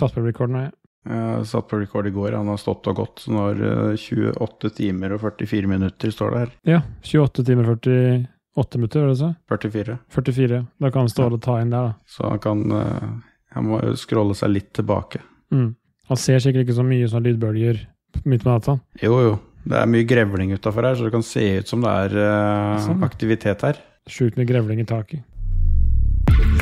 satt 0.00 0.14
på 0.16 0.24
record 0.24 0.54
nå, 0.54 0.66
jeg. 0.66 0.74
Jeg 1.08 1.44
satt 1.48 1.68
på 1.70 1.78
record 1.80 2.08
i 2.08 2.12
går, 2.12 2.34
han 2.36 2.50
har 2.50 2.58
stått 2.60 2.88
og 2.90 2.98
gått. 2.98 3.22
Så 3.24 3.32
nå 3.32 3.44
har 3.46 3.62
eh, 3.64 3.94
28 3.96 4.72
timer 4.76 5.14
og 5.16 5.22
44 5.24 5.70
minutter, 5.70 6.12
står 6.12 6.34
det 6.34 6.42
her. 6.42 6.52
Ja. 6.68 6.82
28 7.06 7.46
timer 7.48 7.70
og 7.70 7.78
48 7.78 8.80
minutter, 8.82 9.04
var 9.06 9.12
det 9.14 9.18
så? 9.22 9.32
44. 9.54 9.98
44. 10.18 10.62
Da 10.84 10.90
kan 10.92 11.06
han 11.06 11.12
stå 11.12 11.28
og 11.30 11.42
ta 11.44 11.58
inn 11.62 11.72
der, 11.72 11.92
da. 11.92 12.10
Så 12.10 12.28
han 12.28 12.42
kan 12.44 12.64
eh, 12.76 13.10
Han 13.56 13.64
må 13.64 13.78
scrolle 13.96 14.36
seg 14.36 14.52
litt 14.52 14.74
tilbake. 14.76 15.22
Mm. 15.54 15.70
Han 16.10 16.18
ser 16.20 16.42
sikkert 16.44 16.66
ikke 16.66 16.76
så 16.76 16.84
mye 16.84 17.08
sånn 17.08 17.24
lydbølger 17.24 17.80
midt 18.28 18.44
på 18.44 18.52
natta. 18.52 18.76
Jo, 19.00 19.16
jo. 19.24 19.38
Det 19.68 19.76
er 19.76 19.88
mye 19.90 20.06
grevling 20.08 20.52
utafor 20.56 20.86
her, 20.86 20.96
så 20.96 21.06
det 21.06 21.14
kan 21.16 21.24
se 21.24 21.42
ut 21.60 21.68
som 21.68 21.82
det 21.84 21.94
er 22.04 22.14
uh, 22.16 22.76
Sånn, 22.84 23.02
aktivitet 23.04 23.64
her. 23.66 23.80
Sjukt 24.08 24.38
mye 24.38 24.48
grevling 24.48 24.80
i 24.80 24.86
taket. 24.88 25.24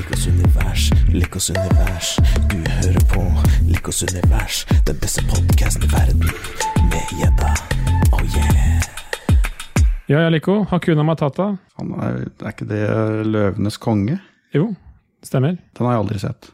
Likos 0.06 0.26
univers, 0.26 0.90
Likos 1.10 1.50
univers. 1.50 2.08
Du 2.46 2.60
hører 2.70 3.02
på 3.10 3.22
Likos 3.66 4.04
univers, 4.06 4.60
den 4.86 5.00
beste 5.02 5.24
podkasten 5.26 5.82
i 5.82 5.88
verden. 5.90 6.22
Med 6.92 7.10
gjedda. 7.18 7.48
Oh 8.14 8.22
yeah. 8.22 8.86
Ja, 10.06 10.20
ja, 10.20 10.28
Lico. 10.30 10.60
Hakuna 10.70 11.02
Matata. 11.02 11.48
Han 11.80 11.90
er, 11.98 12.20
er 12.38 12.54
ikke 12.54 12.68
det 12.70 12.84
Løvenes 13.26 13.80
konge? 13.82 14.20
Jo, 14.54 14.68
stemmer. 15.26 15.58
Den 15.74 15.90
har 15.90 15.96
jeg 15.96 16.04
aldri 16.04 16.22
sett. 16.22 16.52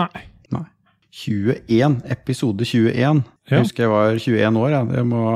Nei. 0.00 0.08
Nei. 0.56 0.64
21, 1.12 2.00
episode 2.16 2.64
21. 2.64 2.96
Ja. 2.96 3.14
Jeg 3.52 3.66
husker 3.66 3.84
jeg 3.84 3.92
var 3.98 4.16
21 4.16 4.60
år. 4.64 4.76
Ja. 4.78 4.82
Det 4.96 5.06
må, 5.12 5.28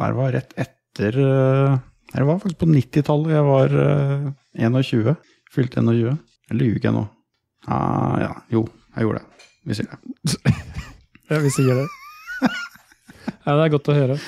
det 0.00 0.12
var 0.16 0.36
rett 0.40 0.56
etter 0.56 1.22
eh, 1.28 1.78
Det 2.16 2.28
var 2.32 2.40
faktisk 2.40 2.64
på 2.64 2.72
90-tallet. 2.72 3.36
Jeg 3.36 3.48
var 3.52 3.80
eh, 3.84 4.28
21. 4.64 5.16
Fylte 5.52 5.84
21. 5.84 6.16
Eller 6.52 6.68
ljuger 6.68 6.90
jeg 6.90 6.96
nå? 6.98 7.06
Ah, 7.72 8.16
ja, 8.20 8.32
jo, 8.52 8.66
jeg 8.92 9.06
gjorde 9.06 9.22
det. 9.22 9.46
Vi 9.64 9.78
sier 9.78 9.88
det. 9.88 10.56
Ja, 11.32 11.38
vi 11.40 11.48
sier 11.48 11.78
det. 11.78 11.84
ja, 13.46 13.52
det 13.54 13.62
er 13.62 13.70
godt 13.72 13.86
å 13.88 13.94
høre. 13.96 14.18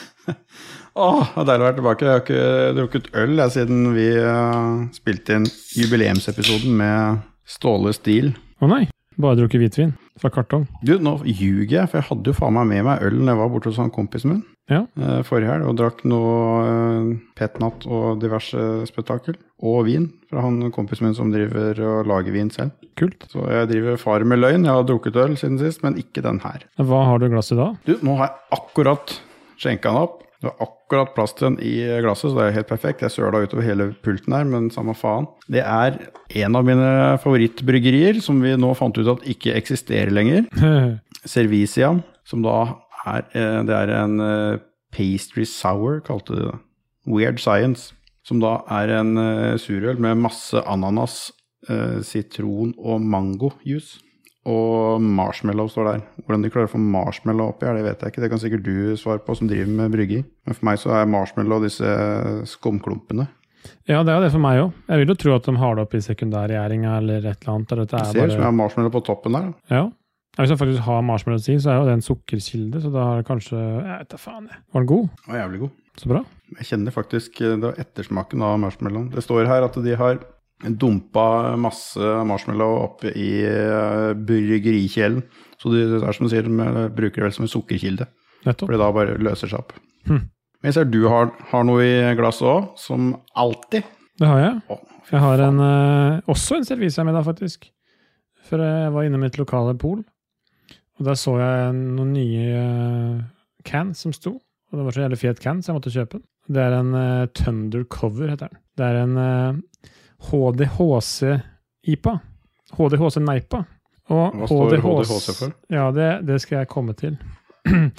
Åh, 0.94 1.34
det 1.34 1.42
er 1.42 1.48
deilig 1.50 1.64
å 1.64 1.66
være 1.66 1.77
tilbake. 1.77 2.06
Jeg 2.06 2.14
har 2.14 2.22
ikke 2.22 2.70
drukket 2.78 3.11
øl 3.20 3.34
jeg, 3.42 3.53
siden 3.58 3.83
vi 3.92 4.06
uh, 4.25 4.86
spilte 4.94 5.36
inn 5.36 5.44
jubileumsepisoden 5.77 6.78
med 6.78 7.20
Ståle 7.44 7.92
Stil. 7.92 8.31
Å 8.64 8.70
nei. 8.70 8.86
Bare 9.20 9.36
drukket 9.42 9.61
hvitvin 9.61 9.92
fra 10.22 10.33
kartong. 10.33 10.64
Du, 10.81 10.94
nå 11.03 11.19
ljuger 11.27 11.83
jeg, 11.83 11.91
for 11.91 12.00
jeg 12.00 12.09
hadde 12.09 12.33
jo 12.33 12.38
faen 12.38 12.56
meg 12.56 12.70
med 12.72 12.88
meg 12.88 13.05
øl 13.05 13.20
når 13.20 13.34
jeg 13.34 13.42
var 13.42 13.53
borte 13.53 13.75
hos 13.75 13.83
han 13.83 13.92
kompisen 13.92 14.33
min 14.33 14.42
Ja. 14.70 14.87
eh, 14.97 15.20
forrige 15.29 15.51
helg 15.53 15.67
og 15.69 15.77
drakk 15.77 15.98
noe 16.09 16.34
eh, 16.65 17.11
petnat 17.37 17.84
og 17.84 18.20
diverse 18.23 18.62
spetakkel. 18.89 19.37
Og 19.65 19.84
vin 19.89 20.09
fra 20.31 20.43
han 20.45 20.71
kompisen 20.75 21.06
min 21.09 21.17
som 21.17 21.31
driver 21.33 21.79
og 21.84 22.09
lager 22.11 22.33
vin 22.34 22.51
selv. 22.53 22.73
Kult. 22.98 23.27
Så 23.33 23.45
jeg 23.51 23.71
driver 23.71 23.97
far 24.01 24.25
med 24.29 24.41
løgn. 24.41 24.65
Jeg 24.67 24.73
har 24.77 24.84
drukket 24.89 25.17
øl 25.21 25.37
siden 25.41 25.59
sist, 25.61 25.83
men 25.84 25.97
ikke 26.01 26.23
den 26.25 26.41
her. 26.45 26.65
Hva 26.81 27.05
har 27.09 27.21
du 27.23 27.27
i 27.29 27.33
glasset 27.33 27.59
da? 27.61 27.71
Du, 27.89 27.97
nå 28.05 28.17
har 28.21 28.29
jeg 28.31 28.61
akkurat 28.61 29.17
skjenka 29.61 29.91
den 29.93 30.03
opp. 30.05 30.21
Det 30.45 30.51
var 30.51 30.67
akkurat 30.67 31.15
plass 31.17 31.33
til 31.33 31.47
den 31.49 31.55
i 31.65 31.73
glasset, 32.05 32.28
så 32.28 32.37
det 32.37 32.47
er 32.51 32.56
helt 32.59 32.69
perfekt. 32.69 33.01
Jeg 33.06 33.15
søla 33.15 33.41
utover 33.47 33.65
hele 33.65 33.87
pulten 34.05 34.34
her, 34.37 34.45
men 34.45 34.67
samme 34.75 34.93
faen. 34.99 35.25
Det 35.49 35.62
er 35.65 35.97
en 36.45 36.59
av 36.59 36.67
mine 36.69 36.91
favorittbryggerier, 37.23 38.21
som 38.21 38.43
vi 38.45 38.53
nå 38.61 38.75
fant 38.77 38.99
ut 39.01 39.09
at 39.15 39.25
ikke 39.33 39.55
eksisterer 39.56 40.12
lenger. 40.12 40.45
Servicia, 41.25 41.95
som 42.28 42.45
da 42.45 42.59
er, 43.06 43.27
eh, 43.34 43.60
det 43.66 43.74
er 43.74 43.92
en 43.98 44.20
eh, 44.20 44.62
pastry 44.94 45.44
sour, 45.48 46.00
kalte 46.05 46.36
de 46.36 46.48
det. 46.48 46.58
Weird 47.06 47.41
Science. 47.42 47.92
Som 48.24 48.41
da 48.41 48.62
er 48.72 48.92
en 49.00 49.19
eh, 49.20 49.56
surøl 49.60 50.00
med 50.00 50.22
masse 50.24 50.60
ananas, 50.64 51.32
sitron 52.05 52.75
og 52.77 53.00
mangojuice. 53.00 54.02
Og 54.44 55.00
marshmallow 55.00 55.70
står 55.72 55.86
der. 55.88 56.02
Hvordan 56.27 56.42
de 56.44 56.50
klarer 56.52 56.69
å 56.69 56.72
få 56.75 56.80
marshmallow 56.82 57.55
oppi 57.55 57.64
her, 57.64 57.78
det 57.78 57.86
vet 57.86 58.02
jeg 58.05 58.12
ikke. 58.12 58.20
Det 58.20 58.28
kan 58.28 58.42
sikkert 58.42 58.66
du 58.66 58.98
svare 59.00 59.22
på, 59.25 59.32
som 59.38 59.48
driver 59.48 59.70
med 59.72 59.94
brygging. 59.94 60.27
Men 60.44 60.58
for 60.58 60.69
meg 60.69 60.82
så 60.82 60.92
er 60.98 61.08
marshmallow 61.08 61.64
disse 61.64 61.94
skumklumpene. 62.52 63.25
Ja, 63.88 64.03
det 64.04 64.12
er 64.12 64.19
jo 64.19 64.26
det 64.26 64.32
for 64.34 64.44
meg 64.44 64.60
òg. 64.60 64.76
Jeg 64.91 65.00
vil 65.00 65.14
jo 65.14 65.16
tro 65.25 65.34
at 65.38 65.48
de 65.48 65.56
har 65.62 65.78
det 65.78 65.87
oppi 65.87 66.03
sekundærgjæringa 66.04 66.98
eller 67.00 67.31
et 67.31 67.38
eller 67.38 67.54
annet. 67.54 67.72
Det 67.72 67.97
er 67.97 68.10
ser 68.12 68.28
ut 68.28 68.34
som 68.34 68.43
jeg 68.43 68.50
har 68.50 68.59
marshmallow 68.60 68.93
på 68.93 69.04
toppen 69.09 69.38
der. 69.38 69.48
da. 69.48 69.78
Ja. 69.78 69.84
Hvis 70.34 70.50
jeg 70.50 70.59
faktisk 70.59 70.83
har 70.83 71.03
marshmallows 71.06 71.49
i, 71.53 71.56
så 71.62 71.71
er 71.71 71.77
jo 71.78 71.87
det 71.89 71.95
en 71.95 72.03
sukkerkilde, 72.03 72.81
så 72.83 72.91
da 72.91 73.05
har 73.06 73.21
det 73.21 73.27
kanskje 73.28 73.59
Jeg 73.61 73.99
vet 74.00 74.09
da 74.11 74.19
faen, 74.19 74.49
jeg. 74.50 74.62
Var 74.75 74.83
den 74.83 74.89
god? 74.91 75.05
Den 75.25 75.33
var 75.34 75.41
jævlig 75.41 75.61
god. 75.65 75.75
Så 76.00 76.11
bra. 76.11 76.22
Jeg 76.59 76.67
kjenner 76.72 76.95
faktisk 76.95 77.41
eh, 77.41 77.53
det 77.55 77.69
var 77.69 77.78
ettersmaken 77.78 78.43
av 78.43 78.56
marshmallowen. 78.65 79.11
Det 79.15 79.23
står 79.23 79.47
her 79.47 79.67
at 79.69 79.78
de 79.84 79.94
har 80.00 80.19
dumpa 80.81 81.55
masse 81.61 82.11
marshmallow 82.27 82.77
oppe 82.83 83.12
i 83.15 83.31
eh, 83.47 84.11
bryggerikjelen. 84.27 85.23
Så 85.61 85.71
det 85.73 85.84
er 86.00 86.17
som 86.17 86.27
du 86.27 86.33
sier, 86.33 86.47
de 86.49 86.87
bruker 86.94 87.23
det 87.23 87.28
vel 87.28 87.37
som 87.37 87.47
en 87.47 87.53
sukkerkilde. 87.53 88.09
Nettopp. 88.44 88.67
For 88.67 88.75
det 88.75 88.81
da 88.83 88.89
bare 88.94 89.19
løser 89.23 89.50
seg 89.50 89.61
opp. 89.62 89.77
Hm. 90.09 90.25
Men 90.25 90.71
jeg 90.71 90.77
ser 90.78 90.89
du 90.91 91.03
har, 91.12 91.31
har 91.50 91.65
noe 91.69 91.84
i 91.84 91.94
glasset 92.19 92.49
òg, 92.49 92.73
som 92.81 93.12
alltid. 93.39 93.87
Det 94.19 94.28
har 94.31 94.41
jeg. 94.41 94.59
Å, 94.71 94.81
Jeg 95.11 95.21
har 95.21 95.43
en, 95.47 95.59
eh, 95.61 96.21
også 96.33 96.59
en 96.59 96.67
servise 96.67 97.05
med 97.05 97.15
deg, 97.15 97.27
faktisk. 97.27 97.71
For 98.49 98.61
jeg 98.61 98.93
var 98.93 99.06
inne 99.06 99.21
med 99.21 99.33
et 99.33 99.39
lokale 99.41 99.75
pol, 99.81 100.03
og 100.99 101.09
der 101.09 101.19
så 101.19 101.37
jeg 101.41 101.75
noen 101.75 102.12
nye 102.15 102.59
can 103.65 103.94
cans 103.94 104.05
som 104.05 104.12
sto. 104.15 104.37
Og 104.71 104.78
det 104.78 104.84
var 104.87 104.94
så 104.94 105.05
jævlig 105.05 105.21
fet 105.21 105.41
can, 105.43 105.62
så 105.62 105.72
jeg 105.72 105.78
måtte 105.78 105.94
kjøpe 105.94 106.19
den. 106.19 106.27
Det 106.55 106.60
er 106.60 106.77
en 106.77 106.93
uh, 106.94 107.27
Thunder 107.34 107.84
Cover, 107.88 108.28
heter 108.28 108.50
den. 108.53 108.60
Det 108.77 108.87
er 108.87 109.00
en 109.00 109.16
uh, 109.16 109.88
HDHC-IPA. 110.28 112.15
HDHC-Neipa. 112.75 113.62
Og 114.12 114.37
Hva 114.37 114.49
står 114.50 114.77
HDHC 114.84 115.31
for? 115.38 115.55
Ja, 115.72 115.88
det, 115.94 116.10
det 116.28 116.41
skal 116.44 116.62
jeg 116.62 116.71
komme 116.72 116.97
til. 116.99 117.16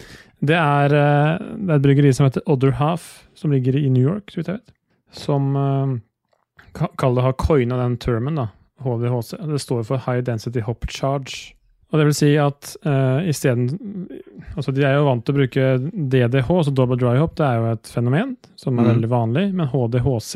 Det 0.45 0.53
er, 0.53 0.93
eh, 0.93 1.43
det 1.57 1.71
er 1.71 1.79
et 1.79 1.81
bryggeri 1.81 2.09
som 2.13 2.27
heter 2.27 2.43
Other 2.45 2.75
Half, 2.77 3.23
som 3.33 3.53
ligger 3.55 3.77
i 3.79 3.87
New 3.89 4.03
York, 4.03 4.29
så 4.29 4.37
vidt 4.37 4.49
jeg 4.51 4.59
vet. 4.59 4.73
Som 5.15 5.55
uh, 5.55 5.95
Kall 6.75 7.15
det 7.15 7.23
har 7.23 7.37
coina 7.39 7.79
den 7.79 7.95
termen, 7.97 8.37
da. 8.37 8.49
HDHC. 8.83 9.39
Det 9.47 9.61
står 9.63 9.85
for 9.87 10.03
High 10.05 10.21
Density 10.27 10.61
Hop 10.67 10.85
Charge. 10.91 11.55
Og 11.95 12.01
det 12.01 12.09
vil 12.09 12.17
si 12.17 12.29
at 12.35 12.73
uh, 12.83 13.23
isteden 13.23 13.69
Altså, 14.59 14.73
de 14.75 14.83
er 14.83 14.97
jo 14.97 15.05
vant 15.07 15.21
til 15.23 15.31
å 15.31 15.37
bruke 15.37 15.67
DDH, 15.79 16.49
altså 16.51 16.73
double 16.75 16.97
dry 16.99 17.13
hop, 17.21 17.37
det 17.39 17.45
er 17.47 17.59
jo 17.59 17.69
et 17.71 17.91
fenomen 17.91 18.33
som 18.59 18.75
er 18.75 18.83
mm. 18.83 18.89
veldig 18.89 19.09
vanlig. 19.11 19.43
Men 19.55 19.69
HDHC, 19.71 20.33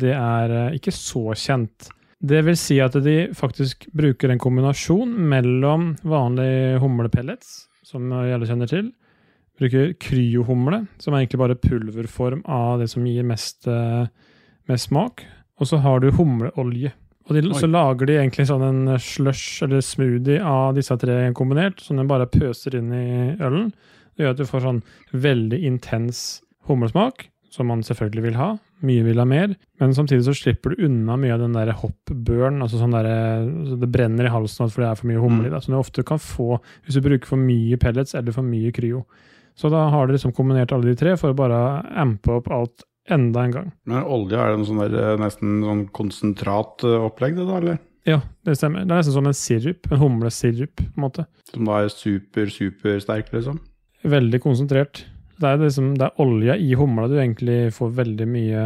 det 0.00 0.14
er 0.16 0.54
uh, 0.56 0.76
ikke 0.76 0.94
så 0.96 1.36
kjent. 1.36 1.90
Det 2.32 2.40
vil 2.46 2.56
si 2.60 2.78
at 2.80 2.96
de 3.04 3.16
faktisk 3.36 3.90
bruker 3.96 4.32
en 4.32 4.40
kombinasjon 4.40 5.12
mellom 5.32 5.90
vanlige 6.00 6.80
humlepellets, 6.80 7.52
som 7.84 8.08
alle 8.12 8.48
kjenner 8.48 8.68
til, 8.70 8.90
bruker 9.60 9.92
kryohumle, 10.00 10.86
som 11.00 11.12
er 11.12 11.26
egentlig 11.26 11.42
bare 11.44 11.60
pulverform 11.60 12.44
av 12.48 12.80
det 12.80 12.88
som 12.92 13.04
gir 13.08 13.28
mest, 13.28 13.68
uh, 13.68 14.08
mest 14.68 14.88
smak, 14.88 15.26
og 15.60 15.68
så 15.68 15.80
har 15.84 16.00
du 16.00 16.08
humleolje. 16.16 16.94
Og 17.28 17.36
de, 17.36 17.42
så 17.54 17.68
lager 17.70 18.08
de 18.08 18.16
egentlig 18.18 18.46
sånn 18.48 18.64
en 18.64 18.94
slush 19.02 19.64
eller 19.66 19.84
smoothie 19.84 20.40
av 20.42 20.74
disse 20.78 20.96
tre 20.98 21.18
kombinert, 21.36 21.82
som 21.84 22.00
de 22.00 22.06
bare 22.08 22.28
pøser 22.30 22.78
inn 22.78 22.88
i 22.96 23.10
ølen. 23.38 23.68
Det 24.16 24.24
gjør 24.24 24.34
at 24.34 24.40
du 24.40 24.48
får 24.48 24.64
sånn 24.64 24.80
veldig 25.26 25.60
intens 25.68 26.40
humlesmak, 26.68 27.28
som 27.50 27.70
man 27.70 27.84
selvfølgelig 27.86 28.26
vil 28.28 28.40
ha. 28.40 28.50
Mye 28.86 29.04
vil 29.04 29.20
ha 29.20 29.26
mer, 29.28 29.54
men 29.82 29.94
samtidig 29.94 30.24
så 30.26 30.34
slipper 30.36 30.72
du 30.72 30.86
unna 30.88 31.18
mye 31.20 31.34
av 31.36 31.42
den 31.42 31.56
der 31.56 31.74
hop-burn, 31.76 32.62
altså 32.64 32.80
sånn 32.80 32.94
derre 32.96 33.16
altså 33.44 33.76
det 33.82 33.90
brenner 33.92 34.26
i 34.26 34.32
halsen 34.32 34.70
fordi 34.72 34.86
det 34.86 34.90
er 34.90 35.00
for 35.02 35.10
mye 35.10 35.24
humle 35.24 35.50
i 35.50 35.52
det, 35.52 35.60
som 35.64 35.74
du 35.74 35.80
ofte 35.80 36.04
kan 36.06 36.22
få 36.22 36.54
hvis 36.56 36.96
du 36.96 37.04
bruker 37.04 37.28
for 37.28 37.40
mye 37.40 37.76
pellets 37.80 38.16
eller 38.16 38.34
for 38.34 38.46
mye 38.46 38.72
kryo. 38.74 39.04
Så 39.58 39.68
da 39.68 39.82
har 39.92 40.06
du 40.06 40.14
liksom 40.14 40.32
kombinert 40.32 40.72
alle 40.72 40.88
de 40.88 40.96
tre 40.96 41.16
for 41.20 41.34
å 41.34 41.36
bare 41.36 41.60
ampe 42.00 42.38
opp 42.38 42.48
alt 42.54 42.86
enda 43.08 43.44
en 43.44 43.54
gang. 43.54 43.70
Men 43.88 44.04
olje, 44.04 44.38
er 44.38 44.56
det 44.56 44.66
sånn 44.68 44.82
der, 44.82 44.96
eh, 44.98 45.20
nesten 45.20 45.62
sånn 45.64 45.86
konsentratopplegg, 45.96 47.38
det 47.38 47.46
da, 47.46 47.56
eller? 47.60 47.80
Ja, 48.08 48.20
det 48.46 48.56
stemmer. 48.56 48.84
Det 48.84 48.94
er 48.94 49.02
nesten 49.02 49.16
som 49.16 49.28
en 49.28 49.36
sirup, 49.36 49.90
en 49.90 50.00
humlesirup, 50.00 50.76
på 50.76 50.96
en 50.96 51.04
måte. 51.04 51.26
Som 51.50 51.66
da 51.68 51.80
er 51.80 51.90
super, 51.92 52.46
supersterk, 52.52 53.32
liksom? 53.34 53.60
Veldig 54.08 54.40
konsentrert. 54.40 55.04
Det 55.40 55.48
er, 55.48 55.60
liksom, 55.60 55.92
det 55.98 56.06
er 56.08 56.22
olja 56.22 56.56
i 56.56 56.72
humla 56.76 57.08
du 57.08 57.16
egentlig 57.16 57.72
får 57.76 57.92
veldig 57.96 58.26
mye, 58.28 58.64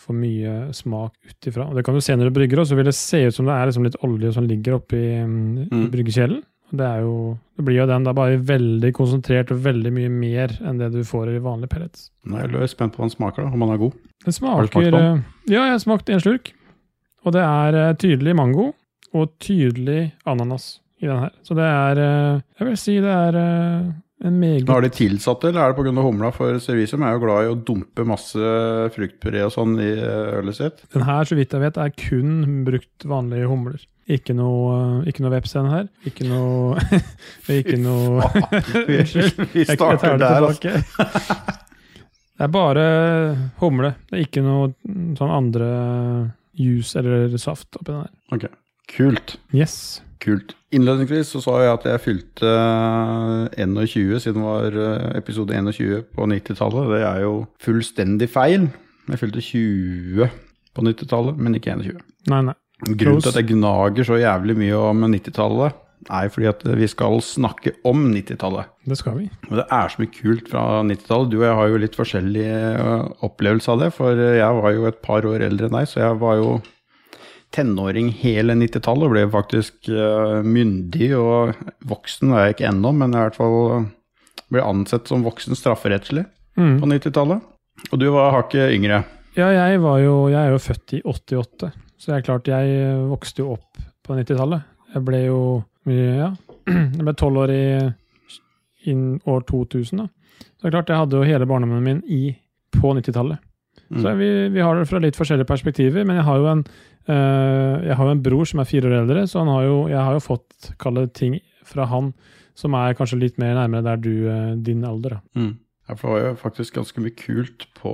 får 0.00 0.16
mye 0.16 0.52
smak 0.76 1.12
ut 1.28 1.48
ifra. 1.48 1.68
Og 1.68 1.76
det 1.76 1.84
kan 1.84 1.96
du 1.96 2.04
se 2.04 2.16
når 2.16 2.30
du 2.30 2.36
brygger, 2.38 2.60
og 2.60 2.68
så 2.68 2.76
vil 2.76 2.88
det 2.88 2.96
se 2.96 3.26
ut 3.26 3.36
som 3.36 3.48
det 3.48 3.56
er 3.56 3.68
liksom 3.68 3.88
litt 3.88 3.98
olje 4.06 4.32
som 4.36 4.48
ligger 4.48 4.78
oppi 4.78 5.02
mm. 5.24 5.68
Mm. 5.68 5.88
bryggekjelen. 5.92 6.42
Det, 6.74 6.82
er 6.82 7.04
jo, 7.04 7.36
det 7.58 7.64
blir 7.66 7.78
jo 7.78 7.86
den, 7.88 8.06
det 8.06 8.10
er 8.10 8.18
bare 8.18 8.38
veldig 8.48 8.90
konsentrert 8.96 9.52
og 9.54 9.60
veldig 9.64 9.92
mye 9.94 10.12
mer 10.12 10.54
enn 10.66 10.80
det 10.80 10.90
du 10.94 11.02
får 11.06 11.30
i 11.34 11.42
vanlige 11.42 11.70
pellets. 11.76 12.08
Nå 12.26 12.40
er 12.40 12.50
jeg 12.50 12.72
spent 12.72 12.94
på 12.94 13.02
hva 13.02 13.06
den 13.06 13.14
smaker, 13.14 13.46
da, 13.46 13.52
om 13.54 13.62
den 13.62 13.74
er 13.76 13.82
god. 13.84 14.00
Den 14.26 14.34
smaker 14.34 14.96
eh, 14.98 15.20
Ja, 15.46 15.60
jeg 15.60 15.76
har 15.76 15.82
smakt 15.82 16.10
en 16.10 16.22
slurk. 16.24 16.50
Og 17.26 17.34
det 17.36 17.44
er 17.44 17.78
eh, 17.82 17.92
tydelig 18.02 18.34
mango 18.38 18.72
og 19.16 19.30
tydelig 19.42 20.10
ananas 20.26 20.80
i 21.02 21.06
den 21.06 21.22
her. 21.22 21.32
Så 21.46 21.54
det 21.58 21.68
er 21.70 22.02
eh, 22.02 22.42
Jeg 22.58 22.68
vil 22.70 22.82
si 22.82 22.98
det 23.04 23.14
er 23.14 23.40
en 24.26 24.38
meget 24.40 24.70
Har 24.72 24.82
de 24.82 24.90
tilsatt 24.90 25.42
det, 25.44 25.52
eller 25.52 25.68
er 25.68 25.74
det 25.74 25.78
pga. 25.78 26.02
humla? 26.02 26.30
For 26.34 26.58
Servicium 26.62 27.04
er 27.06 27.14
jo 27.14 27.24
glad 27.26 27.44
i 27.46 27.50
å 27.52 27.58
dumpe 27.68 28.06
masse 28.08 28.54
fruktpuré 28.96 29.44
og 29.46 29.52
sånn 29.54 29.76
i 29.78 29.92
ølet 30.40 30.56
sitt. 30.56 30.82
Den 30.94 31.06
her, 31.06 31.28
så 31.28 31.36
vidt 31.38 31.52
jeg 31.52 31.62
vet, 31.62 31.78
er 31.78 31.92
kun 31.94 32.64
brukt 32.66 33.06
vanlige 33.06 33.50
humler. 33.52 33.84
Ikke 34.06 34.36
noe, 34.38 35.02
ikke 35.10 35.24
noe 35.24 35.32
webscene 35.34 35.72
her. 35.72 35.86
Ikke 36.06 36.26
noe 36.28 36.78
Ikke 37.58 37.78
noe 37.80 38.22
Vi, 38.86 39.64
starter 39.66 40.20
der, 40.20 40.46
altså. 40.46 40.76
Det 42.36 42.44
er 42.44 42.52
bare 42.52 42.84
humle. 43.62 43.94
Det 44.06 44.18
er 44.18 44.26
ikke 44.28 44.44
noe 44.44 44.70
sånn 45.18 45.32
andre 45.32 45.70
juice 46.56 47.00
eller 47.00 47.34
saft 47.40 47.78
oppi 47.80 47.90
den 47.90 48.04
her. 48.04 48.12
Ok, 48.36 48.46
Kult. 48.86 49.36
Yes. 49.54 50.02
Kult. 50.22 50.54
Innledningsvis 50.74 51.32
så 51.34 51.40
sa 51.44 51.56
jeg 51.62 51.72
at 51.72 51.86
jeg 51.90 52.02
fylte 52.04 52.50
eh, 53.58 53.64
21 53.64 54.20
siden 54.22 54.42
det 54.42 54.46
var 54.46 54.78
eh, 54.82 55.06
episode 55.18 55.54
21 55.54 56.06
på 56.14 56.28
90-tallet. 56.30 56.90
Det 56.94 57.00
er 57.06 57.24
jo 57.24 57.32
fullstendig 57.62 58.28
feil. 58.32 58.68
Jeg 59.10 59.20
fylte 59.22 59.42
20 59.42 60.30
på 60.76 60.86
90-tallet, 60.86 61.38
men 61.40 61.58
ikke 61.58 61.74
21. 61.74 62.00
Nei, 62.32 62.40
nei. 62.48 62.56
Grunnen 62.84 63.22
til 63.24 63.30
at 63.32 63.38
jeg 63.40 63.48
gnager 63.54 64.04
så 64.04 64.18
jævlig 64.20 64.56
mye 64.60 64.76
om 64.90 65.04
90-tallet, 65.08 65.72
er 66.12 66.28
fordi 66.30 66.46
at 66.50 66.60
vi 66.76 66.86
skal 66.92 67.16
snakke 67.24 67.72
om 67.88 68.02
90-tallet. 68.12 68.68
Det 68.86 68.98
skal 69.00 69.16
vi. 69.22 69.30
Og 69.48 69.56
det 69.56 69.64
er 69.72 69.88
så 69.88 70.02
mye 70.02 70.12
kult 70.12 70.50
fra 70.52 70.64
90-tallet. 70.84 71.30
Du 71.32 71.38
og 71.40 71.46
jeg 71.48 71.56
har 71.56 71.70
jo 71.72 71.80
litt 71.82 71.96
forskjellig 71.96 72.44
øh, 72.52 73.06
opplevelse 73.26 73.72
av 73.72 73.80
det. 73.80 73.88
For 73.96 74.20
jeg 74.20 74.58
var 74.60 74.74
jo 74.76 74.84
et 74.90 75.00
par 75.02 75.24
år 75.26 75.46
eldre 75.48 75.70
enn 75.70 75.78
deg, 75.78 75.88
så 75.88 76.02
jeg 76.04 76.20
var 76.20 76.36
jo 76.42 76.50
tenåring 77.56 78.10
hele 78.20 78.54
90-tallet. 78.60 79.08
Og 79.08 79.14
ble 79.16 79.24
faktisk 79.32 79.88
øh, 79.90 80.44
myndig 80.44 81.10
og 81.18 81.56
voksen, 81.88 82.32
er 82.36 82.48
jeg 82.50 82.56
ikke 82.58 82.68
ennå, 82.74 82.92
men 83.00 83.16
i 83.16 83.22
hvert 83.24 83.38
fall 83.40 83.88
ble 84.52 84.62
ansett 84.62 85.08
som 85.10 85.24
voksen 85.26 85.56
strafferettslig 85.58 86.26
Mm. 86.56 86.78
på 86.80 86.86
90-tallet. 86.88 87.42
Og 87.92 87.98
du 88.00 88.06
var 88.14 88.30
hakket 88.32 88.70
yngre. 88.72 89.02
Ja, 89.36 89.50
jeg, 89.52 89.80
var 89.82 89.98
jo, 90.00 90.14
jeg 90.32 90.38
er 90.40 90.54
jo 90.54 90.60
født 90.64 90.94
i 90.96 91.00
88, 91.04 91.68
så 91.96 92.12
det 92.12 92.16
er 92.16 92.26
klart 92.26 92.50
jeg 92.50 92.96
vokste 93.10 93.42
jo 93.42 93.54
opp 93.56 93.80
på 94.04 94.16
90-tallet. 94.16 94.66
Jeg 94.94 95.04
ble 95.06 95.22
jo 95.26 95.40
ja, 95.86 96.32
jeg 96.98 97.04
ble 97.04 97.14
tolv 97.16 97.44
år 97.44 97.52
i 97.54 97.64
inn 98.90 99.16
år 99.26 99.44
2000 99.48 100.02
da. 100.02 100.06
Så 100.38 100.64
det 100.64 100.70
er 100.70 100.76
klart 100.76 100.92
jeg 100.92 101.00
hadde 101.02 101.18
jo 101.18 101.26
hele 101.26 101.48
barndommen 101.48 101.84
min 101.84 102.02
i, 102.12 102.36
på 102.76 102.92
90-tallet. 102.96 103.42
Mm. 103.88 104.00
Så 104.02 104.14
vi, 104.18 104.30
vi 104.52 104.62
har 104.64 104.76
det 104.76 104.88
fra 104.90 105.00
litt 105.02 105.18
forskjellige 105.18 105.48
perspektiver, 105.48 106.06
men 106.06 106.18
jeg 106.18 106.26
har 106.26 106.40
jo 106.40 106.48
en, 106.50 106.64
øh, 107.12 107.74
jeg 107.86 107.98
har 107.98 108.10
en 108.10 108.22
bror 108.22 108.48
som 108.48 108.62
er 108.62 108.68
fire 108.68 108.90
år 108.90 108.96
eldre, 109.02 109.26
så 109.30 109.44
han 109.44 109.52
har 109.52 109.66
jo, 109.66 109.76
jeg 109.92 110.00
har 110.00 110.16
jo 110.16 110.24
fått 110.24 110.72
kalle 110.82 111.06
ting 111.14 111.38
fra 111.66 111.86
han 111.90 112.12
som 112.56 112.74
er 112.78 112.96
kanskje 112.96 113.20
litt 113.20 113.38
mer 113.40 113.54
nærmere 113.58 113.84
der 113.84 114.00
du, 114.00 114.12
eh, 114.32 114.52
din 114.64 114.84
alder. 114.88 115.18
Da. 115.18 115.40
Mm. 115.40 115.54
Ja, 115.86 115.94
for 115.94 116.08
det 116.08 116.14
var 116.14 116.24
jo 116.24 116.38
faktisk 116.40 116.74
ganske 116.80 117.02
mye 117.02 117.14
kult 117.14 117.68
på, 117.78 117.92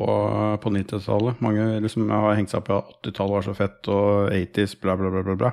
på 0.62 0.72
90-tallet. 0.72 1.42
Mange 1.44 1.66
liksom 1.84 2.08
har 2.08 2.38
hengt 2.38 2.52
seg 2.52 2.62
opp 2.62 2.70
i 2.70 2.78
at 2.78 2.92
80-tallet 3.02 3.36
var 3.36 3.46
så 3.46 3.54
fett, 3.58 3.92
og 3.92 4.32
80s, 4.32 4.78
bla, 4.80 4.96
bla, 4.96 5.12
bla, 5.12 5.24
bla. 5.28 5.36
bla. 5.44 5.52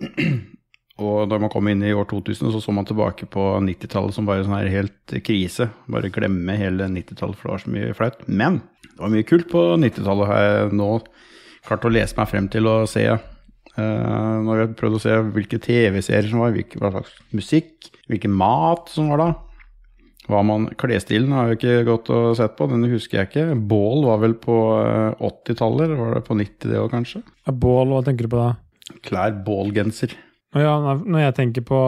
Og 1.00 1.30
da 1.30 1.38
man 1.40 1.48
kom 1.48 1.68
inn 1.70 1.80
i 1.86 1.94
år 1.96 2.04
2000, 2.10 2.50
så 2.52 2.60
så 2.60 2.72
man 2.76 2.84
tilbake 2.84 3.24
på 3.32 3.42
90-tallet 3.64 4.14
som 4.14 4.26
bare 4.28 4.44
sånn 4.44 4.58
her 4.58 4.68
helt 4.68 5.14
krise. 5.24 5.70
Bare 5.90 6.12
glemme 6.12 6.58
hele 6.60 6.90
90-tallet, 6.92 7.38
for 7.38 7.48
det 7.48 7.54
var 7.54 7.62
så 7.64 7.72
mye 7.72 7.96
flaut. 7.96 8.22
Men 8.28 8.60
det 8.84 8.98
var 9.00 9.14
mye 9.14 9.26
kult 9.26 9.48
på 9.50 9.64
90-tallet, 9.80 10.28
har 10.28 10.44
jeg 10.44 10.72
nå 10.76 10.90
klart 11.66 11.86
å 11.88 11.92
lese 11.92 12.18
meg 12.18 12.28
frem 12.30 12.50
til 12.52 12.68
å 12.68 12.76
se. 12.90 13.06
Uh, 13.78 14.36
når 14.44 14.60
jeg 14.60 14.68
prøvde 14.68 14.78
prøvd 14.82 14.98
å 14.98 15.02
se 15.06 15.16
hvilke 15.38 15.60
TV-serier 15.62 16.28
som 16.28 16.44
var, 16.44 16.52
hvilke, 16.52 16.78
hva 16.82 16.92
slags 16.92 17.16
musikk, 17.32 17.88
hvilken 18.10 18.34
mat 18.36 18.92
som 18.92 19.08
var 19.12 19.24
da. 19.24 19.30
Hva 20.28 20.42
man, 20.46 20.66
Klesstilen 20.78 21.32
har 21.34 21.48
jeg 21.50 21.58
ikke 21.58 21.76
gått 21.88 22.10
og 22.14 22.34
sett 22.38 22.52
på, 22.58 22.66
den 22.70 22.84
husker 22.92 23.22
jeg 23.22 23.30
ikke. 23.30 23.46
Bål 23.70 24.04
var 24.06 24.20
vel 24.22 24.34
på 24.38 24.56
eh, 24.82 25.22
80-tallet, 25.26 25.94
var 25.98 26.14
det 26.18 26.24
på 26.28 26.36
90 26.38 26.68
det 26.70 26.78
òg, 26.82 26.90
kanskje? 26.92 27.22
Ja, 27.48 27.54
Bål, 27.56 27.88
hva 27.94 28.02
tenker 28.06 28.28
du 28.28 28.34
på 28.34 28.38
da? 28.42 28.50
Klær, 29.06 29.32
bålgenser. 29.46 30.12
Jeg, 30.54 31.00
når 31.06 31.24
jeg 31.24 31.34
tenker 31.38 31.64
på, 31.66 31.80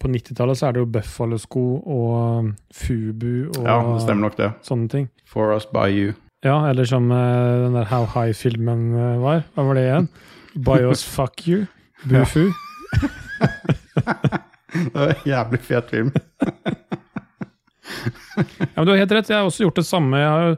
på 0.00 0.10
90-tallet, 0.10 0.58
så 0.58 0.68
er 0.68 0.74
det 0.76 0.82
jo 0.84 0.90
Buffalo-sko 0.96 1.62
og 1.82 2.50
Fubu 2.74 3.50
og 3.52 3.62
Ja, 3.66 3.76
det 3.92 4.02
stemmer 4.06 4.28
nok 4.30 4.36
det. 4.40 4.50
sånne 4.66 4.88
ting. 4.92 5.08
For 5.28 5.52
us 5.54 5.66
by 5.70 5.88
you. 5.92 6.12
Ja, 6.42 6.56
eller 6.70 6.88
som 6.88 7.10
eh, 7.14 7.66
den 7.66 7.76
der 7.78 7.86
How 7.92 8.08
High-filmen 8.16 8.88
eh, 8.96 9.16
var. 9.22 9.44
Hva 9.54 9.68
var 9.68 9.78
det 9.78 9.84
igjen? 9.86 10.08
By 10.66 10.80
us 10.88 11.04
Fuck 11.06 11.44
You. 11.46 11.66
Bufu. 12.08 12.48
Det 14.72 14.94
var 14.96 15.10
en 15.12 15.26
jævlig 15.28 15.58
fet 15.68 15.90
film. 15.92 16.10
Ja, 18.36 18.76
men 18.76 18.86
Du 18.86 18.92
har 18.92 18.98
helt 19.02 19.12
rett, 19.12 19.28
jeg 19.30 19.38
har 19.38 19.48
også 19.48 19.64
gjort 19.66 19.78
det 19.80 19.86
samme. 19.88 20.18
Jeg 20.20 20.28
har 20.32 20.46
jo, 20.48 20.56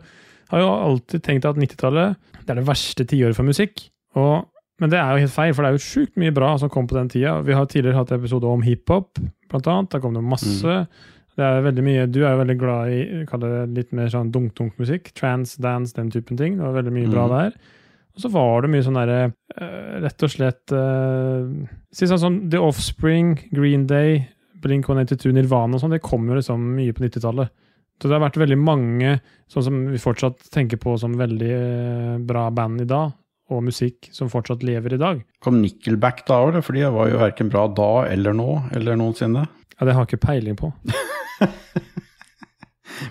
har 0.54 0.60
jo 0.64 0.68
alltid 0.72 1.22
tenkt 1.26 1.44
at 1.48 1.56
90-tallet 1.60 2.16
det 2.44 2.52
er 2.52 2.58
det 2.60 2.66
verste 2.68 3.06
tiåret 3.08 3.36
for 3.38 3.46
musikk. 3.48 3.86
Og, 4.20 4.44
men 4.82 4.90
det 4.92 4.98
er 5.00 5.14
jo 5.16 5.22
helt 5.24 5.32
feil, 5.32 5.54
for 5.56 5.64
det 5.64 5.70
er 5.72 5.78
jo 5.78 5.84
sjukt 5.86 6.18
mye 6.20 6.34
bra 6.36 6.50
som 6.60 6.68
kom 6.72 6.86
på 6.90 6.98
den 6.98 7.08
tida. 7.08 7.38
Vi 7.46 7.54
har 7.56 7.64
tidligere 7.70 7.96
hatt 8.02 8.12
episode 8.12 8.44
om 8.50 8.60
hiphop, 8.66 9.16
blant 9.48 9.66
annet. 9.72 9.90
Da 9.94 10.00
kom 10.04 10.12
det 10.18 10.22
masse. 10.28 10.74
Det 11.34 11.42
er 11.42 11.64
veldig 11.64 11.82
mye, 11.86 12.02
Du 12.12 12.20
er 12.22 12.34
jo 12.34 12.42
veldig 12.42 12.58
glad 12.60 12.92
i 12.94 13.22
kall 13.26 13.40
det 13.42 13.54
litt 13.78 13.94
mer 13.96 14.12
sånn 14.12 14.28
dunk-dunk-musikk. 14.34 15.08
Trance, 15.18 15.56
dance, 15.64 15.96
den 15.96 16.12
typen 16.12 16.36
ting. 16.38 16.58
Det 16.60 16.66
var 16.68 16.76
veldig 16.82 16.92
mye 16.94 17.10
bra 17.10 17.24
Mhm. 17.26 17.32
der. 17.38 17.56
Og 18.14 18.20
så 18.22 18.30
var 18.30 18.60
det 18.62 18.70
mye 18.70 18.84
sånn 18.86 18.94
derre 18.94 19.32
eh, 19.58 20.00
Rett 20.04 20.22
og 20.22 20.30
slett 20.30 20.70
uh, 20.70 21.48
Si 21.90 22.06
sånn 22.06 22.20
som 22.22 22.36
The 22.50 22.60
Offspring, 22.62 23.32
Green 23.50 23.88
Day, 23.90 24.28
Blink 24.64 24.88
182, 24.88 25.32
Nirvana 25.36 25.76
og 25.76 25.82
sånn. 25.82 25.94
Det 25.96 26.04
kom 26.04 26.22
jo 26.28 26.38
liksom 26.38 26.60
mye 26.76 26.94
på 26.96 27.04
90-tallet. 27.04 27.52
Så 28.00 28.08
det 28.08 28.16
har 28.16 28.24
vært 28.24 28.40
veldig 28.42 28.58
mange, 28.58 29.18
sånn 29.50 29.66
som 29.68 29.76
vi 29.92 30.00
fortsatt 30.02 30.48
tenker 30.52 30.78
på 30.82 30.96
som 30.98 31.14
veldig 31.18 31.52
eh, 31.54 32.14
bra 32.26 32.48
band 32.54 32.82
i 32.82 32.88
dag, 32.90 33.12
og 33.52 33.66
musikk 33.68 34.08
som 34.12 34.30
fortsatt 34.32 34.64
lever 34.66 34.96
i 34.96 35.00
dag. 35.00 35.20
Kom 35.44 35.60
Nickelback 35.62 36.24
da 36.28 36.40
òg, 36.42 36.58
for 36.64 36.72
de 36.76 36.82
var 36.90 37.12
jo 37.12 37.22
verken 37.22 37.52
bra 37.52 37.62
da 37.70 37.90
eller 38.10 38.32
nå, 38.36 38.48
eller 38.74 38.98
noensinne. 38.98 39.42
Ja, 39.76 39.86
det 39.86 39.94
har 39.94 40.04
jeg 40.04 40.14
ikke 40.14 40.26
peiling 40.26 40.58
på. 40.58 40.72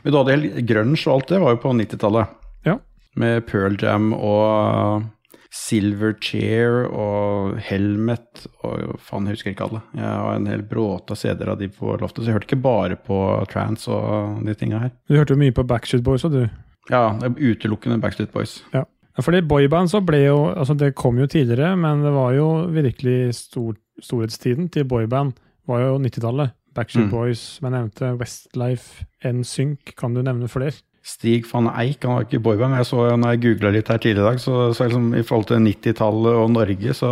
Men 0.03 0.11
du 0.11 0.17
hadde 0.17 0.35
helt 0.35 0.61
grunge 0.67 0.99
og 0.99 1.15
alt 1.15 1.31
det 1.31 1.41
var 1.43 1.55
jo 1.55 1.63
på 1.63 1.73
90-tallet. 1.79 2.25
Ja. 2.67 2.77
Med 3.19 3.45
Pearl 3.47 3.75
Jam 3.79 4.11
og 4.15 5.07
Silverchair 5.53 6.87
og 6.89 7.59
Helmet 7.61 8.47
og 8.65 8.95
faen, 9.05 9.27
jeg 9.29 9.37
husker 9.37 9.53
ikke 9.53 9.67
alle. 9.67 9.81
Jeg 9.93 10.09
har 10.09 10.37
en 10.39 10.49
hel 10.49 10.63
bråte 10.65 11.13
av 11.13 11.19
CD-er 11.21 11.51
av 11.53 11.59
de 11.59 11.67
på 11.69 11.93
loftet, 12.01 12.23
så 12.23 12.31
jeg 12.31 12.37
hørte 12.39 12.49
ikke 12.49 12.63
bare 12.63 12.97
på 12.97 13.19
trance 13.51 13.91
og 13.93 14.41
de 14.47 14.55
tinga 14.57 14.81
her. 14.81 14.93
Du 15.05 15.13
hørte 15.17 15.35
jo 15.35 15.41
mye 15.43 15.53
på 15.53 15.65
Backstreet 15.69 16.05
Boys, 16.05 16.25
òg, 16.25 16.33
du. 16.33 16.63
Ja, 16.89 17.03
utelukkende 17.37 17.99
Backstreet 18.01 18.33
Boys. 18.33 18.57
Ja, 18.73 18.87
fordi 19.21 19.43
boyband 19.45 19.91
så 19.93 20.01
ble 20.01 20.23
jo 20.25 20.39
Altså, 20.49 20.73
det 20.73 20.95
kom 20.97 21.19
jo 21.21 21.29
tidligere, 21.29 21.75
men 21.77 22.01
det 22.01 22.13
var 22.15 22.33
jo 22.33 22.47
virkelig 22.73 23.35
stor, 23.37 23.75
storhetstiden 24.01 24.71
til 24.73 24.89
boyband 24.89 25.37
var 25.69 25.85
jo 25.85 25.99
90-tallet. 26.01 26.57
Backstreet 26.73 27.05
Mm. 27.05 27.11
Boys, 27.13 27.39
som 27.39 27.67
jeg 27.69 27.75
nevnte, 27.75 28.15
Westlife, 28.17 29.05
NSYNC, 29.21 29.93
kan 29.95 30.15
du 30.15 30.23
nevne 30.25 30.49
flere? 30.49 30.73
Stig 31.03 31.43
van 31.49 31.67
Eik 31.67 32.05
han 32.05 32.15
var 32.15 32.23
ikke 32.23 32.39
boyband. 32.39 32.77
Jeg 32.79 32.87
så 32.87 33.03
når 33.19 33.33
jeg 33.33 33.41
googla 33.43 33.73
litt 33.75 33.89
her 33.91 33.99
tidligere 33.99 34.23
i 34.23 34.29
dag, 34.31 34.39
så, 34.39 34.55
så 34.71 34.87
liksom, 34.87 35.09
i 35.19 35.23
forhold 35.27 35.49
til 35.49 35.59
90-tallet 35.65 36.37
og 36.39 36.53
Norge, 36.55 36.95
så 36.95 37.09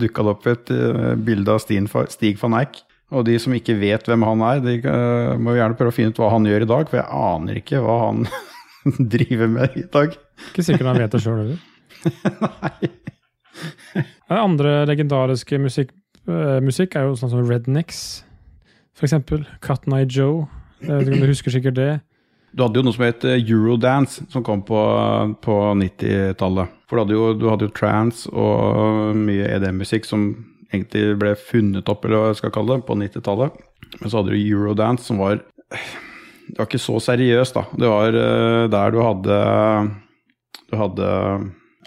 dukka 0.00 0.24
det 0.24 0.32
opp 0.32 0.46
et 0.48 0.72
uh, 0.72 1.10
bilde 1.20 1.52
av 1.52 1.60
Stig, 1.60 1.90
Stig 2.14 2.40
van 2.40 2.56
Eik. 2.62 2.80
Og 3.12 3.26
de 3.28 3.36
som 3.38 3.52
ikke 3.52 3.76
vet 3.76 4.08
hvem 4.08 4.24
han 4.24 4.44
er, 4.48 4.62
de 4.64 4.78
uh, 4.88 5.34
må 5.36 5.58
gjerne 5.58 5.76
prøve 5.76 5.92
å 5.92 5.96
finne 5.96 6.14
ut 6.14 6.20
hva 6.22 6.30
han 6.32 6.48
gjør 6.48 6.64
i 6.64 6.70
dag, 6.72 6.88
for 6.88 7.00
jeg 7.02 7.20
aner 7.28 7.60
ikke 7.60 7.82
hva 7.84 7.98
han 8.06 8.24
driver 9.14 9.52
med 9.58 9.76
i 9.76 9.84
dag. 9.92 10.16
Ikke 10.48 10.64
sikkert 10.64 10.88
han 10.94 11.02
vet 11.04 11.12
det 11.12 11.22
sjøl 11.26 11.42
heller. 11.42 11.60
Nei. 12.64 12.90
andre 14.32 14.72
legendariske 14.88 15.60
musikk, 15.60 15.92
uh, 16.32 16.64
musikk 16.64 16.96
er 16.96 17.10
jo 17.10 17.20
sånn 17.20 17.34
som 17.36 17.44
Rednecks, 17.44 18.24
eksempel. 19.04 19.44
Cotton 19.60 19.98
Eye 20.00 20.08
Joe. 20.08 20.46
Du 20.80 21.12
husker 21.28 21.52
sikkert 21.52 21.76
det. 21.76 21.92
Du 22.54 22.62
hadde 22.62 22.78
jo 22.78 22.84
noe 22.86 22.94
som 22.94 23.02
het 23.02 23.24
eh, 23.26 23.40
Eurodance, 23.42 24.22
som 24.30 24.44
kom 24.46 24.62
på, 24.66 24.80
på 25.42 25.54
90-tallet. 25.80 26.74
For 26.86 26.96
du 26.96 27.02
hadde, 27.02 27.16
jo, 27.16 27.24
du 27.34 27.48
hadde 27.50 27.66
jo 27.66 27.74
trance 27.74 28.30
og 28.30 29.16
mye 29.18 29.48
EDM-musikk 29.56 30.06
som 30.06 30.28
egentlig 30.70 31.16
ble 31.18 31.32
funnet 31.38 31.90
opp, 31.90 32.06
eller 32.06 32.20
hva 32.20 32.30
jeg 32.30 32.42
skal 32.42 32.54
kalle 32.54 32.78
det, 32.78 32.86
på 32.86 32.98
90-tallet. 33.00 33.58
Men 33.98 34.06
så 34.06 34.20
hadde 34.20 34.34
du 34.34 34.38
Eurodance, 34.38 35.06
som 35.06 35.18
var 35.22 35.42
Det 36.44 36.58
var 36.58 36.68
ikke 36.68 36.82
så 36.82 37.00
seriøst, 37.00 37.56
da. 37.56 37.64
Det 37.80 37.90
var 37.90 38.20
eh, 38.20 38.62
der 38.70 38.94
du 38.94 39.02
hadde 39.02 39.42
Du 40.70 40.78
hadde 40.78 41.10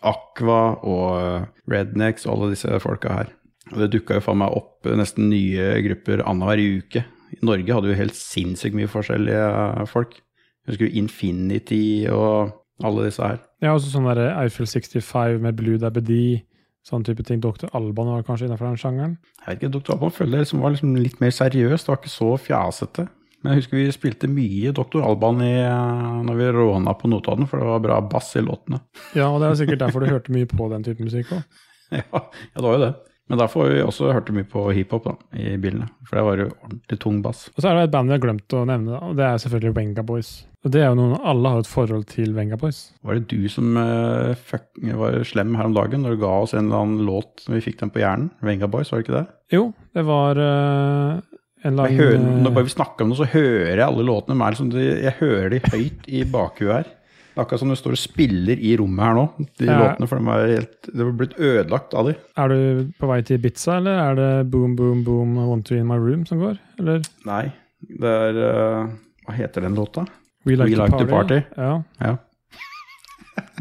Aqua 0.07 0.61
og 0.83 1.71
Rednecks 1.71 2.27
og 2.27 2.33
alle 2.35 2.53
disse 2.55 2.79
folka 2.83 3.15
her. 3.21 3.33
Og 3.71 3.81
det 3.83 3.91
dukka 3.95 4.19
jo 4.19 4.27
faen 4.27 4.43
meg 4.43 4.55
opp 4.55 4.87
nesten 4.99 5.29
nye 5.31 5.77
grupper 5.85 6.23
annenhver 6.27 6.59
uke. 6.83 7.07
I 7.35 7.43
Norge 7.45 7.75
hadde 7.75 7.91
vi 7.91 7.99
helt 7.99 8.15
sinnssykt 8.15 8.75
mye 8.75 8.91
forskjellige 8.91 9.87
folk. 9.91 10.19
Husker 10.67 10.87
du 10.87 10.99
Infinity 10.99 12.07
og 12.11 12.53
alle 12.83 13.07
disse 13.07 13.23
her. 13.23 13.39
Ja, 13.63 13.73
også 13.73 13.89
sånn 13.89 14.07
der 14.09 14.35
Eiffel 14.35 14.67
65 14.69 15.41
med 15.41 15.57
Blue 15.59 15.79
Dabbedy. 15.81 16.43
Sånn 16.87 17.03
type 17.03 17.23
ting. 17.27 17.41
Dr. 17.43 17.67
Alban 17.75 18.13
var 18.13 18.23
kanskje 18.27 18.47
innenfor 18.47 18.69
den 18.69 18.79
sjangeren. 18.79 19.15
Jeg 19.41 19.47
vet 19.47 19.63
ikke, 19.63 19.71
Dr. 19.75 19.95
Alban 19.95 20.13
føler 20.15 20.37
jeg 20.37 20.47
liksom 20.47 20.61
var 20.63 20.75
liksom 20.75 20.93
litt 20.99 21.17
mer 21.23 21.33
seriøst, 21.35 21.87
det 21.87 21.91
var 21.91 21.99
ikke 21.99 22.13
så 22.13 22.29
fjasete. 22.39 23.07
Men 23.43 23.53
jeg 23.53 23.61
husker 23.61 23.77
vi 23.77 23.87
spilte 23.93 24.29
mye 24.31 24.71
Dr. 24.75 25.01
Alban 25.05 25.41
i, 25.45 25.53
eh, 25.61 26.21
når 26.27 26.39
vi 26.39 26.47
råna 26.55 26.93
på 26.97 27.11
Notodden, 27.11 27.49
for 27.49 27.61
det 27.61 27.67
var 27.69 27.83
bra 27.83 27.99
bass 28.13 28.31
i 28.39 28.43
låtene. 28.45 28.79
Ja, 29.17 29.27
og 29.29 29.41
det 29.41 29.49
er 29.49 29.59
sikkert 29.59 29.81
derfor 29.83 30.03
du 30.03 30.09
hørte 30.13 30.33
mye 30.35 30.49
på 30.49 30.69
den 30.71 30.87
type 30.87 31.03
musikk 31.03 31.33
òg. 31.35 31.43
Ja, 31.91 32.03
ja, 32.03 32.23
det 32.55 32.63
var 32.65 32.73
jo 32.75 32.81
det. 32.83 32.93
Men 33.27 33.41
derfor 33.41 33.67
vi 33.71 33.79
også 33.83 34.11
hørte 34.15 34.35
mye 34.35 34.47
på 34.47 34.69
hiphop 34.75 35.07
da, 35.09 35.15
i 35.35 35.55
bilene. 35.59 35.89
For 36.07 36.19
det 36.19 36.25
var 36.27 36.43
jo 36.43 36.49
ordentlig 36.53 36.99
tung 37.03 37.21
bass. 37.25 37.47
Og 37.55 37.59
så 37.59 37.69
er 37.69 37.75
det 37.75 37.87
et 37.87 37.95
band 37.95 38.07
vi 38.07 38.15
har 38.15 38.23
glemt 38.23 38.55
å 38.55 38.63
nevne, 38.69 39.01
og 39.03 39.17
det 39.19 39.25
er 39.27 39.41
selvfølgelig 39.43 39.75
Wenga 39.75 40.05
Boys. 40.07 40.31
Og 40.65 40.71
det 40.73 40.81
er 40.83 40.89
jo 40.89 40.99
noen, 40.99 41.17
Alle 41.27 41.51
har 41.53 41.63
et 41.63 41.69
forhold 41.69 42.07
til 42.11 42.31
Wenga 42.35 42.59
Boys. 42.59 42.81
Var 43.03 43.19
det 43.19 43.27
du 43.31 43.49
som 43.51 43.75
uh, 43.75 44.31
fuck, 44.47 44.69
var 44.99 45.19
slem 45.27 45.55
her 45.59 45.69
om 45.69 45.75
dagen 45.75 46.03
når 46.03 46.15
du 46.15 46.23
ga 46.23 46.33
oss 46.43 46.55
en 46.55 46.69
eller 46.69 46.85
annen 46.85 47.07
låt 47.07 47.43
når 47.47 47.59
vi 47.59 47.65
fikk 47.69 47.81
den 47.83 47.91
på 47.91 48.03
hjernen? 48.03 48.31
Wenga 48.43 48.71
Boys, 48.71 48.91
var 48.91 49.03
det 49.03 49.07
ikke 49.07 49.19
det? 49.19 49.27
Jo, 49.53 49.65
det 49.95 50.07
var 50.07 50.39
uh 50.43 51.37
en 51.65 51.73
eller 51.73 51.89
Jeg 51.89 51.97
hører, 51.97 52.19
når 52.43 52.53
bare 52.53 52.67
vi 52.67 52.73
snakker 52.75 53.03
om 53.03 53.11
det, 53.11 53.17
så 53.19 53.29
hører 53.31 53.79
jeg 53.79 53.85
alle 53.87 54.05
låtene. 54.05 54.49
liksom 54.51 54.71
jeg 54.77 55.13
hører 55.19 55.49
de 55.49 55.61
høyt 55.71 56.07
i 56.07 56.23
bakhuet 56.23 56.73
her. 56.73 56.91
Det 57.37 57.43
er 57.43 57.45
akkurat 57.45 57.61
som 57.61 57.69
du 57.69 57.75
står 57.77 57.93
og 57.93 57.99
spiller 58.01 58.57
i 58.65 58.71
rommet 58.81 59.03
her 59.05 59.13
nå. 59.13 59.23
De 59.61 59.65
Ja. 59.67 59.75
låtene, 59.77 60.07
for 60.09 60.17
de 60.17 60.31
er 60.33 60.47
helt, 60.55 60.81
Det 60.89 61.05
var 61.05 61.11
blitt 61.19 61.35
ødelagt 61.37 61.93
av 61.93 62.07
de. 62.07 62.15
Er 62.35 62.47
du 62.49 62.87
på 62.97 63.07
vei 63.11 63.21
til 63.21 63.37
Ibiza, 63.37 63.75
eller 63.77 63.99
er 64.01 64.15
det 64.17 64.49
Boom 64.49 64.75
Boom 64.75 65.03
Boom 65.05 65.35
I 65.37 65.45
Want 65.45 65.65
To 65.67 65.75
In 65.75 65.85
My 65.85 65.97
Room 66.01 66.25
som 66.25 66.39
går? 66.41 66.57
Eller 66.79 67.03
Nei, 67.29 67.53
det 68.01 68.09
er 68.09 68.39
uh, 68.41 68.89
Hva 69.27 69.35
heter 69.37 69.61
den 69.61 69.75
låta? 69.77 70.07
We 70.47 70.55
Like, 70.55 70.65
We 70.71 70.75
to, 70.75 70.81
Like 70.81 70.97
to 70.97 71.05
party. 71.05 71.41
Party. 71.41 71.45
Ja. 71.57 71.83
Ja. 72.01 72.17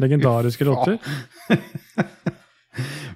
Legendariske 0.01 0.65
låter. 0.71 0.97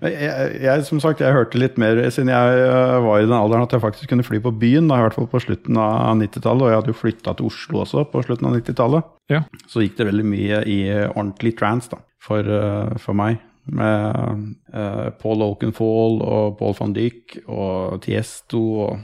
Jeg, 0.02 0.62
jeg, 0.64 0.86
som 0.88 1.02
sagt, 1.04 1.22
jeg 1.22 1.36
hørte 1.36 1.60
litt 1.62 1.76
mer 1.82 2.00
siden 2.10 2.32
jeg 2.34 2.64
øh, 2.66 2.98
var 3.06 3.22
i 3.22 3.28
den 3.28 3.36
alderen 3.38 3.68
at 3.68 3.76
jeg 3.76 3.84
faktisk 3.84 4.10
kunne 4.10 4.26
fly 4.26 4.40
på 4.42 4.54
byen, 4.64 4.90
da, 4.90 4.98
i 4.98 5.06
hvert 5.06 5.18
fall 5.18 5.30
på 5.30 5.44
slutten 5.44 5.78
av 5.78 6.16
90-tallet, 6.18 6.66
og 6.66 6.72
jeg 6.72 6.80
hadde 6.80 6.94
jo 6.94 7.00
flytta 7.02 7.36
til 7.38 7.52
Oslo 7.52 7.84
også 7.84 8.08
på 8.10 8.24
slutten 8.26 8.50
av 8.50 8.58
90-tallet. 8.58 9.14
Ja. 9.32 9.44
Så 9.70 9.86
gikk 9.86 10.00
det 10.00 10.10
veldig 10.10 10.28
mye 10.28 10.66
i 10.66 10.82
øh, 10.90 11.08
ordentlig 11.14 11.54
trance 11.60 11.94
da, 11.94 12.02
for, 12.24 12.46
øh, 12.46 12.98
for 13.02 13.18
meg. 13.18 13.40
Med 13.72 14.50
øh, 14.74 15.08
Paul 15.22 15.46
Oakenfold 15.46 16.24
og 16.26 16.58
Paul 16.58 16.74
van 16.80 16.96
Dyck 16.98 17.38
og 17.46 18.02
Tiesto 18.02 18.64
og 18.82 19.00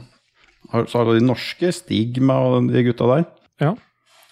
så 0.68 0.98
har 0.98 1.08
du 1.08 1.16
de 1.16 1.24
norske, 1.24 1.72
Stigma 1.72 2.36
og 2.44 2.68
de 2.68 2.84
gutta 2.84 3.08
der. 3.08 3.24
Ja. 3.60 3.72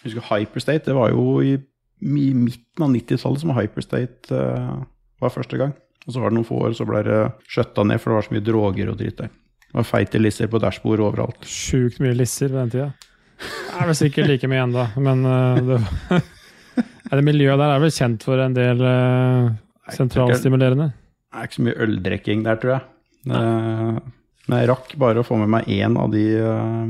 Jeg 0.05 0.13
husker 0.13 0.27
Hyperstate, 0.29 0.85
det 0.87 0.95
var 0.95 1.11
jo 1.11 1.41
i, 1.41 1.57
i 1.57 2.29
midten 2.37 2.85
av 2.85 2.93
90-tallet 2.93 3.43
som 3.43 3.55
Hyperstate 3.57 4.37
øh, 4.37 4.85
var 5.23 5.33
første 5.33 5.59
gang. 5.59 5.73
Og 6.07 6.15
så 6.15 6.23
var 6.23 6.31
det 6.31 6.39
noen 6.39 6.47
få 6.47 6.61
år, 6.69 6.77
så 6.79 6.87
ble 6.87 7.03
det 7.07 7.19
skjøtta 7.51 7.85
ned, 7.87 8.01
for 8.03 8.13
det 8.13 8.19
var 8.21 8.27
så 8.29 8.35
mye 8.37 8.47
droger 8.47 8.93
og 8.93 8.99
dritt 9.01 9.19
der. 9.19 9.33
Det 9.67 9.75
var 9.81 9.89
feite 9.89 10.21
lisser 10.23 10.51
på 10.51 10.61
dashbordet 10.63 11.05
overalt. 11.05 11.47
Sjukt 11.51 11.99
mye 12.03 12.15
lisser 12.17 12.53
på 12.53 12.61
den 12.61 12.73
tida. 12.73 12.91
Det 13.37 13.81
er 13.83 13.89
vel 13.91 13.99
sikkert 13.99 14.31
like 14.31 14.49
mye 14.49 14.63
ennå, 14.65 14.85
men 15.03 15.25
eh, 15.29 15.59
det, 15.67 16.21
det 17.19 17.25
miljøet 17.27 17.61
der 17.61 17.75
er 17.75 17.83
vel 17.83 17.93
kjent 17.93 18.25
for 18.25 18.41
en 18.41 18.55
del 18.57 18.81
uh, 18.87 19.51
sentralstimulerende. 19.93 20.93
Det 20.95 21.43
er 21.43 21.51
ikke 21.51 21.59
så 21.59 21.67
mye 21.67 21.83
øldrikking 21.85 22.47
der, 22.47 22.63
tror 22.63 22.77
jeg. 22.77 22.87
Eh, 23.27 23.99
Men 24.47 24.63
jeg 24.63 24.71
rakk 24.71 24.95
bare 25.03 25.21
å 25.21 25.27
få 25.27 25.37
med 25.41 25.51
meg 25.51 25.69
én 25.75 25.99
av 25.99 26.13
de 26.15 26.23
uh, 26.39 26.87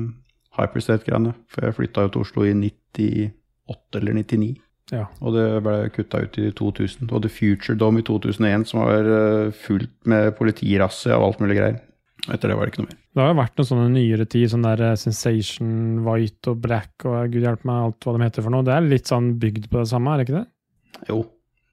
Hyperstate-greiene. 0.58 1.32
For 1.50 1.64
jeg 1.66 1.76
flytta 1.78 2.04
jo 2.04 2.12
til 2.12 2.26
Oslo 2.26 2.44
i 2.44 2.52
98 2.52 4.00
eller 4.00 4.18
99. 4.20 4.52
Ja. 4.92 5.08
Og 5.18 5.34
det 5.34 5.46
ble 5.66 5.76
kutta 5.94 6.22
ut 6.22 6.38
i 6.38 6.50
2000. 6.54 7.10
Og 7.10 7.24
The 7.24 7.30
Future 7.32 7.74
Dome 7.78 8.02
i 8.02 8.06
2001, 8.06 8.68
som 8.70 8.84
var 8.84 9.08
uh, 9.10 9.54
fullt 9.66 9.92
med 10.06 10.30
politirasse 10.38 11.10
og 11.16 11.30
alt 11.30 11.42
mulig 11.42 11.58
greier. 11.58 11.80
Etter 12.26 12.50
det 12.50 12.56
var 12.58 12.66
det 12.66 12.74
ikke 12.74 12.84
noe 12.84 12.90
mer. 12.90 13.00
Det 13.16 13.22
har 13.22 13.30
jo 13.30 13.38
vært 13.38 13.58
noen 13.58 13.68
sånne 13.68 13.88
nyere 13.94 14.26
tid, 14.28 14.48
sånn 14.50 14.64
der 14.66 14.82
eh, 14.82 14.98
Sensation, 14.98 15.70
White 16.04 16.52
og 16.52 16.58
Black 16.64 17.06
og 17.06 17.30
gud 17.32 17.44
hjelpe 17.44 17.68
meg 17.68 17.84
alt 17.84 18.06
hva 18.06 18.14
de 18.16 18.24
heter 18.24 18.44
for 18.44 18.54
noe. 18.54 18.66
Det 18.66 18.74
er 18.74 18.88
litt 18.90 19.10
sånn 19.10 19.28
bygd 19.40 19.68
på 19.70 19.78
det 19.78 19.90
samme, 19.92 20.12
er 20.12 20.20
det 20.20 20.26
ikke 20.26 20.40
det? 20.40 21.06
Jo, 21.12 21.20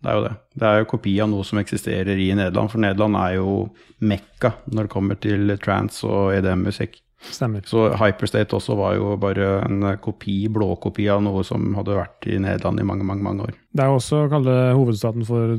det 0.04 0.12
er 0.12 0.20
jo 0.20 0.26
det. 0.28 0.34
Det 0.62 0.70
er 0.70 0.78
jo 0.80 0.90
kopi 0.94 1.16
av 1.24 1.32
noe 1.32 1.48
som 1.48 1.62
eksisterer 1.64 2.22
i 2.22 2.30
Nederland, 2.38 2.72
for 2.72 2.84
Nederland 2.86 3.20
er 3.24 3.38
jo 3.40 3.56
mekka 4.04 4.54
når 4.70 4.88
det 4.88 4.94
kommer 4.94 5.20
til 5.26 5.56
trance 5.64 6.06
og 6.06 6.36
EDM-musikk. 6.38 7.02
Stemmer. 7.32 7.64
Så 7.70 7.86
Hyperstate 8.00 8.58
også 8.58 8.76
var 8.78 8.96
jo 8.98 9.14
bare 9.22 9.50
en 9.66 9.86
kopi, 10.04 10.48
blåkopi 10.54 11.08
av 11.14 11.22
noe 11.26 11.44
som 11.48 11.72
hadde 11.78 11.98
vært 11.98 12.28
i 12.30 12.40
Nederland 12.42 12.82
i 12.82 12.88
mange, 12.88 13.08
mange 13.08 13.26
mange 13.26 13.48
år. 13.48 13.54
Det 13.74 13.84
er 13.84 13.92
jo 13.92 14.00
også 14.00 14.24
å 14.26 14.32
kalle 14.32 14.56
hovedstaten 14.78 15.28
for 15.28 15.54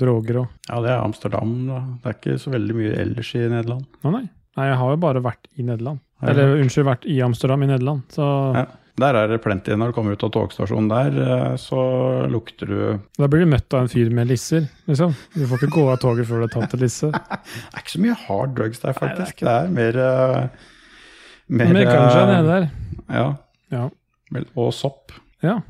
droger 0.00 0.42
òg. 0.42 0.50
Ja, 0.68 0.82
det 0.84 0.92
er 0.94 1.04
Amsterdam, 1.04 1.54
da. 1.68 1.84
Det 2.02 2.10
er 2.12 2.18
ikke 2.18 2.42
så 2.42 2.52
veldig 2.54 2.76
mye 2.80 2.98
ellers 3.06 3.32
i 3.38 3.46
Nederland. 3.46 3.88
Å 4.02 4.12
nei. 4.14 4.26
Nei, 4.58 4.68
jeg 4.72 4.78
har 4.80 4.92
jo 4.92 5.00
bare 5.06 5.22
vært 5.22 5.48
i 5.54 5.64
Nederland. 5.66 6.02
Eller 6.26 6.56
unnskyld, 6.58 6.88
vært 6.88 7.06
i 7.06 7.20
Amsterdam 7.22 7.62
i 7.62 7.70
Nederland. 7.70 8.06
Så 8.14 8.28
Ja. 8.58 8.66
Der 8.98 9.14
er 9.14 9.28
det 9.30 9.42
plenty. 9.44 9.70
Når 9.78 9.92
du 9.92 9.94
kommer 9.94 10.16
ut 10.16 10.24
av 10.26 10.32
togstasjonen 10.34 10.88
der, 10.90 11.18
eh, 11.22 11.52
så 11.54 12.26
lukter 12.26 12.66
du 12.66 13.00
da 13.18 13.28
blir 13.30 13.44
du 13.44 13.46
møtt 13.46 13.72
av 13.74 13.84
en 13.84 13.88
fyr 13.92 14.10
med 14.10 14.26
lisser, 14.26 14.66
liksom. 14.88 15.14
Du 15.34 15.46
får 15.46 15.62
ikke 15.62 15.76
gå 15.76 15.84
av 15.92 16.00
toget 16.02 16.26
før 16.26 16.42
du 16.42 16.46
har 16.48 16.54
tatt 16.56 16.74
en 16.74 16.82
lisse. 16.82 17.10
er 17.74 17.78
ikke 17.78 17.94
så 17.94 18.02
mye 18.02 18.16
hard 18.26 18.56
drugs 18.58 18.82
der, 18.82 18.96
faktisk. 18.98 19.44
Nei, 19.46 19.54
det 19.70 19.84
er 19.84 19.92
det, 19.92 20.08
er 20.08 20.40
mer 20.42 20.50
Mer, 21.48 21.72
Men 21.72 21.86
kanskje 21.88 22.22
eh, 22.22 22.42
der. 22.48 22.70
Ja. 23.08 23.26
Ja. 23.72 23.88
Vel, 24.32 24.46
Og 24.56 24.72
sopp. 24.76 25.12
ja. 25.42 25.60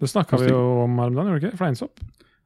Det 0.00 0.08
snakka 0.10 0.36
vi 0.38 0.48
jo 0.50 0.58
om 0.84 0.98
her 0.98 1.06
om 1.10 1.14
dagen, 1.14 1.28
gjorde 1.32 1.40
vi 1.40 1.48
ikke? 1.48 1.58
Fleinsopp. 1.58 2.00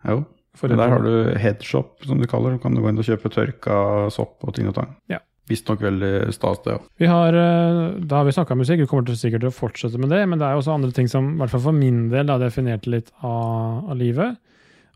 Jo. 0.07 0.19
Men 0.63 0.77
der 0.79 0.89
har 0.93 1.03
du 1.03 1.39
headshop, 1.39 2.05
som 2.07 2.19
du 2.21 2.27
kaller 2.27 2.55
det. 2.57 2.63
Du 2.63 2.81
gå 2.83 2.89
inn 2.91 2.99
og 2.99 3.07
kjøpe 3.07 3.31
tørka 3.33 4.11
sopp 4.15 4.45
og 4.47 4.55
ting 4.55 4.69
og 4.71 4.75
tang. 4.77 4.93
Ja. 5.11 5.19
Visstnok 5.49 5.81
veldig 5.81 6.29
stas, 6.35 6.59
det 6.65 6.75
òg. 6.77 6.83
Vi 7.01 7.07
har, 7.09 7.33
eh, 7.35 7.99
da 8.05 8.17
har 8.21 8.25
vi 8.29 8.35
snakka 8.37 8.57
musikk, 8.59 8.81
vi 8.83 8.87
kommer 8.91 9.07
til 9.07 9.17
sikkert 9.17 9.41
til 9.41 9.49
å 9.49 9.55
fortsette 9.57 9.99
med 9.99 10.11
det, 10.13 10.21
men 10.29 10.39
det 10.39 10.45
er 10.47 10.53
jo 10.53 10.61
også 10.61 10.75
andre 10.75 10.93
ting 10.93 11.09
som, 11.09 11.31
i 11.35 11.39
hvert 11.41 11.51
fall 11.55 11.61
for 11.71 11.73
min 11.73 12.09
del, 12.13 12.29
har 12.29 12.39
definert 12.43 12.87
litt 12.87 13.11
av, 13.23 13.89
av 13.91 13.97
livet. 13.97 14.37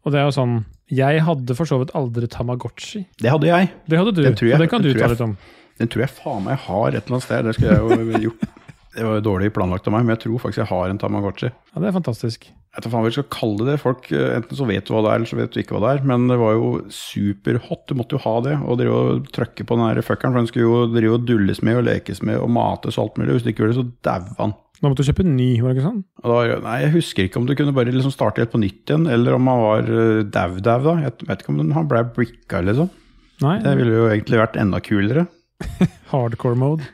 Og 0.05 0.13
det 0.13 0.21
er 0.21 0.25
jo 0.29 0.35
sånn 0.35 0.65
Jeg 0.93 1.23
hadde 1.25 1.55
for 1.57 1.65
så 1.65 1.79
vidt 1.81 1.95
aldri 1.97 2.27
Tamagotchi. 2.29 3.07
Det 3.23 3.31
hadde 3.33 3.47
jeg. 3.49 3.71
Det 3.89 3.97
hadde 3.99 4.13
du, 4.15 4.23
Det 4.23 4.37
jeg- 4.41 4.53
og 4.53 4.59
det 4.61 4.69
kan 4.69 4.83
du 4.83 4.93
ta 4.93 5.07
litt 5.09 5.21
om. 5.25 5.37
Den 5.81 5.89
tror 5.93 6.05
jeg 6.07 6.15
faen 6.17 6.45
meg 6.47 6.59
har 6.67 6.89
et 6.93 6.99
eller 7.05 7.17
annet 7.19 7.27
sted. 7.29 7.47
Det 7.49 7.55
skulle 7.57 7.77
jeg 7.77 8.09
jo 8.09 8.25
gjort. 8.29 8.49
Det 8.93 9.05
var 9.09 9.23
dårlig 9.25 9.53
planlagt 9.57 9.87
av 9.89 9.95
meg, 9.95 10.05
men 10.05 10.13
jeg 10.19 10.27
tror 10.27 10.41
faktisk 10.43 10.61
jeg 10.61 10.69
har 10.69 10.91
en 10.93 10.99
Tamagotchi. 11.01 11.49
Ja, 11.49 11.81
Det 11.81 11.89
er 11.89 11.95
fantastisk. 11.97 12.51
Jeg 12.73 12.81
vet 12.81 12.89
faen 12.93 13.03
hva 13.05 13.09
vi 13.09 13.15
skal 13.17 13.29
kalle 13.33 13.67
det. 13.69 13.77
Folk, 13.81 14.07
eh, 14.13 14.35
Enten 14.37 14.57
så 14.57 14.67
vet 14.69 14.85
du 14.89 14.93
hva 14.95 15.01
det 15.05 15.11
er, 15.13 15.17
eller 15.21 15.29
så 15.31 15.39
vet 15.39 15.53
du 15.53 15.61
ikke 15.61 15.77
hva 15.77 15.81
det 15.85 15.93
er. 15.95 16.07
Men 16.09 16.27
det 16.29 16.37
var 16.41 16.55
jo 16.57 16.69
superhot. 16.93 17.87
Du 17.89 17.97
måtte 17.97 18.17
jo 18.17 18.23
ha 18.25 18.35
det. 18.45 18.59
Og 18.65 18.79
drive 18.81 18.99
og 19.01 19.31
trykke 19.33 19.65
på 19.69 19.79
den 19.81 20.03
fuckeren, 20.05 20.33
for 20.35 20.41
den 20.43 20.51
skulle 20.51 20.69
jo 20.69 20.83
drive 20.93 21.17
og 21.19 21.27
dulles 21.29 21.61
med 21.65 21.81
og 21.81 21.87
lekes 21.89 22.21
med 22.25 22.41
og 22.41 22.53
mates 22.53 22.97
og 22.99 23.07
alt 23.07 23.21
mulig. 23.21 23.37
Hvis 23.39 23.47
du 23.47 23.51
ikke 23.53 23.65
gjør 23.65 23.73
det, 23.73 23.81
så 23.81 23.89
dauer 24.09 24.37
han. 24.41 24.55
Nå 24.83 24.91
måtte 24.91 25.05
du 25.05 25.09
kjøpe 25.13 25.23
en 25.23 25.37
ny, 25.39 25.51
var 25.63 25.71
det 25.71 25.79
ikke 25.79 25.89
sånn? 25.89 26.01
Da, 26.27 26.39
nei, 26.65 26.79
Jeg 26.83 26.95
husker 26.97 27.29
ikke 27.29 27.39
om 27.39 27.45
du 27.47 27.53
kunne 27.55 27.75
bare 27.77 27.93
liksom 27.95 28.11
starte 28.13 28.43
helt 28.43 28.51
på 28.51 28.59
nytt 28.59 28.91
igjen, 28.91 29.05
eller 29.15 29.37
om 29.37 29.47
han 29.47 29.61
var 29.63 29.87
uh, 29.93 30.23
dau-dau. 30.27 30.81
da. 30.89 30.95
Jeg 31.05 31.15
vet 31.29 31.45
ikke 31.45 31.53
om 31.55 31.61
han 31.77 31.87
ble 31.93 32.03
bricka, 32.17 32.65
liksom. 32.67 32.91
Nei, 33.45 33.61
Det 33.63 33.77
ville 33.79 33.95
jo 34.01 34.09
egentlig 34.11 34.41
vært 34.43 34.59
enda 34.59 34.81
kulere. 34.83 35.29
Hardcore 36.13 36.59
mode. 36.59 36.87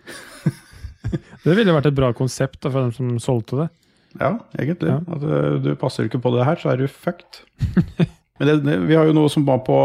det 1.44 1.56
ville 1.56 1.74
vært 1.74 1.90
et 1.90 1.96
bra 1.98 2.12
konsept 2.16 2.60
da, 2.64 2.70
for 2.72 2.84
dem 2.88 2.92
som 2.96 3.18
solgte 3.22 3.62
det. 3.62 3.68
Ja, 4.18 4.32
egentlig. 4.58 4.90
Ja. 4.90 5.00
At 5.14 5.22
uh, 5.24 5.56
du 5.62 5.72
passer 5.78 6.08
ikke 6.08 6.20
på 6.24 6.32
det 6.36 6.46
her, 6.48 6.58
så 6.60 6.72
er 6.72 6.80
du 6.80 6.88
fucked. 6.90 7.42
Men 8.38 8.46
det, 8.48 8.54
det, 8.64 8.76
vi 8.86 8.94
har 8.94 9.08
jo 9.08 9.14
noe 9.16 9.30
som 9.32 9.42
var 9.48 9.58
på, 9.66 9.76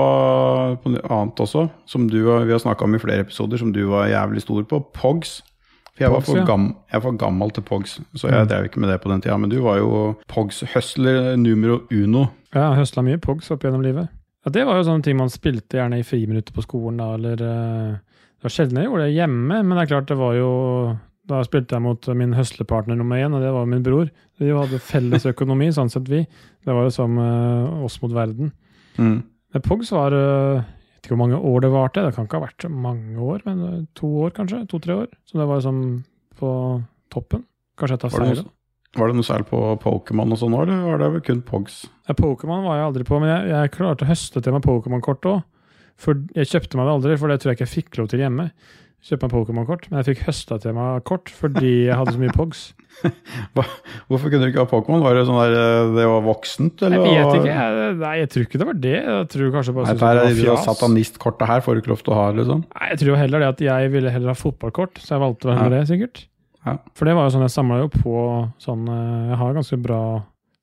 på 0.83 0.91
annet 1.01 1.39
også, 1.41 1.65
som 1.89 2.05
du, 2.11 2.19
vi 2.21 2.53
har 2.53 2.61
snakka 2.61 2.85
om 2.85 2.93
i 2.95 3.01
flere 3.01 3.25
episoder, 3.25 3.57
som 3.57 3.71
du 3.73 3.81
var 3.89 4.11
jævlig 4.11 4.43
stor 4.45 4.61
på. 4.69 4.79
Pogs. 4.93 5.39
For 5.93 6.05
jeg, 6.05 6.09
Pogs, 6.13 6.15
var 6.15 6.27
for 6.29 6.39
ja. 6.41 6.45
gam, 6.49 6.67
jeg 6.93 7.03
var 7.05 7.17
gammel 7.21 7.51
til 7.53 7.65
Pogs, 7.65 7.95
så 8.17 8.29
jeg 8.29 8.45
Mm. 8.45 8.47
drev 8.49 8.67
ikke 8.69 8.79
med 8.81 8.89
det 8.93 8.99
på 9.01 9.09
den 9.11 9.21
tida. 9.21 9.37
Men 9.37 9.49
du 9.49 9.59
var 9.65 9.77
jo 9.81 9.89
Pogs-høsler 10.29 11.35
numero 11.37 11.81
uno. 11.91 12.27
Ja, 12.53 12.69
jeg 12.71 12.83
høsla 12.83 13.03
mye 13.05 13.21
Pogs 13.21 13.49
opp 13.53 13.65
gjennom 13.65 13.81
livet. 13.85 14.09
Ja, 14.45 14.51
Det 14.51 14.65
var 14.67 14.77
jo 14.77 14.85
sånne 14.87 15.03
ting 15.05 15.17
man 15.17 15.29
spilte 15.33 15.77
gjerne 15.79 15.99
i 16.01 16.05
friminuttet 16.05 16.53
på 16.53 16.61
skolen, 16.65 16.97
da, 17.01 17.13
eller 17.17 17.41
eh, 17.41 17.93
Det 18.43 18.49
var 18.49 18.57
sjelden 18.57 18.75
jeg 18.81 18.89
gjorde 18.89 19.03
det 19.07 19.15
hjemme, 19.15 19.57
men 19.63 19.69
det 19.71 19.83
er 19.85 19.87
klart 19.93 20.09
det 20.09 20.17
var 20.19 20.33
jo 20.35 20.47
Da 21.31 21.37
spilte 21.47 21.77
jeg 21.77 21.83
mot 21.85 22.07
min 22.19 22.33
høslepartner 22.35 22.97
nummer 22.99 23.15
én, 23.15 23.31
og 23.31 23.39
det 23.39 23.53
var 23.55 23.69
min 23.71 23.85
bror. 23.85 24.09
Vi 24.35 24.49
hadde 24.51 24.81
felles 24.83 25.23
økonomi, 25.29 25.69
sånn 25.71 25.87
sett 25.87 26.09
vi. 26.11 26.25
Det 26.27 26.75
var 26.75 26.83
jo 26.83 26.91
som 26.91 27.15
eh, 27.23 27.85
oss 27.87 27.95
mot 28.01 28.11
verden. 28.11 28.49
Mm. 28.97 29.21
Men 29.23 29.63
Pogs 29.63 29.93
var 29.95 30.11
uh, 30.11 30.59
Jeg 30.59 30.65
vet 30.65 31.07
ikke 31.07 31.13
hvor 31.13 31.21
mange 31.21 31.39
år 31.39 31.63
det 31.63 31.69
varte, 31.71 32.03
det 32.03 32.11
kan 32.17 32.27
ikke 32.27 32.41
ha 32.41 32.43
vært 32.49 32.65
så 32.65 32.73
mange 32.73 33.15
år, 33.23 33.45
men 33.47 33.63
eh, 33.69 33.79
to 33.95 34.11
år 34.25 34.35
kanskje? 34.35 34.59
To-tre 34.73 34.99
år. 35.05 35.07
Så 35.23 35.39
det 35.39 35.47
var 35.47 35.63
liksom 35.63 35.79
på 36.35 36.51
toppen. 37.15 37.47
Kanskje 37.79 37.95
jeg 37.95 38.03
tar 38.03 38.15
feil. 38.17 38.43
var 38.99 39.07
det 39.07 39.17
noe 39.21 39.29
særlig 39.29 39.47
på 39.53 39.63
Pokémon 39.87 40.35
og 40.35 40.43
sånn 40.43 40.59
eller 40.59 40.83
var 40.89 40.99
det 40.99 41.23
kun 41.29 41.39
Pogs? 41.47 41.85
Ja, 42.09 42.19
Pokémon 42.19 42.67
var 42.67 42.81
jeg 42.81 42.89
aldri 42.91 43.07
på, 43.07 43.23
men 43.23 43.31
jeg, 43.31 43.55
jeg 43.55 43.75
klarte 43.79 44.03
å 44.03 44.11
høste 44.11 44.43
til 44.43 44.59
meg 44.59 44.67
Pokémon-kort 44.67 45.31
òg. 45.31 45.47
For 45.99 46.17
jeg 46.35 46.49
kjøpte 46.49 46.77
meg 46.79 46.87
det 46.89 46.93
aldri, 46.97 47.17
for 47.21 47.27
det 47.31 47.39
tror 47.41 47.51
jeg 47.53 47.59
ikke 47.59 47.67
jeg 47.67 47.75
fikk 47.83 47.97
lov 48.01 48.07
til 48.11 48.19
hjemme. 48.23 48.49
Kjøpte 49.03 49.27
meg 49.27 49.33
Pokémon-kort, 49.35 49.89
men 49.91 49.99
jeg 49.99 50.13
fikk 50.15 50.21
høsta 50.29 50.55
til 50.63 50.73
meg 50.77 51.03
kort 51.03 51.27
fordi 51.29 51.71
jeg 51.89 51.95
hadde 51.99 52.13
så 52.15 52.19
mye 52.21 52.31
Pogs. 52.35 52.61
Hvorfor 54.07 54.29
kunne 54.31 54.45
du 54.45 54.51
ikke 54.51 54.63
ha 54.63 54.69
Pokémon? 54.69 55.03
Var 55.03 55.17
det 55.17 55.23
sånn 55.27 55.39
der 55.41 55.55
eh, 55.59 55.91
det 55.97 56.05
var 56.07 56.23
voksent, 56.23 56.83
eller? 56.87 57.03
Jeg 57.09 57.25
vet 57.27 57.37
ikke, 57.41 57.55
jeg, 57.57 57.95
nei, 57.99 58.13
jeg 58.21 58.29
tror 58.33 58.45
ikke 58.47 58.61
det 58.61 58.67
var 58.69 58.79
det. 58.85 58.93
Jeg 59.03 59.27
tror 59.33 59.51
kanskje 59.57 59.75
bare 59.75 59.87
Nei, 59.89 59.95
det, 59.99 60.35
det 60.39 60.47
var 60.47 60.59
fjas. 60.61 60.67
satanistkortet 60.69 61.49
her 61.51 61.63
får 61.65 61.75
du 61.77 61.81
ikke 61.83 61.91
lov 61.93 62.03
til 62.05 62.13
å 62.15 62.19
ha, 62.19 62.25
liksom. 62.39 62.63
Nei, 62.77 62.89
jeg 62.93 63.01
tror 63.03 63.19
heller 63.19 63.43
det 63.43 63.49
at 63.53 63.63
jeg 63.67 63.91
ville 63.97 64.13
heller 64.15 64.31
ha 64.33 64.37
fotballkort, 64.39 65.01
så 65.03 65.15
jeg 65.17 65.23
valgte 65.25 65.49
vel 65.51 65.59
Ja. 65.59 65.69
det, 65.75 65.81
sikkert. 65.91 66.23
Ja. 66.63 66.77
For 66.95 67.09
det 67.09 67.17
var 67.17 67.27
jo 67.27 67.33
sånn, 67.35 67.43
jeg 67.43 67.51
samla 67.57 67.81
jo 67.83 67.89
på 67.91 68.15
sånn 68.63 68.85
eh, 68.87 69.31
Jeg 69.33 69.39
har 69.41 69.57
ganske 69.59 69.81
bra 69.83 70.01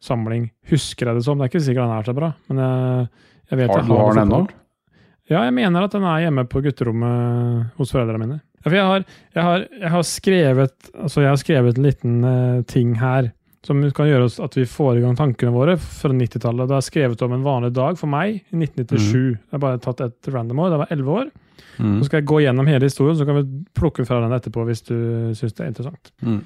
samling, 0.01 0.47
husker 0.73 1.11
jeg 1.11 1.19
det 1.21 1.27
som. 1.27 1.37
Det 1.37 1.45
er 1.45 1.53
ikke 1.53 1.65
sikkert 1.67 1.91
den 1.91 1.99
er 1.99 2.09
så 2.09 2.15
bra, 2.17 2.33
men 2.49 2.63
jeg, 2.65 3.11
jeg 3.53 3.61
vet 3.61 3.69
Har- 3.75 3.83
jeg 3.83 3.91
har 3.91 3.99
noe 4.01 4.15
den 4.17 4.23
ennå? 4.25 4.41
Ja, 5.31 5.45
jeg 5.47 5.55
mener 5.55 5.87
at 5.87 5.95
den 5.95 6.07
er 6.11 6.25
hjemme 6.25 6.47
på 6.51 6.63
gutterommet 6.65 7.77
hos 7.79 7.93
foreldrene 7.95 8.21
mine. 8.21 8.39
Ja, 8.65 8.73
jeg 8.75 8.87
har, 8.87 9.05
jeg, 9.33 9.43
har, 9.47 9.67
jeg, 9.79 9.91
har 9.95 10.03
skrevet, 10.05 10.89
altså 10.93 11.23
jeg 11.23 11.31
har 11.31 11.39
skrevet 11.41 11.79
en 11.79 11.87
liten 11.87 12.17
uh, 12.27 12.63
ting 12.69 12.97
her 13.01 13.31
som 13.65 13.81
kan 13.93 14.09
gjøre 14.09 14.27
oss 14.27 14.39
at 14.41 14.57
vi 14.57 14.65
får 14.69 14.99
i 14.99 15.03
gang 15.05 15.17
tankene 15.19 15.53
våre 15.53 15.77
fra 15.81 16.11
90-tallet. 16.17 16.69
Det 16.69 16.77
er 16.79 16.85
skrevet 16.85 17.25
om 17.27 17.35
en 17.37 17.45
vanlig 17.45 17.73
dag 17.77 17.99
for 18.01 18.11
meg 18.11 18.39
i 18.41 18.57
1997. 18.57 19.01
Mm. 19.13 19.35
Jeg 19.37 19.57
har 19.57 19.63
bare 19.65 19.81
tatt 19.85 20.01
et 20.07 20.31
random 20.33 20.63
år. 20.65 20.71
det 20.73 20.79
var 20.81 20.91
jeg 20.91 21.01
11 21.01 21.19
år. 21.19 21.29
Mm. 21.81 21.97
Så 21.99 22.09
skal 22.09 22.21
jeg 22.21 22.29
gå 22.31 22.39
gjennom 22.45 22.71
hele 22.71 22.89
historien, 22.89 23.19
så 23.19 23.27
kan 23.29 23.37
vi 23.37 23.45
plukke 23.77 24.07
fra 24.09 24.23
den 24.25 24.37
etterpå 24.37 24.65
hvis 24.69 24.83
du 24.89 24.97
syns 25.37 25.57
det 25.57 25.65
er 25.67 25.73
interessant. 25.75 26.13
Mm. 26.25 26.41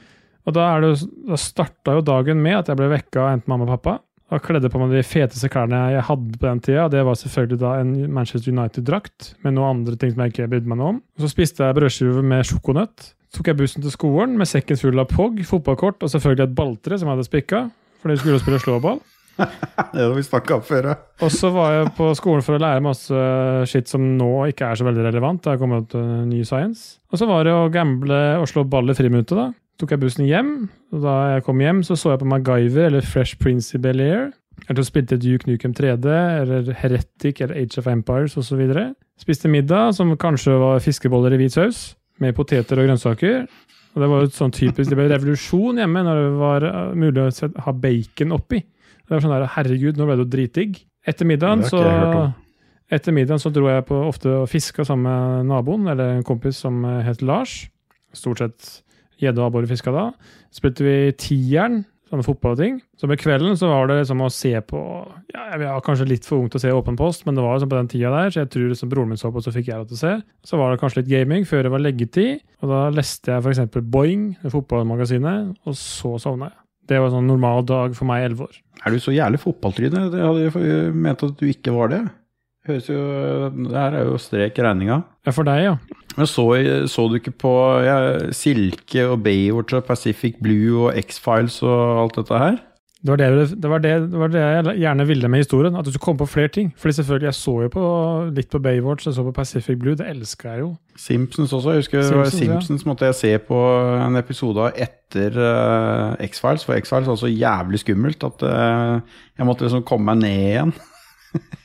Og 0.45 0.57
Da, 0.57 0.67
er 0.75 0.85
det, 0.85 0.91
da 1.31 1.39
starta 1.41 1.95
jo 1.97 2.05
dagen 2.05 2.43
med 2.43 2.59
at 2.59 2.69
jeg 2.69 2.79
ble 2.83 2.91
vekka 2.93 3.23
av 3.23 3.31
enten 3.37 3.53
mamma 3.53 3.69
og 3.69 3.77
pappa. 3.79 3.97
Og 4.33 4.41
kledde 4.43 4.71
på 4.73 4.81
meg 4.81 4.95
de 4.95 5.03
feteste 5.05 5.51
klærne 5.53 5.83
jeg 5.93 6.07
hadde 6.09 6.39
på 6.39 6.47
den 6.47 6.63
tida. 6.65 6.87
Det 6.93 7.03
var 7.05 7.19
selvfølgelig 7.21 7.59
da 7.61 7.75
en 7.83 7.93
Manchester 8.17 8.55
United-drakt 8.55 9.35
med 9.45 9.57
noen 9.57 9.83
andre 9.83 9.99
ting 10.01 10.15
som 10.15 10.25
jeg 10.25 10.33
ikke 10.33 10.49
brydde 10.55 10.71
meg 10.73 10.81
noe 10.81 10.95
om. 10.95 11.03
Og 11.19 11.27
så 11.27 11.31
spiste 11.31 11.67
jeg 11.67 11.77
brødskive 11.77 12.25
med 12.25 12.49
sjokonøtt. 12.49 13.11
Så 13.29 13.41
tok 13.41 13.51
jeg 13.51 13.59
bussen 13.59 13.85
til 13.85 13.93
skolen 13.93 14.39
med 14.41 14.49
sekken 14.49 14.81
full 14.81 15.03
av 15.03 15.11
POG, 15.13 15.43
fotballkort 15.49 16.07
og 16.07 16.13
selvfølgelig 16.13 16.47
et 16.47 16.57
balltre 16.57 16.99
som 16.99 17.11
jeg 17.11 17.19
hadde 17.19 17.29
spikka. 17.29 17.67
Fordi 18.01 18.17
vi 18.17 18.23
skulle 18.23 18.41
spille 18.41 18.63
slåball. 18.63 19.03
Det 19.95 20.03
har 20.03 20.13
vi 20.15 20.23
snakka 20.23 20.59
om 20.61 20.63
før, 20.63 20.89
ja. 20.93 20.95
Og 21.27 21.33
så 21.35 21.51
var 21.51 21.73
jeg 21.75 21.93
på 21.99 22.07
skolen 22.19 22.45
for 22.47 22.57
å 22.57 22.63
lære 22.63 22.85
masse 22.85 23.25
skitt 23.71 23.91
som 23.91 24.05
nå 24.19 24.31
ikke 24.53 24.69
er 24.71 24.79
så 24.79 24.87
veldig 24.87 25.07
relevant. 25.09 25.43
Det 25.43 25.53
har 25.53 25.61
kommet 25.61 25.97
uh, 25.99 26.23
ny 26.29 26.45
science. 26.47 27.01
Og 27.11 27.21
så 27.21 27.27
var 27.29 27.47
det 27.47 27.55
å 27.55 27.67
gamble 27.75 28.21
og 28.39 28.47
slå 28.51 28.65
ball 28.71 28.93
i 28.93 28.97
friminuttet, 28.97 29.35
da. 29.35 29.49
Tok 29.81 29.95
jeg 29.95 30.03
bussen 30.05 30.27
hjem. 30.29 30.55
Og 30.95 31.03
da 31.03 31.15
jeg 31.35 31.45
kom 31.47 31.61
hjem, 31.63 31.83
så 31.87 31.97
så 31.99 32.15
jeg 32.15 32.23
på 32.23 32.31
MacGyver 32.31 32.91
eller 32.91 33.07
Fresh 33.07 33.39
Prince 33.41 33.75
i 33.75 33.81
Bel-Air. 33.83 34.31
Eller 34.69 34.81
så 34.81 34.87
spilte 34.87 35.17
jeg 35.17 35.25
Duke 35.25 35.51
Nukem 35.51 35.75
3D 35.75 36.07
eller 36.15 36.71
Heretic 36.79 37.41
eller 37.43 37.59
Age 37.59 37.81
of 37.83 37.89
Empires 37.91 38.37
osv. 38.39 38.63
Spiste 39.21 39.51
middag, 39.51 39.97
som 39.99 40.15
kanskje 40.17 40.55
var 40.61 40.83
fiskeboller 40.83 41.35
i 41.35 41.41
hvit 41.43 41.57
saus, 41.57 41.97
med 42.23 42.37
poteter 42.37 42.79
og 42.79 42.87
grønnsaker. 42.87 43.49
Og 43.95 44.03
det 44.03 44.11
var 44.11 44.23
jo 44.23 44.31
sånn 44.35 44.55
typisk, 44.55 44.91
det 44.91 44.99
ble 44.99 45.11
revolusjon 45.11 45.79
hjemme 45.79 46.03
når 46.07 46.21
det 46.21 46.31
var 46.39 46.67
uh, 46.67 46.95
mulig 46.99 47.23
å 47.23 47.51
ha 47.67 47.75
bacon 47.79 48.35
oppi. 48.35 48.63
Det 49.05 49.13
var 49.13 49.23
sånn 49.23 49.35
der, 49.35 49.51
Herregud, 49.55 49.99
nå 49.99 50.07
ble 50.09 50.17
det 50.17 50.25
jo 50.25 50.33
dritdigg. 50.33 50.81
Etter 51.05 51.29
middagen 51.29 51.63
så 51.69 51.83
etter 52.93 53.15
middagen 53.17 53.41
så 53.41 53.51
dro 53.53 53.69
jeg 53.71 53.85
på 53.89 53.97
ofte 54.07 54.31
og 54.43 54.49
fiska 54.51 54.85
sammen 54.87 55.07
med 55.09 55.51
naboen, 55.51 55.87
eller 55.91 56.15
en 56.15 56.27
kompis 56.27 56.59
som 56.63 56.83
eh, 56.85 57.01
het 57.07 57.23
Lars. 57.25 57.65
Stort 58.15 58.43
sett 58.43 58.69
gjedde 59.23 59.43
og 59.43 59.51
abbor 59.51 59.67
fiska 59.71 59.93
da. 59.95 60.07
Spilte 60.55 60.87
vi 60.87 60.97
tieren, 61.21 61.83
sånne 62.11 62.25
fotballting. 62.27 62.79
Så 63.01 63.09
med 63.11 63.21
kvelden 63.21 63.57
så 63.59 63.71
var 63.71 63.89
det 63.89 64.01
liksom 64.01 64.23
å 64.23 64.31
se 64.33 64.53
på 64.69 64.81
ja, 65.33 65.45
Jeg 65.55 65.61
var 65.63 65.85
kanskje 65.87 66.09
litt 66.09 66.27
for 66.29 66.43
ung 66.43 66.51
til 66.53 66.61
å 66.61 66.63
se 66.63 66.75
Åpen 66.75 66.99
post, 67.01 67.25
men 67.27 67.37
det 67.37 67.45
var 67.45 67.57
liksom 67.57 67.73
på 67.73 67.79
den 67.79 67.91
tida 67.91 68.13
der, 68.15 68.33
så 68.35 68.43
jeg 68.43 68.51
tror 68.55 68.69
liksom 68.71 68.93
broren 68.93 69.13
min 69.13 69.21
så 69.21 69.33
på, 69.35 69.43
så 69.45 69.55
fikk 69.55 69.71
jeg 69.71 69.81
det 69.81 69.93
til 69.93 69.99
å 69.99 70.03
se. 70.03 70.13
Så 70.47 70.61
var 70.61 70.73
det 70.73 70.83
kanskje 70.83 71.03
litt 71.03 71.13
gaming 71.13 71.49
før 71.49 71.67
det 71.67 71.73
var 71.75 71.85
leggetid, 71.85 72.45
og 72.63 72.75
da 72.75 72.83
leste 72.95 73.33
jeg 73.33 73.45
f.eks. 73.45 73.81
Boing, 73.95 74.29
fotballmagasinet, 74.45 75.57
og 75.65 75.79
så 75.79 76.17
sovna 76.23 76.53
jeg. 76.53 76.61
Det 76.85 77.01
var 77.01 77.09
en 77.09 77.17
sånn 77.17 77.31
normal 77.31 77.65
dag 77.65 77.95
for 77.97 78.09
meg, 78.09 78.21
i 78.21 78.29
elleve 78.29 78.51
år. 78.51 78.61
Er 78.85 78.93
du 78.93 79.01
så 79.01 79.15
jævlig 79.15 79.41
fotballtryne? 79.41 80.05
Jeg 80.13 80.53
hadde 80.53 80.91
ment 80.93 81.25
at 81.25 81.41
du 81.41 81.49
ikke 81.49 81.73
var 81.73 81.95
det. 81.95 82.03
Høres 82.65 82.87
jo 82.89 83.01
Det 83.53 83.77
her 83.77 83.97
er 83.99 84.07
jo 84.09 84.21
strek 84.21 84.59
i 84.59 84.65
regninga. 84.65 85.03
Ja, 85.27 85.33
for 85.37 85.45
deg, 85.45 85.65
ja. 85.67 85.75
Men 86.17 86.29
så, 86.31 86.47
så 86.89 87.09
du 87.11 87.19
ikke 87.19 87.35
på 87.45 87.55
ja, 87.85 87.97
Silke 88.33 89.09
og 89.11 89.25
Baywatch 89.25 89.77
og 89.77 89.85
Pacific 89.89 90.39
Blue 90.43 90.87
og 90.87 91.01
X-Files 91.01 91.59
og 91.67 92.05
alt 92.05 92.23
dette 92.23 92.41
her? 92.41 92.63
Det 93.05 93.11
var 93.13 93.17
det, 93.21 93.49
det, 93.61 93.69
var 93.69 93.79
det, 93.85 93.91
det 94.09 94.19
var 94.19 94.31
det 94.33 94.41
jeg 94.41 94.79
gjerne 94.81 95.05
ville 95.07 95.29
med 95.29 95.43
historien. 95.43 95.75
At 95.77 95.85
du 95.85 95.91
skulle 95.93 96.07
komme 96.07 96.23
på 96.23 96.27
flere 96.27 96.49
ting. 96.49 96.71
Fordi 96.81 96.95
selvfølgelig, 96.97 97.27
jeg 97.27 97.35
så 97.35 97.57
jo 97.63 97.69
på, 97.69 97.89
litt 98.33 98.49
på 98.49 98.61
Baywatch, 98.65 99.09
jeg 99.11 99.17
så 99.19 99.25
på 99.27 99.35
Pacific 99.37 99.77
Blue. 99.79 99.97
Det 100.01 100.07
elska 100.09 100.55
jeg 100.55 100.63
jo. 100.63 100.71
Simpsons 100.97 101.53
også. 101.53 101.75
Jeg 101.75 101.83
husker 101.83 102.01
det 102.01 102.17
var 102.17 102.33
Simpsons, 102.33 102.87
ja. 102.87 102.89
Måtte 102.89 103.11
jeg 103.11 103.19
se 103.19 103.35
på 103.45 103.59
en 104.07 104.17
episode 104.17 104.65
av 104.65 104.81
etter 104.87 105.37
uh, 105.37 106.17
X-Files, 106.31 106.65
for 106.65 106.81
X-Files 106.81 107.11
var 107.13 107.21
så 107.21 107.29
jævlig 107.29 107.83
skummelt 107.85 108.25
at 108.25 108.47
uh, 108.49 109.21
jeg 109.37 109.51
måtte 109.51 109.69
liksom 109.69 109.85
komme 109.85 110.15
meg 110.15 110.25
ned 110.25 110.49
igjen. 110.55 110.75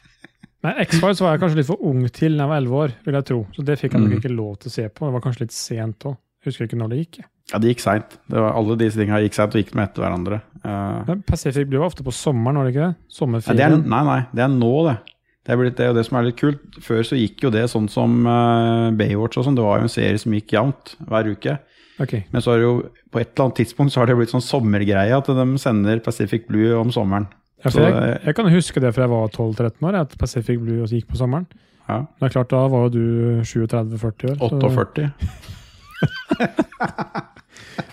Men 0.64 0.76
X-Files 0.84 1.22
var 1.24 1.36
jeg 1.38 1.42
kanskje 1.44 1.58
litt 1.62 1.70
for 1.70 1.84
ung 1.88 2.02
til 2.12 2.34
da 2.36 2.44
jeg 2.44 2.50
var 2.52 2.58
elleve 2.60 2.80
år, 2.84 2.94
vil 3.06 3.16
jeg 3.16 3.26
tro. 3.30 3.38
Så 3.56 3.64
det 3.64 3.78
fikk 3.80 3.94
jeg 3.96 4.02
nok 4.02 4.12
Mm. 4.12 4.18
ikke 4.20 4.32
lov 4.36 4.58
til 4.60 4.70
å 4.70 4.74
se 4.74 4.88
på. 4.90 5.06
Det 5.08 5.14
var 5.16 5.22
kanskje 5.24 5.46
litt 5.46 5.56
sent 5.56 6.00
òg. 6.10 6.18
Husker 6.46 6.66
ikke 6.68 6.80
når 6.80 6.90
det 6.90 6.98
gikk. 7.00 7.20
Ja, 7.52 7.60
det 7.60 7.70
gikk 7.74 7.80
seint. 7.84 8.18
Alle 8.32 8.76
disse 8.78 9.00
tingene 9.00 9.22
gikk 9.24 9.34
seint 9.38 9.56
og 9.56 9.62
gikk 9.64 9.74
med 9.76 9.88
etter 9.90 10.04
hverandre. 10.04 10.42
Uh, 10.64 11.04
Men 11.08 11.24
Pacific 11.24 11.68
Blue 11.68 11.80
var 11.80 11.88
ofte 11.90 12.04
på 12.04 12.12
sommeren, 12.14 12.56
var 12.60 12.66
det 12.68 12.76
ikke 12.76 12.86
det? 12.90 12.92
Nei, 12.92 13.00
det 13.00 13.10
er, 13.10 13.16
Sommerferien. 13.16 13.88
nei, 13.90 14.04
nei, 14.04 14.20
det 14.36 14.44
er 14.44 14.52
nå, 14.54 14.74
det. 14.90 14.98
Det 15.46 15.54
er, 15.56 15.58
blitt, 15.58 15.76
det 15.80 15.88
og 15.90 15.96
det 15.96 16.06
som 16.06 16.18
er 16.20 16.24
litt 16.28 16.38
kult. 16.38 16.62
Før 16.84 17.02
så 17.08 17.16
gikk 17.18 17.42
jo 17.48 17.50
det 17.50 17.64
sånn 17.72 17.88
som 17.90 18.20
uh, 18.28 18.92
Baywatch 19.00 19.40
og 19.40 19.46
sånn. 19.48 19.56
Det 19.58 19.64
var 19.66 19.80
jo 19.80 19.88
en 19.88 19.96
serie 19.96 20.20
som 20.20 20.32
gikk 20.36 20.52
jevnt 20.54 20.96
hver 21.08 21.32
uke. 21.32 21.58
Okay. 22.00 22.24
Men 22.32 22.42
så 22.44 22.52
har 22.52 22.60
det 22.60 22.68
jo 22.68 22.76
på 23.12 23.20
et 23.20 23.32
eller 23.34 23.46
annet 23.48 23.58
tidspunkt 23.64 23.92
så 23.92 24.00
har 24.04 24.08
det 24.08 24.16
blitt 24.20 24.30
sånn 24.32 24.44
sommergreie 24.46 25.16
at 25.18 25.26
de 25.26 25.46
sender 25.58 26.00
Pacific 26.06 26.46
Blue 26.48 26.76
om 26.78 26.92
sommeren. 26.92 27.26
Ja, 27.66 27.72
jeg, 27.76 28.20
jeg 28.26 28.36
kan 28.38 28.48
huske 28.54 28.80
det 28.80 28.94
fra 28.96 29.04
jeg 29.04 29.12
var 29.12 29.28
12-13 29.36 29.84
år, 29.90 29.96
at 30.06 30.14
Pacific 30.22 30.60
Blue 30.62 30.86
gikk 30.88 31.08
på 31.12 31.18
sommeren. 31.20 31.46
Ja. 31.90 32.04
Det 32.20 32.30
er 32.30 32.34
klart, 32.38 32.50
Da 32.54 32.62
var 32.72 32.86
jo 32.88 32.90
du 32.94 33.42
37-40 33.44 34.32
år. 34.32 34.38
så- 34.40 34.50
48. 34.64 35.12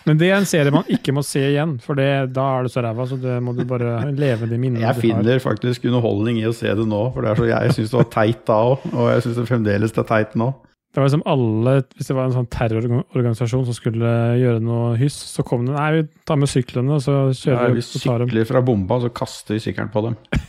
Men 0.06 0.18
det 0.20 0.28
er 0.30 0.36
en 0.38 0.46
serie 0.46 0.70
man 0.70 0.86
ikke 0.92 1.10
må 1.14 1.22
se 1.26 1.40
igjen, 1.48 1.76
for 1.82 1.98
det, 1.98 2.06
da 2.36 2.44
er 2.58 2.66
det 2.66 2.70
så 2.70 2.82
ræva. 2.84 3.06
Så 3.10 3.16
det 3.18 3.40
må 3.42 3.54
du 3.56 3.64
bare 3.66 4.12
leve 4.14 4.46
de 4.46 4.58
minnene 4.58 4.84
Jeg 4.84 5.00
finner 5.02 5.40
faktisk 5.42 5.84
underholdning 5.88 6.38
i 6.38 6.46
å 6.46 6.54
se 6.54 6.70
det 6.78 6.86
nå, 6.86 7.00
for 7.14 7.26
det 7.26 7.32
er 7.32 7.40
så, 7.40 7.48
jeg 7.50 7.74
syns 7.74 7.90
det 7.90 7.98
var 7.98 8.10
teit 8.14 8.44
da 8.46 8.58
òg, 8.70 8.86
og 8.92 9.08
jeg 9.10 9.24
syns 9.26 9.40
det 9.40 9.48
fremdeles 9.50 9.96
det 9.96 10.02
er 10.04 10.08
teit 10.12 10.36
nå. 10.38 10.52
Det 10.96 11.02
var 11.02 11.10
liksom 11.10 11.26
alle, 11.28 11.72
Hvis 11.92 12.08
det 12.08 12.14
var 12.16 12.24
en 12.24 12.32
sånn 12.32 12.46
terrororganisasjon 12.48 13.66
som 13.68 13.74
skulle 13.76 14.12
gjøre 14.40 14.62
noe 14.64 14.94
hyss, 14.96 15.18
så 15.28 15.44
kom 15.44 15.66
det 15.68 15.74
Nei, 15.76 15.90
vi 15.92 16.04
tar 16.24 16.38
med 16.40 16.48
syklene, 16.48 16.96
og 16.96 17.02
så 17.04 17.16
kjører 17.36 17.74
vi 17.74 17.82
vi 17.82 17.84
og 17.84 18.00
tar 18.06 18.22
dem. 18.22 18.30
sykler 18.30 18.48
fra 18.48 18.62
bomba, 18.64 18.96
så 19.04 19.10
kaster 19.12 19.58
vi 19.58 19.60
sykkelen 19.66 19.92
på 19.92 20.06
dem. 20.08 20.16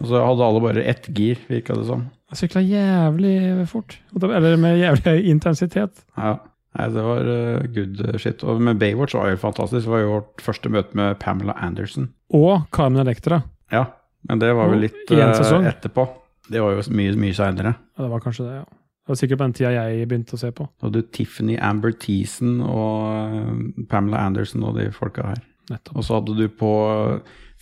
Og 0.00 0.08
så 0.10 0.18
hadde 0.18 0.42
alle 0.42 0.58
bare 0.64 0.82
ett 0.90 1.06
gir, 1.14 1.38
virka 1.46 1.76
det 1.78 1.84
som. 1.86 2.00
Jeg 2.32 2.40
sykla 2.40 2.64
jævlig 2.66 3.36
fort. 3.70 3.94
Eller 4.18 4.56
med 4.58 4.80
jævlig 4.80 5.28
intensitet. 5.30 6.02
Ja. 6.18 6.32
Nei, 6.74 6.88
det 6.90 7.04
var 7.06 7.30
eh, 7.30 7.66
good 7.70 8.02
shit. 8.18 8.42
Og 8.42 8.58
med 8.66 8.80
Baywatch 8.82 9.14
var 9.14 9.30
jo 9.30 9.38
fantastisk. 9.38 9.86
Det 9.86 9.92
var 9.94 10.02
jo 10.02 10.12
vårt 10.16 10.42
første 10.42 10.72
møte 10.74 10.98
med 10.98 11.20
Pamela 11.22 11.54
Anderson. 11.62 12.10
Og 12.34 12.66
Carmen 12.74 13.04
Electra. 13.04 13.44
Ja, 13.70 13.86
men 14.26 14.42
det 14.42 14.50
var 14.58 14.74
vel 14.74 14.88
litt 14.88 15.14
eh, 15.14 15.68
etterpå. 15.70 16.08
Det 16.50 16.58
var 16.58 16.74
jo 16.74 16.82
mye, 16.90 17.14
mye 17.14 17.38
seinere. 17.38 17.76
Ja, 17.94 18.02
det 18.02 18.10
var 18.10 18.26
kanskje 18.26 18.48
det, 18.48 18.56
ja. 18.64 18.66
Det 19.04 19.12
var 19.12 19.20
sikkert 19.20 19.40
på 19.40 19.46
den 19.48 19.56
tida 19.58 19.70
jeg 19.74 20.08
begynte 20.08 20.36
å 20.36 20.40
se 20.40 20.48
på. 20.56 20.66
Hadde 20.80 21.02
du 21.02 21.10
Tiffany 21.12 21.58
Amber 21.60 21.92
Thiessen 21.92 22.62
og 22.64 23.10
eh, 23.12 23.84
Pamela 23.90 24.22
Anderson 24.24 24.64
og 24.64 24.78
de 24.80 24.88
folka 24.96 25.26
her. 25.28 25.42
Nettopp. 25.68 25.96
Og 25.96 26.06
så 26.06 26.18
hadde 26.18 26.36
du 26.38 26.46
på 26.52 26.72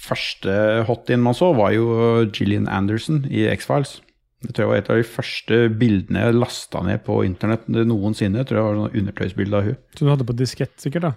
Første 0.03 0.55
hot-in 0.89 1.23
man 1.23 1.37
så, 1.37 1.53
var 1.55 1.75
jo 1.77 1.85
Gillian 2.33 2.67
Anderson 2.67 3.23
i 3.31 3.45
X-Files. 3.53 4.01
Det 4.43 4.57
tror 4.57 4.65
jeg 4.65 4.71
var 4.73 4.81
et 4.81 4.89
av 4.91 4.99
de 4.99 5.07
første 5.07 5.59
bildene 5.79 6.25
jeg 6.25 6.39
lasta 6.41 6.81
ned 6.83 7.05
på 7.07 7.21
internett 7.23 7.69
noensinne. 7.71 8.41
Jeg 8.41 8.49
tror 8.49 8.59
jeg 8.59 8.67
var 8.67 8.81
sånn 8.81 8.97
undertøysbilde 9.03 9.61
av 9.61 9.69
hun. 9.69 9.77
Så 9.95 10.03
du 10.03 10.11
hadde 10.11 10.27
på 10.27 10.35
diskett, 10.35 10.75
sikkert? 10.83 11.07
da? 11.07 11.13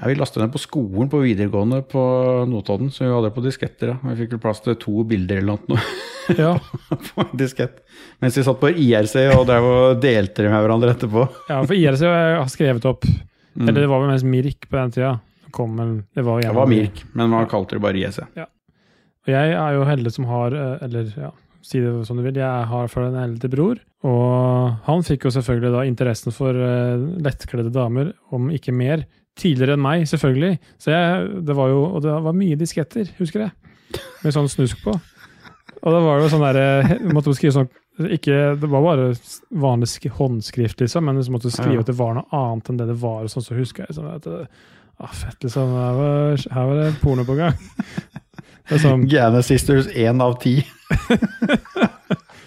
Ja, 0.00 0.08
vi 0.08 0.14
lasta 0.16 0.40
ned 0.40 0.52
på 0.54 0.58
skolen 0.62 1.10
på 1.12 1.20
videregående 1.20 1.82
på 1.84 2.02
Notodden, 2.48 2.88
så 2.90 3.04
vi 3.04 3.10
hadde 3.12 3.28
det 3.28 3.34
på 3.36 3.42
disketter. 3.44 3.90
Ja. 3.92 3.98
Vi 4.08 4.16
fikk 4.22 4.32
vel 4.36 4.40
plass 4.46 4.62
til 4.64 4.76
to 4.80 5.02
bilder 5.04 5.42
eller 5.42 5.58
noe 5.68 5.80
Ja, 6.38 6.54
på 7.10 7.26
diskett. 7.36 7.82
Mens 8.22 8.36
vi 8.38 8.44
satt 8.46 8.60
på 8.62 8.70
IRC 8.70 9.16
og 9.34 9.44
drev 9.48 9.66
og 9.68 10.00
delte 10.02 10.44
det 10.46 10.52
med 10.52 10.62
hverandre 10.64 10.94
etterpå. 10.94 11.26
ja 11.50 11.58
for 11.66 11.74
IRC 11.76 12.06
har 12.08 12.48
skrevet 12.52 12.86
opp 12.90 13.04
Mm. 13.50 13.66
Eller 13.66 13.80
det 13.82 13.88
var 13.90 13.98
vel 13.98 14.12
mest 14.12 14.24
Mirk 14.30 14.68
på 14.70 14.76
den 14.78 14.92
tida. 14.94 15.08
Vel- 15.50 16.04
det 16.14 16.22
var, 16.22 16.40
Det 16.40 16.52
var 16.54 16.68
Mirk, 16.70 17.00
men 17.18 17.28
man 17.32 17.48
kalte 17.50 17.74
det 17.74 17.80
bare 17.82 17.98
IRC. 17.98 18.20
Og 19.26 19.32
jeg 19.32 19.52
er 19.58 19.72
jo 19.74 19.82
heldig 19.88 20.12
som 20.14 20.24
har 20.30 20.54
eh, 20.54 20.84
Eller 20.86 21.08
ja, 21.18 21.30
si 21.60 21.80
det 21.82 21.90
som 22.06 22.16
du 22.16 22.22
vil. 22.22 22.38
Jeg 22.38 22.68
har 22.70 22.86
for 22.88 23.08
en 23.08 23.16
eldre 23.18 23.50
bror. 23.50 23.80
Og 24.06 24.76
han 24.86 25.02
fikk 25.02 25.26
jo 25.26 25.32
selvfølgelig 25.34 25.72
da 25.74 25.82
interessen 25.90 26.32
for 26.32 26.54
eh, 26.54 26.94
lettkledde 27.26 27.72
damer, 27.74 28.12
om 28.30 28.46
ikke 28.54 28.72
mer. 28.72 29.02
Tidligere 29.38 29.76
enn 29.76 29.82
meg, 29.84 30.06
selvfølgelig. 30.10 30.58
Så 30.78 30.90
jeg, 30.90 31.28
det 31.46 31.54
var 31.56 31.68
jo 31.70 31.84
Og 31.94 32.02
det 32.02 32.16
var 32.24 32.32
mye 32.36 32.56
disketter, 32.58 33.08
husker 33.18 33.40
jeg. 33.46 33.52
Med 34.24 34.34
sånn 34.34 34.48
snusk 34.50 34.82
på. 34.84 34.94
Og 35.80 35.92
da 35.94 36.00
var 36.04 36.18
det 36.18 36.26
jo 36.26 36.32
sånn 36.34 36.42
derre 36.44 36.98
Måtte 37.14 37.30
jo 37.32 37.36
skrive 37.38 37.54
sånn 37.56 37.70
ikke, 38.16 38.56
Det 38.60 38.68
var 38.70 38.82
bare 38.84 39.06
vanlig 39.60 39.88
sk 39.90 40.06
håndskrift, 40.16 40.80
liksom, 40.80 41.04
men 41.04 41.18
så 41.24 41.32
måtte 41.34 41.48
du 41.50 41.54
skrive 41.54 41.74
Ja. 41.78 41.80
at 41.84 41.86
det 41.90 41.96
var 41.98 42.14
noe 42.16 42.28
annet 42.32 42.70
enn 42.70 42.78
det 42.80 42.86
det 42.88 42.96
var. 43.00 43.26
sånn, 43.28 43.44
Så 43.44 43.56
husker 43.58 43.84
jeg 43.86 43.96
sånn 43.98 44.08
at 44.14 44.24
det, 44.24 44.46
ah, 45.00 45.06
Fett, 45.12 45.36
liksom. 45.44 45.72
Her 45.76 45.94
var, 45.98 46.44
her 46.54 46.66
var 46.70 46.80
det 46.80 47.00
porno 47.02 47.24
på 47.28 47.36
gang. 47.36 47.56
Sånn, 48.70 49.04
Gana 49.10 49.42
Sisters 49.42 49.88
én 49.98 50.20
av 50.22 50.38
ti. 50.40 50.60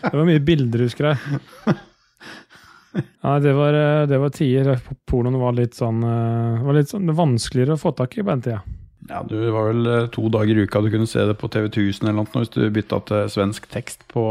Det 0.04 0.12
var 0.12 0.26
mye 0.28 0.42
bilder, 0.44 0.82
husker 0.84 1.12
jeg. 1.14 1.76
Ja, 2.94 3.40
det 3.40 3.54
var, 3.58 3.74
eh, 3.74 4.06
det 4.08 4.20
var 4.22 4.34
tider. 4.34 4.80
Pornoen 5.10 5.40
var 5.42 5.56
litt 5.58 5.78
sånn 5.78 6.04
eh, 6.06 6.64
var 6.64 6.78
litt 6.78 6.92
sånn 6.92 7.10
vanskeligere 7.16 7.78
å 7.78 7.82
få 7.82 7.94
tak 7.98 8.18
i 8.18 8.24
på 8.24 8.30
den 8.30 8.44
tida. 8.46 8.62
Ja, 9.10 9.22
du 9.28 9.36
var 9.52 9.72
vel 9.72 9.90
eh, 9.90 10.10
to 10.14 10.30
dager 10.32 10.58
i 10.60 10.66
uka 10.68 10.82
du 10.84 10.92
kunne 10.94 11.10
se 11.10 11.24
det 11.28 11.36
på 11.40 11.50
TV 11.52 11.68
1000 11.72 12.08
eller 12.08 12.20
noe 12.22 12.44
hvis 12.44 12.54
du 12.54 12.62
bytta 12.72 13.02
til 13.10 13.32
svensk 13.32 13.68
tekst 13.74 14.06
på 14.14 14.24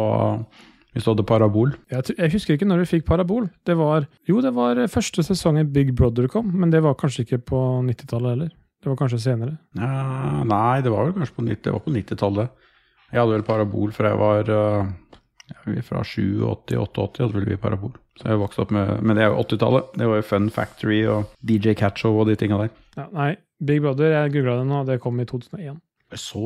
Hvis 0.92 1.06
du 1.06 1.08
hadde 1.08 1.24
parabol. 1.24 1.70
Jeg, 1.88 2.12
jeg 2.18 2.32
husker 2.34 2.54
ikke 2.54 2.66
når 2.68 2.82
du 2.82 2.88
fikk 2.90 3.06
parabol. 3.08 3.46
Det 3.64 3.78
var, 3.78 4.04
jo, 4.28 4.42
det 4.44 4.50
var 4.52 4.76
første 4.92 5.24
sesongen 5.24 5.70
Big 5.72 5.94
Brother 5.96 6.26
kom, 6.28 6.50
men 6.52 6.68
det 6.68 6.82
var 6.84 6.98
kanskje 7.00 7.24
ikke 7.24 7.38
på 7.48 7.60
90-tallet 7.86 8.34
heller. 8.34 8.50
Det 8.82 8.90
var 8.90 8.98
kanskje 9.00 9.22
senere. 9.24 9.56
Ja, 9.78 10.42
nei, 10.44 10.82
det 10.84 10.92
var 10.92 11.08
vel 11.08 11.16
kanskje 11.16 11.38
på 11.38 11.46
90 11.46 11.64
det 11.64 11.72
var 11.72 11.84
på 11.86 11.94
90-tallet. 11.96 12.68
Jeg 13.08 13.22
hadde 13.22 13.38
vel 13.38 13.46
parabol 13.46 13.96
fra 13.96 14.12
jeg 14.12 14.20
var 14.20 14.52
ja, 14.52 15.82
fra 15.88 16.04
87, 16.04 16.44
88 16.76 17.24
hadde 17.24 17.38
vel 17.38 17.48
vi 17.54 17.60
parabol. 17.64 17.96
Så 18.20 18.28
jeg 18.28 18.40
vokste 18.42 18.64
opp 18.64 18.72
med 18.74 19.00
Men 19.00 19.16
det 19.16 19.24
er 19.24 19.32
jo 19.32 19.40
80-tallet. 19.40 19.94
Det 19.98 20.08
var 20.10 20.20
jo 20.20 20.26
Fun 20.28 20.50
Factory 20.52 20.98
og 21.08 21.30
DJ 21.40 21.76
Catchow 21.78 22.18
og 22.20 22.28
de 22.28 22.36
tinga 22.36 22.58
der. 22.60 22.74
Ja, 22.98 23.06
nei, 23.14 23.30
Big 23.64 23.80
Brother, 23.84 24.12
jeg 24.12 24.34
googla 24.34 24.58
det 24.60 24.66
nå, 24.68 24.82
det 24.88 25.00
kom 25.00 25.20
i 25.22 25.28
2001. 25.28 25.78
Så 26.18 26.42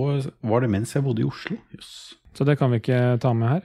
var 0.46 0.62
det 0.62 0.70
mens 0.70 0.94
jeg 0.94 1.02
bodde 1.02 1.24
i 1.24 1.26
Oslo. 1.26 1.56
Yes. 1.74 2.14
Så 2.36 2.46
det 2.46 2.58
kan 2.60 2.70
vi 2.70 2.78
ikke 2.82 3.16
ta 3.22 3.32
med 3.34 3.50
her. 3.50 3.64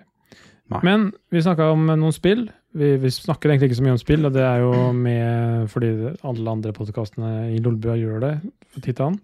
Nei. 0.72 0.80
Men 0.88 1.10
vi 1.34 1.44
snakka 1.44 1.68
om 1.74 1.90
noen 1.92 2.16
spill. 2.16 2.46
Vi, 2.80 2.94
vi 3.04 3.12
snakker 3.12 3.52
egentlig 3.52 3.72
ikke 3.72 3.80
så 3.82 3.86
mye 3.86 3.96
om 3.98 4.02
spill, 4.02 4.26
og 4.26 4.34
det 4.34 4.44
er 4.48 4.64
jo 4.64 4.72
med 4.96 5.68
fordi 5.72 5.92
alle 6.28 6.54
andre 6.56 6.72
podkastene 6.76 7.32
i 7.52 7.60
Lolbua 7.62 7.98
gjør 8.00 8.24
det. 8.24 8.34
for 8.78 9.04
annen. 9.06 9.20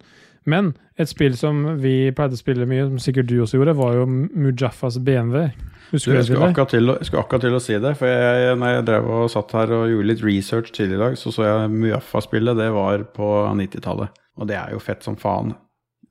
Men 0.48 0.70
et 0.98 1.10
spill 1.10 1.34
som 1.36 1.58
vi 1.82 2.08
pleide 2.16 2.36
å 2.38 2.40
spille 2.40 2.64
mye, 2.70 2.86
som 2.88 2.96
sikkert 3.02 3.28
du 3.28 3.36
også 3.44 3.58
gjorde, 3.60 3.74
var 3.76 3.98
jo 3.98 4.06
Mujaffas 4.08 4.96
BMW. 5.04 5.50
Husker 5.92 6.12
du 6.12 6.16
jeg 6.18 6.26
skulle 6.28 6.48
akkurat, 6.52 6.70
til, 6.72 6.88
å- 6.92 6.96
jeg 6.98 7.08
skulle 7.10 7.22
akkurat 7.24 7.44
til 7.44 7.56
å 7.58 7.60
si 7.64 7.76
det. 7.84 7.92
For 8.00 8.08
jeg, 8.10 8.56
når 8.60 8.72
jeg 8.74 8.86
drev 8.88 9.10
og 9.18 9.28
satt 9.32 9.52
her 9.56 9.72
og 9.76 9.86
gjorde 9.92 10.08
litt 10.10 10.24
research 10.24 10.72
tidligere 10.72 10.98
i 10.98 11.04
dag, 11.06 11.18
så 11.20 11.32
så 11.36 11.44
jeg 11.46 11.70
Mujaffa-spillet. 11.76 12.56
Det 12.60 12.70
var 12.74 13.04
på 13.16 13.28
90-tallet. 13.60 14.18
Og 14.38 14.46
det 14.50 14.56
er 14.56 14.72
jo 14.76 14.80
fett 14.80 15.02
som 15.04 15.16
faen. 15.20 15.54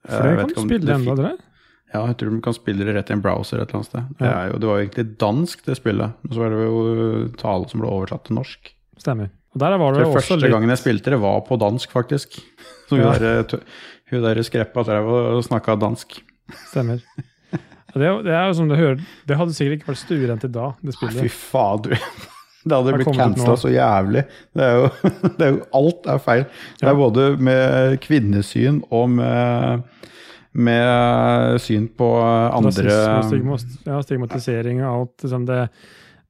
For 0.07 0.23
det 0.23 0.37
kan 0.37 0.53
du 0.53 0.61
spille 0.67 0.97
fikk- 1.01 1.15
tror. 1.17 1.43
Ja, 1.93 2.01
jeg 2.09 2.17
tror 2.19 2.31
de 2.35 2.41
kan 2.43 2.53
spille 2.53 2.83
det 2.83 2.95
rett 2.97 3.09
i 3.09 3.13
en 3.15 3.21
browser 3.23 3.61
et 3.61 3.69
eller 3.69 3.79
annet 3.79 3.87
sted. 3.87 4.07
Det, 4.19 4.31
jo, 4.51 4.57
det 4.59 4.67
var 4.67 4.77
jo 4.81 4.85
egentlig 4.85 5.05
dansk, 5.23 5.61
det 5.65 5.77
spillet. 5.79 6.17
Og 6.27 6.33
så 6.35 6.41
var 6.43 6.49
det 6.51 6.65
jo 6.65 7.27
tale 7.39 7.69
som 7.71 7.79
ble 7.79 7.87
oversatt 7.89 8.25
til 8.27 8.35
norsk. 8.35 8.73
Stemmer. 8.99 9.29
Der 9.55 9.77
var 9.77 9.93
Det 9.95 10.03
det 10.05 10.13
første 10.13 10.37
litt 10.41 10.51
gangen 10.51 10.69
jeg 10.69 10.77
spilte 10.81 11.13
det, 11.13 11.19
var 11.21 11.39
på 11.47 11.57
dansk, 11.61 11.91
faktisk. 11.91 12.39
Så 12.89 12.97
hun 12.97 12.99
Ja. 13.05 13.13
der, 13.17 13.43
t- 13.43 13.61
hun 14.11 14.21
der 14.23 14.41
skreppa 14.43 14.83
drev 14.83 15.07
og 15.07 15.43
snakka 15.43 15.75
dansk. 15.79 16.19
Stemmer. 16.71 16.99
Det, 17.97 18.23
det 18.27 18.33
er 18.35 18.47
jo 18.47 18.53
som 18.53 18.67
du 18.69 18.75
hører, 18.75 18.99
det 19.25 19.37
hadde 19.39 19.53
sikkert 19.55 19.79
ikke 19.79 19.87
vært 19.93 19.97
stuerent 20.03 20.43
i 20.43 20.47
dag, 20.53 20.73
det 20.83 20.93
spillet. 20.93 21.21
Fy 21.23 21.27
faen, 21.29 21.81
du. 21.87 21.95
Det 22.67 22.75
hadde 22.75 22.93
blitt 22.97 23.15
cancela 23.15 23.53
så 23.55 23.69
jævlig. 23.71 24.25
Det 24.53 24.63
er, 24.65 24.73
jo, 24.75 24.87
det 25.39 25.45
er 25.45 25.51
jo 25.53 25.59
Alt 25.79 26.07
er 26.11 26.17
feil. 26.19 26.41
Det 26.81 26.89
er 26.89 26.97
både 26.99 27.37
med 27.39 27.95
kvinnesyn 28.03 28.81
og 28.91 29.09
med, 29.09 29.83
med 30.53 31.59
syn 31.63 31.85
på 31.97 32.09
andre 32.19 32.73
Rasisme 32.89 33.53
og 33.55 33.59
ja, 33.87 34.01
stigmatisering 34.03 34.81
og 34.83 34.89
alt. 34.99 35.13
Liksom 35.23 35.45
det, 35.47 35.61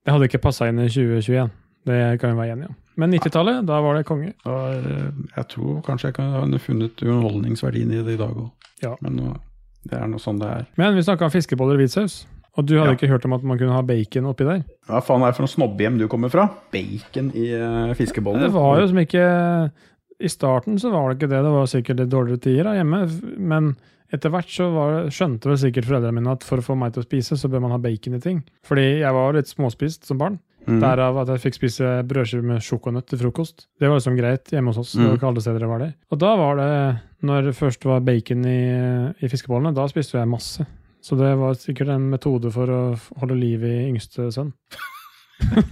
det 0.06 0.14
hadde 0.14 0.30
ikke 0.30 0.44
passa 0.44 0.68
inn 0.70 0.78
i 0.84 0.90
2021. 0.94 1.50
Det 1.90 2.02
kan 2.22 2.36
vi 2.36 2.42
være 2.44 2.54
enige 2.54 2.70
om. 2.70 2.78
Men 2.98 3.14
90-tallet, 3.14 3.66
da 3.70 3.78
var 3.86 4.00
det 4.00 4.08
konge. 4.10 4.32
Da 4.46 4.56
eh, 4.74 5.12
Jeg 5.36 5.48
tror 5.54 5.82
kanskje 5.86 6.10
jeg 6.10 6.18
kunne 6.18 6.60
funnet 6.64 7.04
underholdningsverdien 7.06 7.92
i 7.94 8.02
det 8.04 8.16
i 8.18 8.22
dag 8.22 8.34
òg. 8.34 8.50
Ja. 8.84 8.96
Men 9.06 9.20
det 9.88 10.00
er 10.00 10.10
noe 10.10 10.22
sånn 10.22 10.42
det 10.42 10.50
er. 10.50 10.66
Men 10.82 10.98
vi 10.98 11.06
snakka 11.06 11.30
fiskeboller 11.34 11.78
og 11.78 11.84
hvitsaus. 11.84 12.26
Og 12.58 12.66
du 12.66 12.74
hadde 12.80 12.96
Ja. 12.96 12.98
ikke 12.98 13.12
hørt 13.12 13.26
om 13.30 13.34
at 13.38 13.44
man 13.46 13.60
kunne 13.60 13.76
ha 13.76 13.84
bacon 13.86 14.26
oppi 14.26 14.46
der? 14.48 14.64
Hva 14.90 15.02
faen 15.06 15.22
er 15.22 15.30
det 15.30 15.38
for 15.38 15.46
noe 15.46 15.54
snobbehjem 15.54 16.00
du 16.00 16.08
kommer 16.10 16.32
fra? 16.34 16.48
Bacon 16.74 17.30
i 17.38 17.52
uh, 17.54 17.94
fiskeboller? 17.94 18.48
Det 18.48 18.54
var 18.56 18.80
jo 18.82 18.88
som 18.90 18.98
ikke 18.98 19.26
I 20.18 20.32
starten 20.34 20.80
så 20.82 20.90
var 20.90 21.12
det 21.12 21.20
ikke 21.20 21.30
det. 21.30 21.44
Det 21.46 21.54
var 21.54 21.70
sikkert 21.70 22.00
litt 22.02 22.10
dårligere 22.10 22.42
tider 22.42 22.66
da, 22.66 22.74
hjemme. 22.80 23.04
Men 23.38 23.76
etter 24.10 24.34
hvert 24.34 24.50
så 24.50 24.72
var 24.74 24.96
det, 24.96 25.14
skjønte 25.14 25.52
vel 25.52 25.60
sikkert 25.62 25.86
foreldrene 25.86 26.18
mine 26.18 26.34
at 26.34 26.46
for 26.48 26.58
å 26.58 26.66
få 26.66 26.74
meg 26.80 26.96
til 26.96 27.04
å 27.04 27.06
spise, 27.06 27.38
så 27.38 27.52
bør 27.54 27.62
man 27.68 27.76
ha 27.76 27.78
bacon 27.78 28.18
i 28.18 28.22
ting. 28.24 28.40
Fordi 28.66 28.88
jeg 29.04 29.14
var 29.14 29.38
litt 29.38 29.52
småspist 29.52 30.10
som 30.10 30.18
barn. 30.18 30.40
Mhm. 30.68 30.80
Derav 30.84 31.18
at 31.22 31.28
jeg 31.32 31.40
fikk 31.46 31.56
spise 31.56 31.92
brødskive 32.08 32.44
med 32.44 32.60
sjokonøtt 32.62 33.08
til 33.08 33.20
frokost. 33.22 33.68
Det 33.80 33.88
var 33.88 33.98
liksom 34.02 34.18
greit 34.20 34.52
hjemme 34.52 34.68
hos 34.74 34.78
oss. 34.82 34.92
Det 34.94 35.02
var 35.06 35.14
Mm. 35.14 35.18
ikke 35.20 35.28
alle 35.30 35.42
steder 35.42 35.60
det 35.60 35.70
var 35.70 35.80
det. 35.80 35.94
Og 36.12 36.20
da 36.20 36.36
var 36.36 36.56
det, 36.58 37.00
når 37.24 37.42
det 37.46 37.56
først 37.56 37.86
var 37.86 38.02
bacon 38.02 38.44
i, 38.46 39.14
i 39.24 39.28
fiskebollene, 39.32 39.74
da 39.74 39.88
spiste 39.88 40.18
jeg 40.20 40.28
masse. 40.28 40.66
Så 41.02 41.16
det 41.16 41.38
var 41.40 41.54
sikkert 41.56 41.90
en 41.94 42.10
metode 42.10 42.52
for 42.52 42.68
å 42.68 42.82
holde 43.20 43.38
liv 43.40 43.64
i 43.64 43.88
yngste 43.94 44.28
sønn. 44.34 44.52
det 45.56 45.64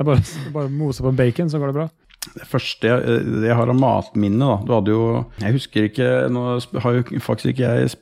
er 0.00 0.04
bare, 0.04 0.20
bare 0.52 0.68
mose 0.72 1.02
på 1.04 1.12
bacon, 1.16 1.48
så 1.48 1.58
går 1.62 1.72
det 1.72 1.78
bra. 1.78 1.88
Det 2.34 2.46
første 2.50 2.88
jeg, 2.90 3.20
det 3.38 3.46
jeg 3.46 3.54
har 3.54 3.70
av 3.70 3.76
matminne, 3.78 4.40
da 4.42 4.56
Du 4.66 4.72
hadde 4.74 4.90
jo 4.90 5.02
Jeg 5.38 5.52
husker 5.54 5.84
ikke 5.86 6.08
Nå 6.34 6.40
har 6.82 6.96
jo 6.96 7.20
faktisk 7.22 7.52
ikke 7.52 7.68
jeg 7.84 7.92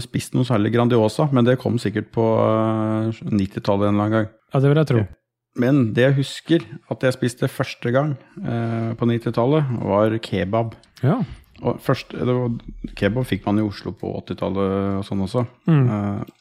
spist 0.00 0.32
noe 0.32 0.48
særlig 0.48 0.70
Grandiosa, 0.72 1.26
men 1.30 1.44
det 1.44 1.58
kom 1.60 1.76
sikkert 1.76 2.08
på 2.10 2.24
eh, 2.40 3.20
90-tallet 3.28 3.90
en 3.90 3.92
eller 3.98 4.06
annen 4.06 4.14
gang. 4.16 4.30
Ja, 4.54 4.62
det 4.64 4.70
vil 4.72 4.80
jeg 4.80 4.88
tro. 4.88 5.02
Men 5.56 5.92
det 5.96 6.02
jeg 6.10 6.16
husker 6.18 6.64
at 6.92 7.02
jeg 7.06 7.14
spiste 7.16 7.48
første 7.48 7.90
gang 7.94 8.14
eh, 8.44 8.90
på 8.98 9.08
90-tallet, 9.08 9.70
var 9.88 10.16
kebab. 10.20 10.74
Ja. 11.02 11.20
Og 11.64 11.78
først, 11.80 12.10
det 12.12 12.34
var, 12.36 12.50
kebab 12.98 13.24
fikk 13.30 13.46
man 13.48 13.62
i 13.62 13.64
Oslo 13.64 13.94
på 13.96 14.10
80-tallet 14.20 14.98
og 15.00 15.06
sånn 15.08 15.22
også. 15.24 15.46
Mm. 15.70 15.86
Eh, 15.88 16.34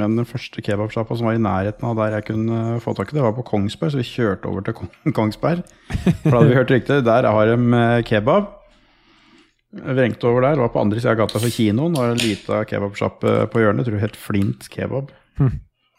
Men 0.00 0.14
den 0.16 0.24
første 0.28 0.62
kebabsjappa 0.64 1.16
som 1.18 1.26
var 1.28 1.34
i 1.36 1.40
nærheten 1.42 1.84
av 1.84 1.96
der 1.98 2.14
jeg 2.18 2.24
kunne 2.30 2.78
få 2.80 2.92
tak 2.96 3.10
i 3.12 3.16
det, 3.18 3.24
var 3.24 3.34
på 3.36 3.42
Kongsberg, 3.48 3.90
så 3.92 3.98
vi 4.00 4.06
kjørte 4.08 4.48
over 4.48 4.62
til 4.64 4.76
Kong- 4.78 5.12
Kongsberg. 5.18 5.64
For 6.22 6.30
da 6.30 6.36
hadde 6.38 6.52
vi 6.52 6.56
hørt 6.60 6.72
rykter. 6.72 7.02
Der 7.04 7.28
har 7.28 7.50
de 7.50 7.56
eh, 7.80 8.02
kebab. 8.08 8.52
Vrengte 9.70 10.26
over 10.26 10.42
der, 10.42 10.58
var 10.58 10.72
på 10.74 10.80
andre 10.82 10.98
sida 10.98 11.12
av 11.14 11.20
gata 11.20 11.38
for 11.38 11.52
kinoen. 11.54 11.94
Og 11.96 12.12
en 12.14 12.20
lita 12.22 12.62
kebabsjappe 12.66 13.34
på 13.52 13.60
hjørnet. 13.62 13.84
Jeg 13.84 13.90
tror 13.90 13.98
det 14.00 14.06
het 14.08 14.18
Flint 14.18 14.68
kebab. 14.72 15.12
Mm. 15.38 15.52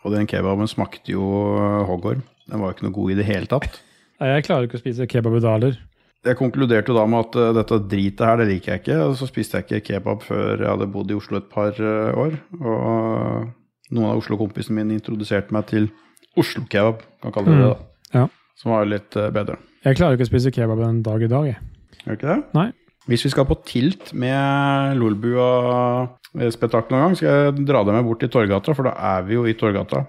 Og 0.04 0.16
den 0.16 0.26
kebaben 0.28 0.68
smakte 0.70 1.14
jo 1.14 1.24
eh, 1.56 1.82
hoggorm. 1.88 2.24
Den 2.52 2.60
var 2.62 2.72
jo 2.72 2.78
ikke 2.78 2.88
noe 2.90 2.98
god 2.98 3.14
i 3.14 3.18
det 3.22 3.28
hele 3.30 3.50
tatt. 3.50 3.80
Nei, 4.22 4.36
Jeg 4.36 4.46
klarer 4.50 4.68
ikke 4.68 4.78
å 4.78 4.84
spise 4.84 5.08
kebab 5.10 5.40
i 5.40 5.44
daler. 5.44 5.80
Jeg 6.22 6.38
konkluderte 6.38 6.92
jo 6.92 6.98
da 7.00 7.08
med 7.10 7.24
at 7.26 7.38
eh, 7.42 7.54
dette 7.58 7.80
dritet 7.90 8.22
her, 8.28 8.38
det 8.38 8.50
liker 8.52 8.76
jeg 8.76 8.82
ikke. 8.84 8.98
Og 9.08 9.16
så 9.18 9.30
spiste 9.30 9.58
jeg 9.58 9.66
ikke 9.66 9.96
kebab 9.96 10.22
før 10.28 10.60
jeg 10.60 10.70
hadde 10.70 10.90
bodd 10.94 11.10
i 11.10 11.18
Oslo 11.18 11.40
et 11.40 11.48
par 11.50 11.74
eh, 11.80 12.20
år. 12.22 12.36
Og 12.60 13.48
noen 13.96 14.12
av 14.12 14.22
Oslo-kompisene 14.22 14.78
mine 14.78 15.00
introduserte 15.00 15.56
meg 15.56 15.66
til 15.72 15.90
Oslo-kebab, 16.38 17.02
kan 17.24 17.34
kalle 17.36 17.56
det 17.56 17.64
det. 17.64 17.72
da. 17.72 17.80
Mm. 17.82 18.20
Ja. 18.20 18.28
Som 18.62 18.76
var 18.76 18.86
litt 18.92 19.18
eh, 19.18 19.32
bedre. 19.34 19.58
Jeg 19.82 19.98
klarer 19.98 20.20
ikke 20.20 20.28
å 20.28 20.32
spise 20.32 20.54
kebab 20.54 20.84
en 20.86 21.02
dag 21.08 21.26
i 21.26 21.32
dag, 21.32 21.50
jeg. 21.50 21.58
Gjør 22.04 22.20
ikke 22.20 22.30
det? 22.30 22.40
Nei. 22.60 22.68
Hvis 23.10 23.26
vi 23.26 23.32
skal 23.34 23.48
på 23.50 23.58
tilt 23.66 24.12
med 24.14 25.00
Lolbua-spetakkel 25.02 26.94
noen 26.94 27.08
gang, 27.08 27.18
skal 27.18 27.32
jeg 27.34 27.66
dra 27.66 27.82
deg 27.88 27.98
med 27.98 28.06
bort 28.06 28.22
til 28.22 28.30
Torgata, 28.32 28.76
for 28.78 28.86
da 28.88 28.94
er 29.16 29.26
vi 29.26 29.40
jo 29.40 29.48
i 29.50 29.58
Torgata. 29.58 30.06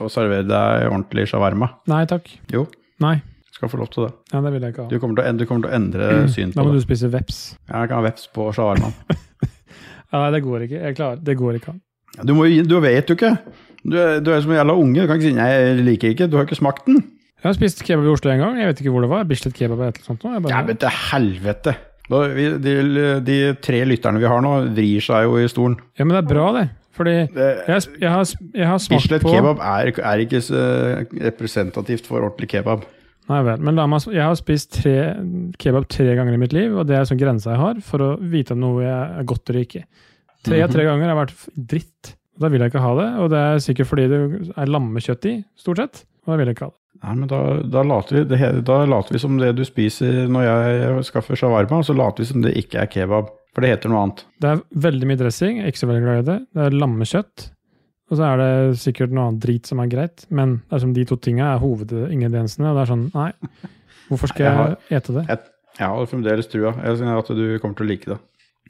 Og 0.00 0.10
servere 0.12 0.44
deg 0.48 0.86
ordentlig 0.90 1.26
shawarma. 1.30 1.70
Nei 1.88 2.02
takk. 2.10 2.28
Jo, 2.52 2.66
Nei. 3.00 3.14
skal 3.56 3.70
få 3.72 3.78
lov 3.80 3.88
til 3.94 4.04
det. 4.06 4.12
Ja, 4.32 4.40
det 4.44 4.52
vil 4.52 4.62
jeg 4.66 4.74
ikke 4.74 4.88
Du 4.90 4.98
kommer 5.00 5.16
til 5.22 5.24
å, 5.32 5.36
du 5.38 5.44
kommer 5.48 5.64
til 5.66 5.70
å 5.72 5.76
endre 5.78 6.10
syn 6.34 6.52
på 6.52 6.58
Da 6.58 6.62
på 6.62 6.68
må 6.68 6.74
det. 6.74 6.82
du 6.82 6.86
spise 6.88 7.08
veps. 7.12 7.38
Jeg 7.70 7.88
kan 7.88 7.96
ha 7.96 8.02
veps 8.04 8.28
på 8.36 8.50
shawarmaen. 8.56 8.94
Nei, 10.16 10.30
det 10.36 10.42
går 10.44 10.66
ikke. 10.68 10.80
Jeg 10.86 10.96
klarer, 10.96 11.18
det 11.26 11.34
går 11.40 11.58
ikke 11.58 11.72
an. 11.74 11.80
Du, 12.24 12.32
må, 12.36 12.46
du 12.48 12.76
vet 12.80 13.10
jo 13.10 13.16
ikke. 13.18 13.32
Du, 13.86 13.96
du 14.24 14.30
er 14.32 14.40
som 14.44 14.52
en 14.54 14.58
jævla 14.60 14.76
unge. 14.80 15.02
Du 15.02 15.06
kan 15.10 15.18
ikke 15.18 15.28
si 15.28 15.34
'nei, 15.36 15.48
jeg 15.52 15.82
liker 15.84 16.12
ikke'. 16.14 16.28
Du 16.30 16.36
har 16.38 16.46
ikke 16.46 16.56
smakt 16.58 16.86
den. 16.88 17.02
Jeg 17.42 17.50
har 17.50 17.56
spist 17.58 17.82
kebab 17.84 18.06
i 18.06 18.12
Oslo 18.14 18.30
en 18.32 18.40
gang. 18.40 18.56
Jeg 18.58 18.70
vet 18.70 18.80
ikke 18.80 18.92
hvor 18.94 19.04
det 19.04 19.10
var. 19.12 19.26
Bislett 19.28 19.54
kebab 19.54 19.78
eller 19.82 19.92
noe 19.98 20.06
sånt. 20.06 20.24
Jeg 20.24 20.42
bare, 20.42 20.54
Ja, 20.54 20.62
men 20.66 20.78
til 20.80 20.88
helvete. 21.10 21.74
Da, 22.08 22.20
vi, 22.32 22.46
de, 22.62 22.74
de 23.26 23.36
tre 23.60 23.82
lytterne 23.84 24.18
vi 24.22 24.26
har 24.30 24.40
nå, 24.42 24.54
vrir 24.74 25.02
seg 25.04 25.26
jo 25.26 25.36
i 25.42 25.46
stolen. 25.50 25.76
ja, 25.98 26.04
men 26.06 26.14
det 26.16 26.22
er 26.24 26.28
bra, 26.34 26.46
det. 26.56 26.64
Fordi 26.96 27.12
jeg, 27.28 27.82
jeg, 28.00 28.08
har, 28.10 28.24
jeg 28.56 28.66
har 28.70 28.78
smakt 28.80 29.02
Bislett 29.04 29.22
på 29.26 29.32
kebab 29.34 29.58
er, 29.60 29.90
er 30.00 30.22
ikke 30.24 30.40
så 30.40 30.60
representativt 31.26 32.06
for 32.08 32.24
ordentlig 32.24 32.48
kebab. 32.54 32.84
Nei 33.26 33.40
vel. 33.42 33.62
Men 33.66 33.78
meg, 33.90 34.04
jeg 34.14 34.22
har 34.22 34.36
spist 34.38 34.70
tre, 34.78 34.94
kebab 35.60 35.88
tre 35.90 36.12
ganger 36.16 36.36
i 36.36 36.40
mitt 36.40 36.54
liv, 36.54 36.76
og 36.78 36.86
det 36.86 36.96
er 37.00 37.08
sånn 37.08 37.18
grensa 37.20 37.52
jeg 37.56 37.62
har 37.62 37.80
for 37.84 38.04
å 38.04 38.10
vite 38.22 38.54
om 38.54 38.62
noe 38.62 38.86
er 38.86 39.26
godt 39.26 39.50
eller 39.50 39.66
ikke. 39.66 39.84
Tre 40.46 40.60
av 40.62 40.68
Mhm. 40.70 40.74
tre 40.76 40.84
ganger 40.86 41.10
har 41.10 41.18
vært 41.26 41.34
f- 41.34 41.48
dritt. 41.56 42.14
Da 42.38 42.48
vil 42.52 42.60
jeg 42.60 42.70
ikke 42.70 42.84
ha 42.84 42.94
det, 43.00 43.08
og 43.18 43.30
det 43.32 43.38
er 43.40 43.62
sikkert 43.64 43.88
fordi 43.88 44.08
det 44.12 44.18
er 44.56 44.66
lammekjøtt 44.70 45.24
i, 45.26 45.44
stort 45.58 45.78
sett. 45.80 46.04
Og 46.26 46.32
da 46.32 46.36
vil 46.36 46.46
jeg 46.46 46.56
ikke 46.56 46.68
ha 46.68 46.70
det. 46.70 46.80
Nei, 47.02 47.14
men 47.14 47.28
da, 47.28 47.40
da, 47.62 47.82
later 47.82 48.16
vi, 48.16 48.24
det, 48.24 48.64
da 48.64 48.76
later 48.88 49.12
vi 49.12 49.18
som 49.20 49.36
det 49.38 49.50
du 49.56 49.64
spiser 49.64 50.28
når 50.32 50.46
jeg 50.46 51.04
skaffer 51.10 51.36
shawarma, 51.36 51.82
så 51.84 51.94
later 51.96 52.22
vi 52.22 52.28
som 52.30 52.42
det 52.42 52.54
ikke 52.56 52.80
er 52.80 52.86
kebab. 52.86 53.28
For 53.56 53.64
det 53.64 53.70
heter 53.72 53.88
noe 53.88 54.02
annet. 54.04 54.18
Det 54.44 54.48
er 54.52 54.58
veldig 54.84 55.06
mye 55.08 55.16
dressing, 55.22 55.62
ikke 55.64 55.80
så 55.80 55.86
veldig 55.88 56.02
glad 56.04 56.18
i 56.20 56.26
det. 56.26 56.38
Det 56.52 56.64
er 56.66 56.74
lammekjøtt. 56.76 57.46
Og 58.12 58.18
så 58.20 58.26
er 58.28 58.36
det 58.42 58.50
sikkert 58.78 59.14
noe 59.16 59.30
annet 59.30 59.40
drit 59.42 59.66
som 59.66 59.80
er 59.82 59.88
greit, 59.90 60.26
men 60.30 60.58
det 60.68 60.76
er 60.76 60.82
som 60.84 60.92
de 60.94 61.04
to 61.08 61.16
tinga 61.24 61.48
er 61.54 61.62
hovedingrediensene. 61.64 62.68
Og 62.68 62.76
det 62.76 62.82
er 62.84 62.90
sånn, 62.92 63.06
nei, 63.16 63.30
hvorfor 64.10 64.30
skal 64.30 64.44
Jeg 64.44 64.52
jeg, 64.52 64.60
har- 64.60 65.00
ete 65.00 65.14
det? 65.16 65.24
Jeg, 65.32 65.38
jeg 65.80 65.88
har 65.88 66.06
fremdeles 66.12 66.50
trua. 66.52 66.74
Jeg 66.84 67.00
synes 67.00 67.18
at 67.24 67.32
du 67.40 67.58
kommer 67.64 67.80
til 67.80 67.86
å 67.86 67.90
like 67.90 68.12
det. 68.12 68.18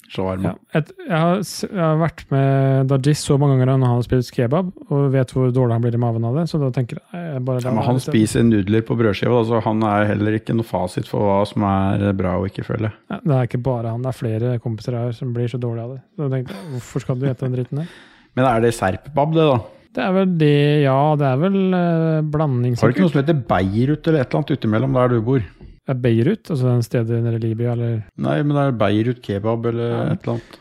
Shawarma. 0.07 0.53
Ja, 0.53 0.79
et, 0.79 0.91
jeg, 1.03 1.19
har, 1.19 1.41
jeg 1.43 1.83
har 1.83 1.97
vært 1.99 2.23
med 2.31 2.93
Dajis 2.93 3.23
så 3.27 3.37
mange 3.41 3.57
ganger 3.57 3.73
når 3.73 3.91
han 3.91 3.97
har 3.99 4.05
spist 4.07 4.33
kebab, 4.37 4.71
og 4.87 5.07
vet 5.15 5.33
hvor 5.35 5.51
dårlig 5.55 5.77
han 5.77 5.85
blir 5.85 5.97
i 5.99 6.01
maven 6.01 6.27
av 6.29 6.39
det, 6.39 6.47
så 6.51 6.61
da 6.63 6.71
tenker 6.75 7.01
jeg 7.01 7.43
bare 7.47 7.65
Ja, 7.65 7.75
men 7.75 7.87
han 7.87 8.01
spiser 8.03 8.47
nudler 8.47 8.85
på 8.87 8.97
brødskiva, 8.99 9.41
altså 9.43 9.63
han 9.67 9.83
er 9.89 10.11
heller 10.13 10.39
ikke 10.39 10.57
noe 10.57 10.67
fasit 10.67 11.11
for 11.11 11.27
hva 11.27 11.41
som 11.51 11.67
er 11.67 12.07
bra 12.19 12.37
og 12.41 12.51
ikke, 12.51 12.67
føler 12.69 12.93
ja, 12.93 13.19
Det 13.19 13.39
er 13.39 13.49
ikke 13.51 13.63
bare 13.67 13.95
han, 13.95 14.05
det 14.05 14.13
er 14.13 14.21
flere 14.21 14.59
kompiser 14.63 14.99
her 14.99 15.17
som 15.17 15.35
blir 15.37 15.51
så 15.51 15.61
dårlige 15.63 15.89
av 15.89 15.97
det. 15.97 16.03
Så 16.15 16.29
jeg 16.29 16.37
tenkte 16.37 16.61
hvorfor 16.75 17.07
skal 17.07 17.19
du 17.19 17.27
ete 17.27 17.43
den 17.43 17.59
dritten 17.59 17.83
der? 17.83 17.97
Men 18.37 18.51
er 18.51 18.63
det 18.63 18.77
serpbab, 18.77 19.35
det, 19.35 19.49
da? 19.49 19.59
Det 19.97 20.05
er 20.05 20.13
vel 20.13 20.33
det, 20.37 20.57
ja. 20.85 20.97
Det 21.17 21.25
er 21.25 21.39
vel 21.41 21.59
eh, 21.73 22.25
blanding, 22.33 22.75
Har 22.77 22.91
du 22.91 22.95
ikke 22.95 23.07
noe 23.07 23.13
som 23.15 23.23
heter 23.23 23.39
Beirut 23.49 24.11
eller 24.11 24.21
et 24.21 24.29
eller 24.29 24.43
annet 24.43 24.53
utimellom 24.59 24.99
der 24.99 25.15
du 25.15 25.23
bor? 25.25 25.47
Er 25.87 25.95
Beirut, 26.03 26.49
altså 26.51 26.67
den 26.73 26.83
stedet 26.83 27.23
nede 27.23 27.39
i 27.39 27.43
Libya, 27.45 27.73
eller 27.77 28.01
Nei, 28.19 28.37
men 28.43 28.57
det 28.57 28.63
er 28.65 28.79
Beirut 28.81 29.21
kebab 29.23 29.67
eller 29.71 29.91
Ja. 29.93 30.01
et 30.13 30.23
eller 30.25 30.33
annet. 30.39 30.57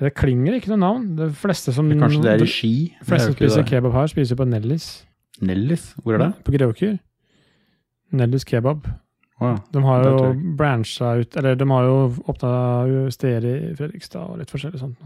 Det 0.00 0.14
klinger 0.18 0.56
ikke 0.56 0.72
noe 0.72 0.80
navn. 0.82 1.04
De 1.16 1.28
fleste 1.30 1.72
som, 1.72 1.86
Eller 1.86 2.02
kanskje 2.02 2.22
det 2.24 2.32
er 2.32 2.42
i 2.42 2.48
Ski? 2.50 2.72
Er 3.00 3.04
fleste 3.06 3.28
som 3.30 3.36
spiser 3.36 3.62
det. 3.62 3.70
kebab 3.70 3.92
her, 3.94 4.08
spiser 4.10 4.34
på 4.40 4.46
Nellis. 4.48 4.88
Nellis? 5.40 5.94
Hvor 6.02 6.14
er 6.16 6.24
det? 6.24 6.32
På 6.44 6.50
Greåker. 6.56 6.98
Nellis 8.18 8.44
kebab. 8.48 8.88
Oh, 9.38 9.52
ja. 9.52 9.56
De 9.70 9.82
har 9.84 10.02
Det 10.02 10.10
jo 10.10 10.54
brancha 10.58 11.12
ut 11.20 11.36
Eller 11.36 11.54
de 11.54 11.66
har 11.70 11.84
jo 11.86 11.98
åpna 12.26 13.10
steder 13.14 13.44
i 13.70 13.74
Fredrikstad 13.78 14.24
og 14.32 14.38
litt 14.40 14.50
forskjellig 14.50 14.80
sånt. 14.80 14.98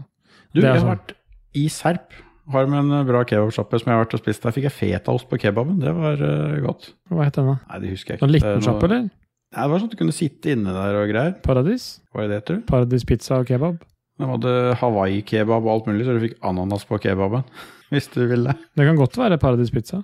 Du, 0.55 0.61
jeg 0.61 0.71
har 0.71 0.79
sånn. 0.81 0.95
vært 0.95 1.13
i 1.53 1.67
Serp. 1.69 2.15
Har 2.49 2.65
med 2.65 2.81
en 2.81 3.05
bra 3.05 3.21
kebabsjappe 3.23 3.77
som 3.79 3.91
jeg 3.91 3.93
har 3.99 4.05
vært 4.05 4.15
og 4.17 4.23
spist. 4.23 4.41
Der 4.41 4.51
fikk 4.55 4.65
jeg 4.71 4.73
fetaost 4.73 5.29
på 5.29 5.37
kebaben. 5.37 5.77
Det 5.79 5.93
var 5.93 6.17
uh, 6.17 6.57
godt. 6.65 6.89
Hva 7.13 7.27
het 7.27 7.37
den, 7.37 7.51
da? 7.53 7.59
Nei, 7.69 7.79
det 7.83 7.91
husker 7.93 8.13
jeg 8.15 8.17
ikke. 8.17 8.25
Noen 8.25 8.33
liten 8.33 8.65
sjappe, 8.65 8.89
eller? 8.89 9.05
Nei, 9.53 9.61
det 9.63 9.69
var 9.71 9.79
sånn 9.83 9.89
at 9.91 9.93
du 9.93 9.99
kunne 9.99 10.15
sitte 10.15 10.53
inne 10.55 10.73
der 10.73 10.95
og 10.97 11.09
greier. 11.11 11.35
Paradis? 11.45 11.83
Hva 12.13 12.23
er 12.25 12.31
det, 12.33 12.39
tror 12.47 12.61
du? 12.61 12.65
Paradis 12.69 13.05
pizza 13.05 13.37
og 13.41 13.45
kebab? 13.49 13.77
De 14.19 14.25
hadde 14.29 14.51
Hawaii-kebab 14.81 15.63
og 15.65 15.71
alt 15.73 15.87
mulig, 15.89 16.05
så 16.07 16.13
du 16.17 16.21
fikk 16.23 16.35
ananas 16.45 16.83
på 16.89 16.99
kebaben. 17.01 17.45
Hvis 17.93 18.07
du 18.13 18.23
ville. 18.29 18.53
Det 18.77 18.85
kan 18.87 18.97
godt 18.97 19.17
være 19.17 19.37
Paradis 19.41 19.69
pizza. 19.73 20.01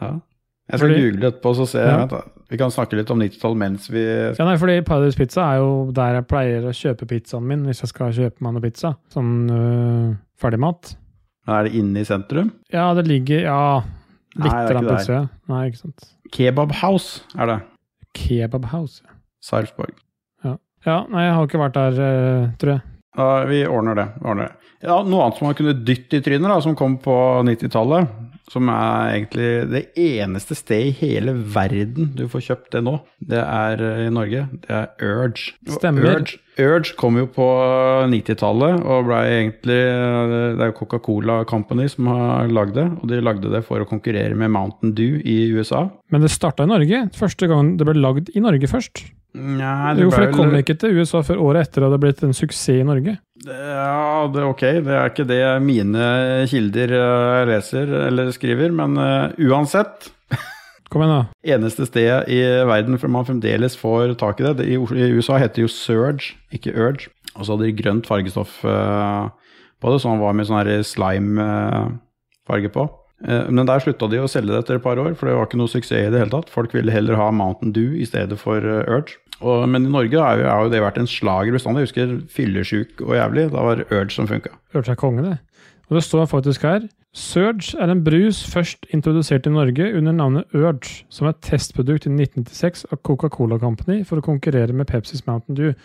Ja. 0.00 0.14
Jeg 0.70 0.78
skal 0.80 0.88
Fordi- 0.88 1.00
google 1.04 1.28
etterpå, 1.28 1.50
så 1.58 1.66
ser 1.68 1.84
jeg. 1.84 1.92
Ja. 1.92 2.06
Vent. 2.06 2.30
Vi 2.52 2.58
kan 2.60 2.70
snakke 2.70 2.96
litt 2.96 3.10
om 3.10 3.20
90-tall 3.20 3.54
mens 3.56 3.86
vi 3.90 4.02
Ja, 4.36 4.44
nei, 4.44 4.54
fordi 4.60 4.76
Paradis 4.84 5.16
pizza 5.16 5.42
er 5.54 5.62
jo 5.62 5.90
der 5.96 6.18
jeg 6.20 6.26
pleier 6.28 6.66
å 6.68 6.72
kjøpe 6.76 7.08
pizzaen 7.08 7.46
min 7.48 7.64
hvis 7.68 7.80
jeg 7.82 7.90
skal 7.90 8.12
kjøpe 8.16 8.44
meg 8.44 8.54
noe 8.56 8.62
pizza. 8.64 8.94
Sånn 9.12 9.32
øh, 9.50 10.14
ferdigmat. 10.40 10.94
Er 11.48 11.66
det 11.66 11.74
inne 11.80 12.00
i 12.04 12.08
sentrum? 12.08 12.52
Ja, 12.72 12.90
det 12.96 13.06
ligger 13.08 13.42
Ja, 13.44 13.60
Nei, 14.36 14.44
litt 14.44 14.52
det 14.52 14.76
er 14.76 14.78
ikke 14.78 14.86
der. 14.88 15.00
utsida. 15.00 15.22
Nei, 15.52 15.62
ikke 15.70 15.80
sant. 15.82 16.06
Kebab 16.36 16.72
House 16.80 17.20
er 17.36 17.50
det. 17.52 17.58
Kebab 18.16 18.70
House. 18.72 19.02
Sarpsborg. 19.44 19.94
Ja, 20.84 20.98
nei, 21.08 21.22
jeg 21.24 21.32
har 21.32 21.46
ikke 21.48 21.62
vært 21.62 21.76
der, 21.78 21.94
øh, 22.04 22.48
tror 22.60 22.74
jeg. 22.74 22.84
Ja, 23.16 23.28
vi 23.48 23.62
ordner 23.70 23.96
det. 23.96 24.06
vi 24.18 24.28
ordner 24.28 24.50
det. 24.50 24.70
Ja, 24.84 24.98
noe 25.06 25.24
annet 25.24 25.38
som 25.38 25.46
man 25.48 25.56
kunne 25.56 25.76
dytte 25.86 26.18
i 26.18 26.24
trynet, 26.24 26.50
da, 26.50 26.58
som 26.60 26.74
kom 26.76 26.98
på 27.00 27.14
90-tallet, 27.46 28.10
som 28.52 28.68
er 28.68 29.14
egentlig 29.14 29.50
det 29.70 29.82
eneste 29.96 30.56
stedet 30.58 30.90
i 30.90 30.96
hele 30.98 31.32
verden 31.54 32.10
du 32.18 32.26
får 32.28 32.44
kjøpt 32.50 32.74
det 32.74 32.82
nå, 32.84 32.98
det 33.32 33.40
er 33.40 33.84
eh, 33.86 34.02
i 34.08 34.12
Norge. 34.12 34.44
Det 34.66 34.76
er 34.76 34.90
Urge. 35.00 35.54
Stemmer. 35.78 36.18
Urge, 36.18 36.36
Urge 36.60 36.94
kom 36.98 37.16
jo 37.18 37.26
på 37.34 37.46
90-tallet 38.12 38.84
og 38.86 39.08
blei 39.08 39.22
egentlig 39.40 39.78
Det 39.80 40.62
er 40.62 40.70
jo 40.70 40.76
Coca-Cola 40.78 41.40
Company 41.50 41.88
som 41.90 42.06
har 42.12 42.52
lagd 42.52 42.76
det, 42.78 42.86
og 43.00 43.10
de 43.10 43.18
lagde 43.24 43.50
det 43.50 43.64
for 43.66 43.82
å 43.82 43.88
konkurrere 43.88 44.38
med 44.38 44.52
Mountain 44.54 44.94
Dew 44.94 45.18
i 45.18 45.50
USA. 45.50 45.88
Men 46.14 46.22
det 46.22 46.30
starta 46.30 46.66
i 46.66 46.70
Norge. 46.70 47.08
Første 47.18 47.50
gang 47.50 47.74
det 47.80 47.88
ble 47.88 47.98
lagd 47.98 48.30
i 48.34 48.42
Norge 48.44 48.70
først. 48.70 49.02
Nei, 49.34 49.96
Jo, 49.98 50.12
for 50.14 50.22
det 50.22 50.34
kom 50.36 50.52
ikke 50.54 50.76
til 50.78 51.00
USA 51.00 51.24
før 51.26 51.40
året 51.42 51.66
etter 51.66 51.82
at 51.82 51.88
det 51.88 51.88
hadde 51.88 52.02
blitt 52.04 52.20
en 52.22 52.36
suksess 52.38 52.76
i 52.76 52.86
Norge. 52.86 53.16
Ja, 53.42 54.28
det 54.30 54.40
er 54.40 54.46
ok. 54.46 54.62
Det 54.86 54.94
er 54.94 55.10
ikke 55.10 55.26
det 55.26 55.40
mine 55.64 56.04
kilder 56.50 56.94
eh, 57.00 57.40
leser 57.50 57.96
eller 58.06 58.30
skriver, 58.34 58.70
men 58.70 58.94
uh, 58.94 59.34
uansett. 59.42 60.12
Kom 60.94 61.02
igjen, 61.02 61.24
da. 61.24 61.54
Eneste 61.56 61.88
stedet 61.88 62.28
i 62.30 62.38
verden 62.68 62.94
hvor 63.02 63.10
man 63.10 63.26
fremdeles 63.26 63.74
får 63.74 64.12
tak 64.20 64.38
i 64.38 64.44
det. 64.46 64.52
det 64.60 64.66
i, 64.70 64.78
USA 65.16 65.40
heter 65.42 65.58
det 65.58 65.64
jo 65.64 65.72
Surge, 65.74 66.36
ikke 66.54 66.70
Urge. 66.70 67.10
Og 67.34 67.42
så 67.42 67.56
hadde 67.56 67.66
de 67.66 67.74
grønt 67.80 68.06
fargestoff 68.06 68.60
eh, 68.62 69.24
på 69.82 69.90
det, 69.90 69.98
så 69.98 70.12
han 70.12 70.22
var 70.22 70.36
med 70.38 70.46
sånn 70.46 70.70
slime-farge 70.86 72.70
på. 72.76 72.86
Eh, 73.26 73.50
men 73.50 73.66
der 73.66 73.82
slutta 73.82 74.06
de 74.12 74.22
å 74.22 74.30
selge 74.30 74.52
det 74.52 74.60
etter 74.62 74.78
et 74.78 74.86
par 74.86 75.02
år, 75.02 75.16
for 75.18 75.26
det 75.26 75.34
var 75.34 75.48
ikke 75.48 75.58
noe 75.58 75.72
suksess 75.72 75.98
i 75.98 76.12
det 76.14 76.20
hele 76.22 76.34
tatt. 76.36 76.52
Folk 76.54 76.76
ville 76.78 76.94
heller 76.94 77.18
ha 77.18 77.32
Mountain 77.34 77.74
Dew 77.74 77.98
i 77.98 78.06
stedet 78.06 78.38
for 78.38 78.62
eh, 78.62 78.86
Urge. 78.86 79.18
Og, 79.40 79.66
men 79.66 79.88
i 79.88 79.90
Norge 79.90 80.20
har 80.22 80.38
jo, 80.38 80.46
har 80.46 80.62
jo 80.62 80.72
det 80.72 80.84
vært 80.84 81.02
en 81.02 81.10
slager 81.10 81.58
bestandig. 81.58 81.82
Jeg 81.82 81.90
husker 81.90 82.14
Fyllesjuk 82.36 83.02
og 83.02 83.16
jævlig. 83.18 83.48
Da 83.50 83.66
var 83.66 83.82
Urge 83.88 84.14
som 84.14 84.30
funka. 84.30 84.54
Hørte 84.76 84.92
seg 84.92 85.02
konge, 85.02 85.26
det. 85.26 85.36
Og 85.94 86.00
det 86.00 86.08
står 86.08 86.24
faktisk 86.26 86.62
her 86.66 86.88
Surge 87.14 87.78
er 87.78 87.90
en 87.92 88.00
brus 88.02 88.40
først 88.50 88.86
introdusert 88.90 89.46
i 89.46 89.50
Norge 89.54 89.84
under 89.94 90.12
navnet 90.12 90.44
Urge, 90.54 91.04
som 91.08 91.28
et 91.30 91.38
testprodukt 91.38 92.08
i 92.08 92.10
1996 92.10 92.82
av 92.90 92.98
Coca-Cola 93.06 93.60
Company 93.62 94.00
for 94.02 94.18
å 94.18 94.24
konkurrere 94.26 94.74
med 94.74 94.88
Pepsis 94.90 95.22
Mountain 95.28 95.54
Dew. 95.54 95.76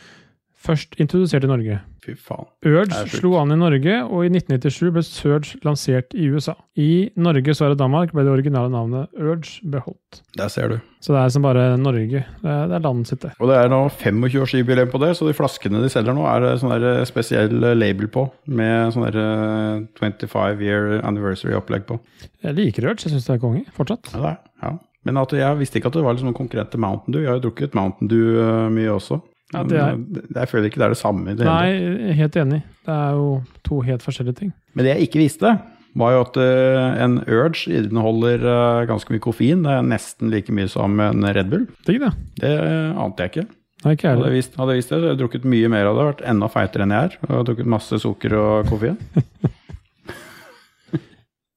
Først 0.59 0.97
introdusert 0.99 1.45
i 1.45 1.49
Norge. 1.49 1.77
Fy 2.03 2.13
faen. 2.19 2.47
Urge 2.67 2.97
slo 3.13 3.37
an 3.39 3.53
i 3.53 3.57
Norge, 3.59 3.93
og 4.07 4.25
i 4.25 4.29
1997 4.31 4.91
ble 4.95 5.03
Surge 5.07 5.59
lansert 5.63 6.11
i 6.17 6.25
USA. 6.31 6.55
I 6.75 7.09
Norge, 7.19 7.55
Sverige 7.55 7.77
og 7.77 7.79
Danmark 7.79 8.11
ble 8.15 8.25
det 8.27 8.33
originale 8.33 8.71
navnet 8.73 9.13
Urge 9.15 9.63
beholdt. 9.71 10.19
Der 10.35 10.51
ser 10.51 10.73
du. 10.73 10.75
Så 10.99 11.15
det 11.15 11.21
er 11.21 11.31
som 11.31 11.45
bare 11.47 11.63
Norge. 11.79 12.25
Det 12.41 12.51
er, 12.51 12.67
det 12.67 12.75
er 12.75 12.83
landet 12.83 13.07
sitt, 13.11 13.21
det. 13.23 13.31
Og 13.39 13.47
det 13.51 13.55
er 13.55 13.71
nå 13.71 13.79
25-årsjubileum 14.01 14.91
på 14.91 14.99
det, 15.05 15.13
så 15.15 15.29
de 15.29 15.37
flaskene 15.37 15.83
de 15.83 15.91
selger 15.91 16.17
nå, 16.17 16.27
er 16.27 16.43
det 16.43 16.51
sånn 16.59 16.75
der 16.75 17.07
spesiell 17.07 17.55
label 17.79 18.11
på. 18.11 18.27
Med 18.51 18.91
sånn 18.95 19.07
der 19.07 19.21
eh, 19.23 19.87
25 20.03 20.67
year 20.67 20.99
anniversary-opplegg 21.07 21.87
på. 21.87 22.01
Jeg 22.43 22.59
liker 22.59 22.91
Urge, 22.91 23.07
jeg 23.07 23.15
syns 23.15 23.31
det 23.31 23.37
er 23.37 23.43
konge 23.47 23.63
fortsatt. 23.79 24.11
Ja, 24.11 24.19
det 24.25 24.35
er, 24.35 24.39
ja. 24.67 24.75
Men 25.07 25.17
at 25.21 25.31
jeg 25.31 25.57
visste 25.61 25.79
ikke 25.79 25.87
at 25.87 25.95
det 25.95 26.03
var 26.03 26.15
liksom 26.17 26.27
noen 26.33 26.37
konkurrent 26.41 26.73
til 26.73 26.81
Mountain 26.83 27.15
Dew. 27.15 27.23
Jeg 27.23 27.31
har 27.31 27.37
jo 27.39 27.45
drukket 27.47 27.77
Mountain 27.77 28.11
Dew 28.11 28.41
eh, 28.43 28.65
mye 28.75 28.91
også. 28.99 29.21
Ja, 29.53 29.63
det 29.65 29.79
er- 29.81 29.97
det- 29.97 30.25
jeg 30.35 30.47
føler 30.51 30.65
ikke 30.69 30.77
det 30.77 30.85
er 30.85 30.89
det 30.93 30.97
samme. 31.01 31.35
det. 31.35 31.45
Nei, 31.45 32.13
helt 32.13 32.35
enig. 32.37 32.61
Det 32.85 32.93
er 32.93 33.11
jo 33.17 33.43
to 33.63 33.79
helt 33.81 34.01
forskjellige 34.05 34.35
ting. 34.35 34.53
Men 34.75 34.85
det 34.85 34.95
jeg 34.97 35.07
ikke 35.09 35.23
visste, 35.23 35.59
var 35.97 36.11
jo 36.13 36.21
at 36.21 36.37
eh, 36.37 37.03
en 37.03 37.15
Urge 37.27 37.65
inneholder 37.67 38.43
eh, 38.45 38.85
ganske 38.85 39.09
mye 39.09 39.19
koffein. 39.19 39.63
Det 39.63 39.71
er 39.73 39.81
nesten 39.81 40.29
like 40.29 40.49
mye 40.53 40.69
som 40.69 40.99
en 40.99 41.23
Red 41.25 41.49
Bull. 41.49 41.65
Digg, 41.87 41.99
det. 41.99 42.11
Det 42.39 42.51
eh, 42.59 42.93
ante 43.03 43.17
jeg 43.25 43.31
ikke. 43.33 43.47
Nei, 43.85 43.93
ikke 43.95 44.09
Hadde 44.11 44.25
jeg 44.27 44.35
visst, 44.35 44.55
hadde 44.59 44.73
jeg 44.75 44.81
visst 44.83 44.89
det, 44.89 44.97
så 44.97 45.01
hadde 45.01 45.11
jeg 45.17 45.19
drukket 45.23 45.45
mye 45.49 45.69
mer 45.71 45.85
av 45.87 45.95
det. 45.95 46.05
Vært 46.09 46.25
enda 46.29 46.47
feitere 46.51 46.83
enn 46.85 46.91
jeg 46.91 47.09
er. 47.09 47.17
Og 47.29 47.45
drukket 47.47 47.65
masse 47.65 47.99
sukker 48.03 48.33
og 48.37 48.65
koffein. 48.69 48.97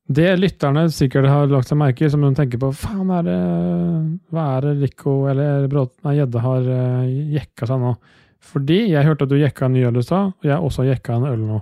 Det 0.09 0.33
lytterne 0.37 0.88
sikkert 0.91 1.29
har 1.31 1.51
lagt 1.51 1.71
seg 1.71 1.79
merke 1.79 2.05
i, 2.05 2.11
som 2.11 2.25
de 2.25 2.33
tenker 2.35 2.59
på 2.61 2.73
Faen, 2.75 3.11
er 3.15 3.27
det, 3.27 3.37
hva 4.35 4.47
er 4.57 4.67
det 4.67 4.73
Lico 4.81 5.23
eller 5.31 5.69
Gjedde 5.71 6.43
har 6.43 6.67
uh, 6.67 7.07
jekka 7.37 7.69
seg 7.71 7.85
nå? 7.85 7.93
Fordi 8.43 8.81
jeg 8.91 9.07
hørte 9.07 9.29
at 9.29 9.31
du 9.31 9.38
jekka 9.38 9.69
en 9.69 9.77
ny 9.77 9.85
øl 9.87 10.01
i 10.01 10.03
stad, 10.03 10.35
og 10.35 10.49
jeg 10.49 10.59
også 10.59 10.88
jekka 10.88 11.21
en 11.21 11.29
øl 11.31 11.45
nå. 11.47 11.61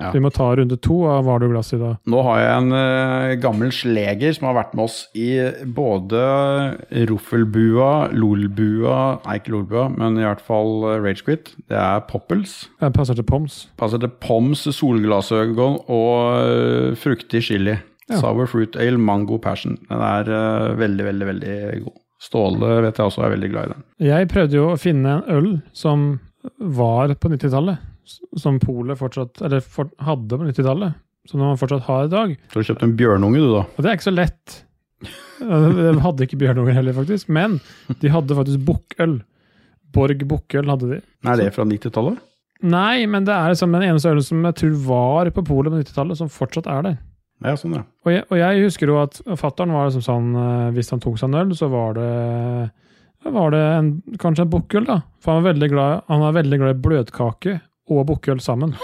Ja. 0.00 0.10
Vi 0.12 0.20
må 0.20 0.30
ta 0.34 0.50
runde 0.58 0.76
to 0.84 0.98
av 1.08 1.24
Hva 1.24 1.36
har 1.36 1.42
du 1.42 1.48
glass 1.48 1.72
i 1.72 1.78
da? 1.80 1.94
Nå 2.10 2.20
har 2.26 2.40
jeg 2.42 2.52
en 2.58 2.74
uh, 2.76 3.34
gammel 3.40 3.72
sleger 3.72 4.34
som 4.36 4.50
har 4.50 4.58
vært 4.58 4.74
med 4.76 4.84
oss 4.84 4.98
i 5.16 5.30
både 5.76 6.20
Roffelbua, 7.08 8.12
Lolbua 8.12 8.98
Nei, 9.24 9.38
ikke 9.40 9.54
Lolbua, 9.54 9.88
men 9.96 10.20
i 10.20 10.26
hvert 10.26 10.44
fall 10.44 10.84
uh, 10.84 10.94
Ragequit. 11.00 11.54
Det 11.70 11.80
er 11.80 12.04
Poppels. 12.10 12.66
Jeg 12.82 12.96
passer 12.96 13.16
til 13.16 13.26
Poms. 13.28 13.62
Passer 13.80 14.02
til 14.02 14.12
Poms 14.22 14.66
solglassøgon 14.76 15.80
og 15.86 16.16
uh, 16.36 16.96
fruktig 17.00 17.46
chili. 17.48 17.78
Ja. 18.06 18.20
Sour 18.20 18.46
fruit 18.50 18.76
ale, 18.78 19.00
mango 19.02 19.40
passion. 19.42 19.78
Den 19.88 20.02
er 20.04 20.28
uh, 20.30 20.76
veldig, 20.78 21.08
veldig, 21.08 21.30
veldig 21.32 21.56
god. 21.86 21.96
Ståle 22.22 22.78
vet 22.84 22.96
jeg 22.96 23.10
også 23.10 23.26
er 23.26 23.34
veldig 23.34 23.50
glad 23.52 23.66
i 23.66 23.74
den. 23.74 23.82
Jeg 24.06 24.28
prøvde 24.32 24.56
jo 24.56 24.70
å 24.72 24.78
finne 24.80 25.18
en 25.18 25.26
øl 25.36 25.50
som 25.76 26.08
var 26.56 27.12
på 27.20 27.30
90-tallet. 27.32 27.82
Som 28.38 28.60
Polet 28.62 28.98
fortsatt 28.98 29.42
Eller 29.46 29.64
for, 29.64 29.90
hadde 30.02 30.38
på 30.38 30.46
90-tallet. 30.46 30.96
Som 31.26 31.42
man 31.42 31.58
fortsatt 31.58 31.86
har 31.88 32.06
i 32.06 32.12
dag. 32.12 32.36
Så 32.52 32.62
du 32.62 32.68
kjøpte 32.68 32.86
en 32.86 32.96
bjørnunge, 32.98 33.40
du, 33.42 33.48
da. 33.50 33.64
Og 33.66 33.82
det 33.82 33.90
er 33.90 33.98
ikke 33.98 34.06
så 34.06 34.14
lett. 34.14 34.60
De 35.40 35.94
hadde 36.04 36.26
ikke 36.26 36.38
bjørnunger 36.40 36.76
heller, 36.78 36.94
faktisk. 36.96 37.32
Men 37.34 37.58
de 38.02 38.12
hadde 38.12 38.36
faktisk 38.38 38.62
bukkøl. 38.68 39.18
Borg 39.96 40.22
bukkøl 40.30 40.70
hadde 40.70 40.92
de. 40.94 41.00
Er 41.26 41.40
det 41.40 41.50
fra 41.56 41.66
90-tallet? 41.66 42.22
Nei, 42.66 43.04
men 43.10 43.26
det 43.26 43.34
er 43.34 43.52
liksom 43.52 43.74
den 43.74 43.84
eneste 43.84 44.14
ølen 44.14 44.24
som 44.24 44.46
jeg 44.48 44.58
tror 44.62 44.78
var 44.86 45.30
på 45.34 45.44
polet 45.44 45.74
på 45.74 45.82
90-tallet, 45.82 46.20
som 46.22 46.30
fortsatt 46.32 46.70
er 46.72 46.86
der. 46.86 46.96
Ja, 47.44 47.52
sånn, 47.58 47.74
ja. 47.76 47.82
Og 48.06 48.14
jeg, 48.14 48.24
og 48.30 48.38
jeg 48.40 48.62
husker 48.64 48.88
jo 48.88 48.96
at 49.02 49.18
fattern 49.36 49.74
var 49.76 49.90
liksom 49.90 50.04
sånn 50.06 50.28
eh, 50.40 50.68
Hvis 50.72 50.88
han 50.88 51.02
tok 51.04 51.18
seg 51.20 51.28
en 51.28 51.40
øl, 51.42 51.50
så 51.58 51.68
var 51.68 51.98
det 51.98 52.06
var 53.34 53.50
det 53.52 53.60
en, 53.74 53.90
kanskje 54.22 54.46
en 54.46 54.52
bukkøl, 54.52 54.86
da. 54.88 55.00
For 55.20 55.34
han 55.34 55.42
var 55.42 55.52
veldig 55.52 55.68
glad, 55.72 56.04
han 56.08 56.22
var 56.22 56.36
veldig 56.36 56.58
glad 56.62 56.76
i 56.76 56.82
bløtkake 56.86 57.56
og 57.90 58.06
bukkøl 58.08 58.40
sammen. 58.42 58.74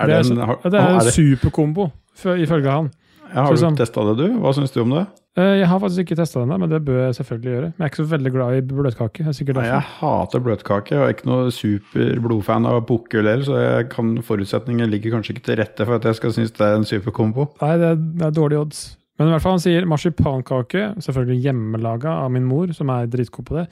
Er 0.00 0.06
det, 0.08 0.22
det 0.24 0.32
en, 0.36 0.44
har, 0.48 0.58
det 0.64 0.78
er 0.80 0.94
en 0.98 1.10
superkombo, 1.14 1.90
ifølge 2.16 2.70
han. 2.70 2.90
ja, 3.34 3.42
har 3.46 3.52
du 3.54 3.60
sånn- 3.60 3.76
du 3.76 3.82
testa 3.84 4.04
det, 4.08 4.16
du? 4.18 4.38
Hva 4.40 4.52
syns 4.56 4.72
du 4.74 4.80
om 4.82 4.90
det? 4.96 5.06
Eh, 5.36 5.58
Jeg 5.62 5.66
har 5.68 5.78
faktisk 5.80 6.02
ikke 6.04 6.16
testa 6.18 6.40
den, 6.40 6.50
der, 6.52 6.58
men 6.60 6.68
det 6.68 6.82
bør 6.84 6.98
jeg 7.06 7.14
selvfølgelig 7.16 7.52
gjøre. 7.54 7.68
Men 7.72 7.78
jeg 7.78 7.84
er 7.86 7.90
ikke 7.92 8.02
så 8.04 8.10
veldig 8.12 8.32
glad 8.32 8.56
i 8.56 8.60
bløtkake. 8.68 9.24
Det 9.32 9.54
Nei, 9.56 9.64
jeg 9.66 9.86
hater 10.00 10.40
bløtkake 10.44 10.96
og 10.98 11.04
er 11.06 11.14
ikke 11.14 11.28
noe 11.30 11.50
super 11.56 12.18
blodfan 12.20 12.66
av 12.68 12.82
bukkøl 12.86 13.28
heller, 13.30 13.44
så 13.46 13.88
kan, 13.88 14.16
forutsetningen 14.22 14.90
ligger 14.92 15.14
kanskje 15.16 15.36
ikke 15.36 15.46
til 15.48 15.56
rette 15.62 15.86
for 15.88 15.96
at 15.96 16.04
jeg 16.04 16.14
skal 16.20 16.32
synes 16.36 16.52
det 16.52 16.66
er 16.66 16.76
en 16.76 16.84
superkombo. 16.84 17.48
Nei, 17.62 17.76
det 17.80 17.88
er, 17.94 17.96
det 17.96 18.26
er 18.28 18.36
dårlige 18.36 18.60
odds. 18.66 18.82
Men 19.18 19.28
i 19.28 19.30
hvert 19.36 19.42
fall 19.44 19.52
han 19.56 19.60
sier 19.64 19.84
marsipankake, 19.86 20.84
selvfølgelig 21.04 21.42
hjemmelaga 21.44 22.12
av 22.24 22.30
min 22.32 22.44
mor, 22.48 22.72
som 22.76 22.88
er 22.90 23.06
dritgod 23.12 23.44
på 23.48 23.56
det, 23.60 23.66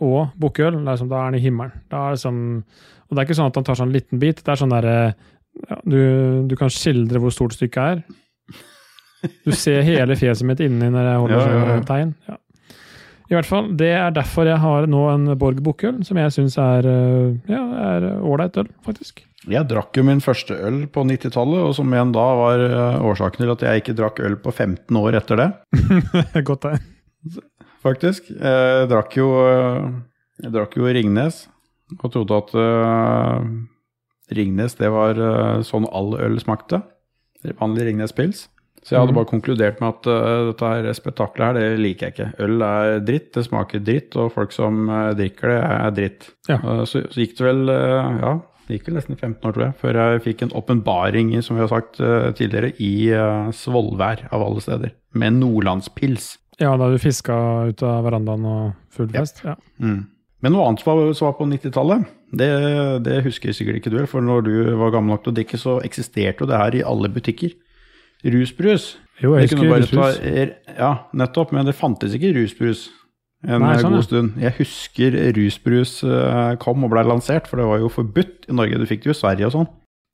og 0.00 0.32
bukkøl. 0.40 0.80
er 0.80 0.96
Da 0.96 1.18
er 1.18 1.24
han 1.28 1.34
i 1.34 1.42
himmelen. 1.42 1.72
Er 1.92 2.16
det 2.16 2.24
og 3.12 3.16
det 3.16 3.20
er 3.20 3.26
ikke 3.28 3.36
sånn 3.36 3.50
at 3.50 3.56
han 3.60 3.64
tar 3.64 3.76
sånn 3.76 3.92
liten 3.92 4.18
bit. 4.18 4.40
Det 4.40 4.48
er 4.48 4.56
sånn 4.56 4.72
derre 4.72 5.14
ja, 5.68 5.76
du, 5.84 6.44
du 6.48 6.54
kan 6.56 6.70
skildre 6.72 7.20
hvor 7.20 7.32
stort 7.34 7.52
stykket 7.52 7.82
er. 7.82 7.98
Du 9.44 9.52
ser 9.54 9.84
hele 9.86 10.16
fjeset 10.16 10.48
mitt 10.48 10.62
inni 10.64 10.88
når 10.90 11.10
jeg 11.10 11.18
holder 11.20 11.36
Ja, 11.36 11.42
ja, 11.44 11.58
ja. 11.58 11.74
sånn 11.76 11.90
tegn. 11.90 12.14
Ja. 12.30 12.38
I 13.32 13.36
hvert 13.36 13.48
fall, 13.48 13.68
Det 13.76 13.90
er 13.96 14.10
derfor 14.12 14.48
jeg 14.48 14.60
har 14.60 14.88
nå 14.90 15.02
en 15.08 15.34
Borg 15.40 15.60
Bukkøl, 15.64 16.00
som 16.04 16.18
jeg 16.20 16.32
syns 16.34 16.56
er 16.60 16.88
ja, 17.48 17.60
er 17.92 18.08
ålreit 18.20 18.58
øl, 18.60 18.68
faktisk. 18.84 19.22
Jeg 19.48 19.66
drakk 19.70 19.96
jo 19.96 20.04
min 20.06 20.20
første 20.22 20.54
øl 20.54 20.82
på 20.92 21.02
90-tallet, 21.08 21.62
og 21.64 21.72
som 21.74 21.90
igjen 21.90 22.12
da 22.14 22.26
var 22.38 22.60
eh, 22.62 22.98
årsaken 23.08 23.42
til 23.42 23.54
at 23.54 23.64
jeg 23.66 23.82
ikke 23.82 23.96
drakk 23.98 24.20
øl 24.22 24.36
på 24.38 24.52
15 24.52 25.00
år 25.00 25.16
etter 25.18 25.40
det, 25.40 25.48
Godt 26.48 26.66
tegn. 26.68 26.84
Faktisk. 27.82 28.30
Jeg 28.32 28.88
drakk 28.90 29.16
jo, 29.18 29.28
eh, 29.46 29.90
jeg 30.46 30.54
drakk 30.54 30.76
jo 30.78 30.86
Ringnes, 30.88 31.44
og 32.00 32.08
trodde 32.14 32.38
at 32.40 32.54
uh, 32.56 33.42
Ringnes 34.32 34.74
det 34.78 34.88
var 34.94 35.18
uh, 35.20 35.60
sånn 35.66 35.84
all 35.92 36.14
øl 36.16 36.38
smakte. 36.40 36.80
Vanlig 37.58 37.88
Ringnes 37.90 38.14
pils. 38.16 38.46
Så 38.82 38.94
jeg 38.96 39.00
hadde 39.02 39.12
Mhm. 39.12 39.18
bare 39.20 39.30
konkludert 39.30 39.80
med 39.82 39.92
at 39.92 40.06
uh, 40.10 40.46
dette 40.50 40.70
her 40.72 40.88
spetakkelet 40.96 41.44
her, 41.46 41.54
det 41.58 41.82
liker 41.82 42.08
jeg 42.08 42.14
ikke. 42.16 42.30
Øl 42.46 42.62
er 42.66 43.00
dritt, 43.06 43.28
det 43.36 43.44
smaker 43.46 43.78
dritt, 43.84 44.16
og 44.18 44.32
folk 44.34 44.50
som 44.52 44.86
drikker 45.18 45.52
det, 45.52 45.60
er 45.62 45.90
dritt. 45.98 46.30
Ja. 46.48 46.58
Så, 46.88 47.04
så 47.12 47.20
gikk 47.22 47.36
det 47.38 47.46
vel, 47.46 47.62
ja, 47.68 48.32
det 48.66 48.78
gikk 48.80 48.88
vel 48.88 48.96
nesten 48.98 49.18
15 49.20 49.38
år, 49.46 49.52
tror 49.54 49.66
jeg, 49.68 49.76
før 49.82 50.00
jeg 50.00 50.22
fikk 50.26 50.42
en 50.42 50.54
åpenbaring, 50.58 51.30
som 51.42 51.56
vi 51.58 51.62
har 51.62 51.70
sagt 51.70 52.00
tidligere, 52.38 52.72
i 52.82 53.12
Svolvær 53.54 54.24
av 54.32 54.42
alle 54.48 54.60
steder. 54.64 54.94
Med 55.14 55.38
nordlandspils. 55.38 56.38
Ja, 56.62 56.72
da 56.78 56.88
du 56.92 56.98
fiska 57.02 57.34
ut 57.72 57.82
av 57.86 58.04
verandaen 58.06 58.44
og 58.46 58.72
full 58.94 59.08
fest. 59.12 59.42
Ja. 59.46 59.56
Mm. 59.82 60.04
Men 60.42 60.54
noe 60.56 60.64
annet 60.68 60.82
som 60.82 60.90
var, 60.92 61.12
som 61.18 61.28
var 61.28 61.36
på 61.38 61.46
90-tallet, 61.50 62.06
det, 62.34 62.48
det 63.06 63.18
husker 63.26 63.54
sikkert 63.54 63.80
ikke 63.82 63.92
du, 63.94 64.00
for 64.10 64.24
når 64.24 64.46
du 64.46 64.54
var 64.80 64.90
gammel 64.94 65.14
nok 65.14 65.22
til 65.26 65.34
å 65.34 65.36
drikke, 65.36 65.58
så 65.60 65.76
eksisterte 65.86 66.42
jo 66.42 66.48
det 66.50 66.58
her 66.58 66.78
i 66.80 66.86
alle 66.86 67.10
butikker. 67.14 67.52
Rusbrus. 68.24 68.96
Jo, 69.22 69.34
jeg 69.36 69.50
husker 69.50 69.68
rusbrus. 69.70 70.18
ta- 70.18 70.74
Ja, 70.78 70.92
nettopp, 71.14 71.52
men 71.54 71.66
det 71.66 71.74
fantes 71.78 72.14
ikke 72.16 72.32
rusbrus 72.36 72.88
en 73.46 73.60
Nei, 73.62 73.76
sånn, 73.82 73.96
god 73.98 74.06
stund. 74.06 74.36
Jeg 74.38 74.54
husker 74.60 75.16
rusbrus 75.34 75.96
eh, 76.06 76.54
kom 76.62 76.84
og 76.86 76.90
ble 76.94 77.02
lansert, 77.06 77.48
for 77.50 77.58
det 77.58 77.66
var 77.66 77.78
jo 77.82 77.88
forbudt 77.90 78.46
i 78.48 78.54
Norge. 78.54 78.78
Du 78.78 78.86
fikk 78.86 79.02
det 79.02 79.10
jo 79.12 79.16
i 79.16 79.18
Sverige 79.22 79.48
og 79.50 79.54
sånn. 79.56 79.70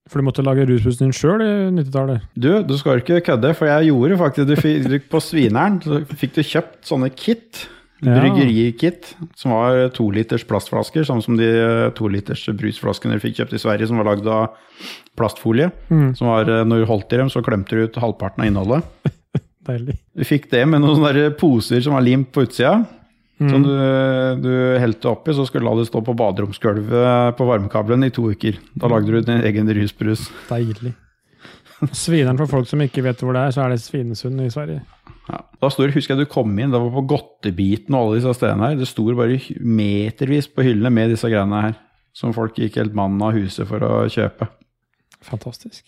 For 0.08 0.20
du 0.20 0.26
måtte 0.26 0.44
lage 0.46 0.66
rusbussen 0.68 1.08
din 1.08 1.16
sjøl 1.16 1.42
i 1.44 1.48
90-tallet. 1.76 2.28
Du, 2.34 2.50
du 2.64 2.76
skal 2.80 3.02
ikke 3.02 3.20
kødde, 3.26 3.54
for 3.58 3.68
jeg 3.70 3.90
gjorde 3.90 4.20
faktisk 4.20 4.48
du 4.48 4.54
fikk, 4.58 5.08
På 5.12 5.20
Svineren 5.22 5.80
så 5.84 6.00
fikk 6.16 6.38
du 6.38 6.46
kjøpt 6.46 6.80
sånne 6.88 7.10
kit. 7.12 7.66
Ja. 7.98 8.14
Bryggerikit, 8.14 9.08
som 9.34 9.56
var 9.56 9.88
to 9.90 10.04
liters 10.14 10.44
plastflasker, 10.46 11.02
samme 11.06 11.24
som 11.24 11.34
de 11.34 11.48
toliters 11.98 12.44
to 12.46 12.52
liters 12.54 12.60
brusflaskene 12.60 13.16
du 13.18 13.24
fikk 13.24 13.40
kjøpt 13.40 13.56
i 13.58 13.62
Sverige, 13.64 13.88
som 13.90 13.98
var 13.98 14.12
lagd 14.12 14.28
av 14.30 14.52
plastfolie. 15.18 15.72
Mm, 15.90 16.12
Som 16.14 16.30
var, 16.30 16.46
eh, 16.46 16.62
når 16.62 16.84
du 16.84 16.90
holdt 16.92 17.12
i 17.12 17.18
dem, 17.18 17.30
så 17.32 17.42
klemte 17.42 17.74
du 17.74 17.88
ut 17.88 17.98
halvparten 17.98 18.44
av 18.44 18.52
innholdet. 18.52 19.10
deilig. 19.68 19.98
Du 20.14 20.24
fikk 20.26 20.46
det 20.52 20.62
med 20.70 20.82
noen 20.82 21.00
sånne 21.00 21.32
poser 21.38 21.82
som 21.84 21.96
var 21.98 22.06
limt 22.06 22.30
på 22.34 22.46
utsida. 22.46 22.78
Mm. 23.38 23.50
Som 23.52 23.62
du, 23.62 23.74
du 24.42 24.52
helte 24.82 25.10
oppi, 25.12 25.34
så 25.34 25.44
skulle 25.46 25.62
du 25.62 25.70
la 25.70 25.76
det 25.78 25.86
stå 25.86 26.02
på 26.02 26.14
baderomsgulvet 26.18 27.36
på 27.38 27.46
varmekabelen 27.46 28.08
i 28.08 28.14
to 28.14 28.26
uker. 28.32 28.58
Da 28.74 28.90
lagde 28.90 29.14
du 29.14 29.20
din 29.22 29.44
egen 29.46 29.70
rusbrus. 29.78 30.26
Deilig. 30.50 30.94
Svineren 31.94 32.38
for 32.40 32.50
folk 32.50 32.66
som 32.66 32.82
ikke 32.82 33.04
vet 33.06 33.20
hvor 33.22 33.36
det 33.36 33.44
er, 33.46 33.54
så 33.54 33.62
er 33.64 33.74
det 33.74 33.82
Svinesund 33.84 34.42
i 34.42 34.50
Sverige. 34.50 34.82
Ja. 35.28 35.42
Da 35.60 35.70
står, 35.70 35.92
husker 35.94 36.16
jeg 36.16 36.26
du 36.26 36.32
kom 36.32 36.50
inn, 36.56 36.72
det 36.72 36.80
var 36.80 36.90
på 36.96 37.04
Godtebiten 37.12 37.94
og 37.94 38.08
alle 38.08 38.18
disse 38.18 38.34
stedene 38.38 38.72
her. 38.72 38.78
Det 38.80 38.88
sto 38.90 39.04
bare 39.12 39.38
metervis 39.60 40.48
på 40.50 40.64
hyllene 40.66 40.92
med 40.94 41.14
disse 41.14 41.30
greiene 41.30 41.62
her. 41.68 41.78
Som 42.16 42.34
folk 42.34 42.58
gikk 42.58 42.80
helt 42.80 42.96
mannen 42.98 43.22
av 43.22 43.36
huset 43.36 43.68
for 43.68 43.84
å 43.84 44.06
kjøpe. 44.10 44.48
Fantastisk. 45.22 45.84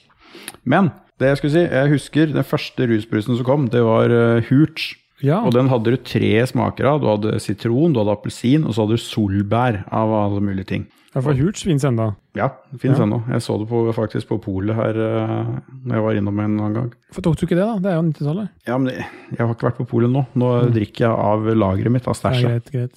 Men 0.63 0.93
det 1.19 1.33
jeg 1.33 1.41
skulle 1.41 1.55
si, 1.57 1.65
jeg 1.67 1.93
husker 1.97 2.35
den 2.35 2.47
første 2.47 2.87
rusbrusen 2.87 3.39
som 3.39 3.47
kom, 3.49 3.67
det 3.73 3.83
var 3.85 4.13
uh, 4.13 4.45
Hooch. 4.51 4.93
Ja, 5.23 5.43
Og 5.45 5.53
den 5.53 5.69
hadde 5.69 5.91
du 5.93 5.97
tre 6.01 6.47
smaker 6.49 6.87
av. 6.95 7.01
Du 7.03 7.07
hadde 7.11 7.35
sitron, 7.41 7.93
du 7.93 8.01
hadde 8.01 8.15
appelsin, 8.15 8.65
og 8.65 8.73
så 8.73 8.85
hadde 8.87 8.97
du 8.97 9.03
solbær 9.05 9.83
av 9.93 10.13
alle 10.17 10.41
mulige 10.41 10.67
ting. 10.67 10.87
ja 11.15 11.21
for 11.21 11.35
Hurts 11.35 11.65
fins 11.67 11.83
ennå. 11.85 12.15
Ja, 12.39 12.49
det 12.73 12.81
fins 12.81 12.99
Ja. 12.99 13.05
ennå. 13.05 13.19
Jeg 13.29 13.43
så 13.43 13.59
det 13.59 13.69
på, 13.69 13.93
faktisk 13.93 14.29
på 14.29 14.39
polet 14.41 14.75
her 14.77 14.95
uh, 14.97 15.59
når 15.85 15.95
jeg 15.95 16.03
var 16.07 16.15
innom 16.21 16.39
en 16.39 16.57
annen 16.61 16.75
gang. 16.75 16.91
Hvorfor 17.11 17.23
tok 17.27 17.37
du 17.41 17.47
ikke 17.47 17.59
det, 17.59 17.67
da? 17.67 17.79
Det 17.79 17.91
er 17.91 17.97
jo 17.99 18.07
90-tallet. 18.09 18.49
Ja, 18.67 18.79
men 18.79 18.93
jeg, 18.95 19.07
jeg 19.37 19.47
har 19.47 19.55
ikke 19.55 19.69
vært 19.69 19.81
på 19.83 19.89
polet 19.91 20.11
nå. 20.11 20.25
Nå 20.39 20.51
drikker 20.73 21.05
jeg 21.09 21.11
av 21.11 21.45
lageret 21.59 21.93
mitt 21.93 22.07
av 22.09 22.15
Ja, 22.15 22.21
stæsjet. 22.23 22.71
greit. 22.71 22.93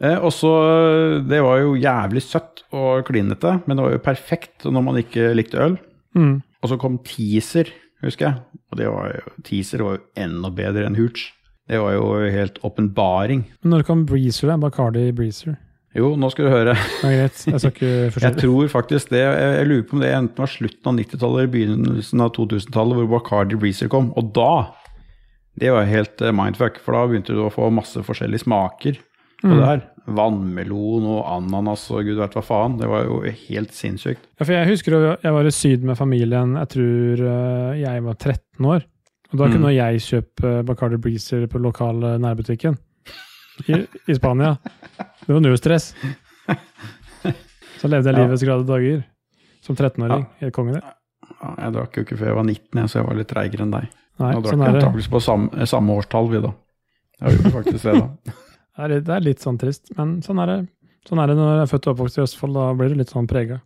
Eh, 0.00 0.18
og 0.18 0.30
så, 0.32 1.24
Det 1.26 1.40
var 1.42 1.58
jo 1.62 1.74
jævlig 1.74 2.22
søtt 2.22 2.62
og 2.72 3.04
klinete, 3.06 3.62
men 3.66 3.76
det 3.76 3.84
var 3.84 3.92
jo 3.92 3.98
perfekt 4.04 4.64
når 4.68 4.82
man 4.84 4.96
ikke 5.00 5.32
likte 5.34 5.58
øl. 5.58 5.78
Mm. 6.14 6.42
Og 6.62 6.68
så 6.70 6.78
kom 6.78 6.98
teaser, 6.98 7.70
husker 8.02 8.26
jeg. 8.28 8.36
Og 8.70 8.78
det 8.78 8.86
var 8.90 9.08
jo, 9.14 9.32
teaser 9.42 9.82
var 9.82 9.96
jo 9.98 10.02
enda 10.16 10.50
bedre 10.50 10.86
enn 10.86 10.96
Hooch. 10.98 11.30
Det 11.68 11.78
var 11.80 11.94
jo 11.96 12.08
helt 12.28 12.58
åpenbaring. 12.66 13.44
Når 13.64 13.84
kom 13.88 14.02
Breezer, 14.08 14.50
da? 14.52 14.56
Bacardi 14.60 15.06
Breezer. 15.16 15.56
Jo, 15.94 16.10
nå 16.18 16.28
skal 16.32 16.48
du 16.48 16.50
høre. 16.50 16.74
Er 17.06 17.12
greit, 17.20 17.38
jeg 17.46 17.60
skal 17.62 17.70
ikke 17.70 18.20
Jeg 18.26 18.36
tror 18.40 18.68
faktisk 18.72 19.12
det, 19.14 19.22
jeg, 19.22 19.66
lurer 19.70 19.84
på 19.86 19.94
om 19.96 20.02
det 20.02 20.10
enten 20.12 20.42
var 20.42 20.50
slutten 20.50 20.90
av 20.90 20.98
90-tallet 20.98 21.44
eller 21.44 21.52
begynnelsen 21.54 22.24
av 22.24 22.32
2000-tallet 22.34 22.98
hvor 22.98 23.10
Bacardi 23.14 23.58
Breezer 23.62 23.88
kom. 23.92 24.10
Og 24.18 24.32
da, 24.36 24.50
det 25.62 25.70
var 25.72 25.86
helt 25.88 26.20
eh, 26.20 26.34
mindfuck, 26.34 26.80
for 26.82 26.98
da 26.98 27.04
begynte 27.08 27.36
du 27.36 27.44
å 27.46 27.52
få 27.54 27.70
masse 27.72 28.02
forskjellige 28.04 28.44
smaker 28.44 28.98
på 28.98 29.10
Mm. 29.44 29.58
det 29.60 29.66
her. 29.68 29.80
Vannmelon 30.16 31.04
og 31.04 31.26
ananas 31.28 31.82
og 31.92 32.06
gud 32.06 32.16
vet 32.16 32.32
hva 32.36 32.42
faen. 32.44 32.78
Det 32.80 32.88
var 32.88 33.04
jo 33.04 33.18
helt 33.28 33.74
sinnssykt. 33.76 34.22
Ja, 34.38 34.44
for 34.46 34.54
jeg 34.54 34.70
husker 34.70 34.96
jeg 35.20 35.34
var 35.36 35.44
i 35.48 35.52
Syden 35.52 35.90
med 35.90 35.98
familien, 36.00 36.54
jeg 36.56 36.70
tror 36.72 37.22
øh, 37.28 37.74
jeg 37.80 38.04
var 38.06 38.16
13 38.16 38.68
år. 38.72 38.86
Og 39.34 39.38
da 39.40 39.46
Mm. 39.48 39.52
kunne 39.56 39.70
jeg 39.74 39.98
kjøpe 40.04 40.50
Bacardi 40.64 40.96
Breezer 41.02 41.46
på 41.50 41.58
lokale 41.58 42.14
nærbutikken 42.22 42.76
i, 43.68 43.80
i 44.08 44.14
Spania. 44.14 44.52
Det 45.26 45.34
var 45.34 45.40
null 45.42 45.56
stress. 45.58 45.90
Så 47.80 47.88
levde 47.90 48.08
jeg 48.10 48.16
Ja. 48.16 48.22
livets 48.24 48.44
glade 48.46 48.66
dager 48.68 49.02
som 49.64 49.74
13-åring. 49.76 50.26
Helt 50.40 50.54
konge, 50.54 50.74
det. 50.78 50.82
Ja, 51.42 51.54
jeg 51.58 51.72
drakk 51.74 51.96
jo 51.98 52.04
ikke 52.04 52.16
før 52.20 52.26
jeg 52.30 52.36
var 52.38 52.44
19, 52.44 52.78
jeg, 52.80 52.88
så 52.88 52.98
jeg 53.00 53.06
var 53.08 53.16
litt 53.18 53.28
treigere 53.28 53.62
enn 53.66 53.70
deg. 53.74 53.88
Nei, 54.20 54.32
Nå 54.32 54.40
drakk 54.42 54.52
sånn 54.54 54.62
jeg 54.64 54.74
antakeligvis 54.76 55.10
på 55.10 55.20
samme, 55.24 55.66
samme 55.66 55.96
årstall, 55.98 56.30
vi 56.30 56.40
da. 56.40 56.52
Jeg 57.20 57.36
gjorde 57.38 57.52
faktisk 57.58 57.82
det, 57.90 57.94
da. 58.00 58.32
Det 58.74 58.82
er, 58.90 59.00
det 59.06 59.12
er 59.14 59.20
litt 59.22 59.38
sånn 59.38 59.56
trist, 59.56 59.92
men 59.96 60.16
sånn 60.20 60.40
er 60.42 60.46
det. 60.50 60.68
Sånn 61.06 61.20
er 61.22 61.28
det 61.30 61.36
når 61.38 61.50
jeg 61.52 61.62
er 61.62 61.68
født 61.70 61.86
og 61.86 61.92
oppvokst 61.94 62.16
i 62.18 62.22
Østfold. 62.24 62.54
Da 62.58 62.72
blir 62.74 62.88
det 62.90 62.96
litt 62.98 63.10
sånn 63.12 63.28
prega. 63.30 63.60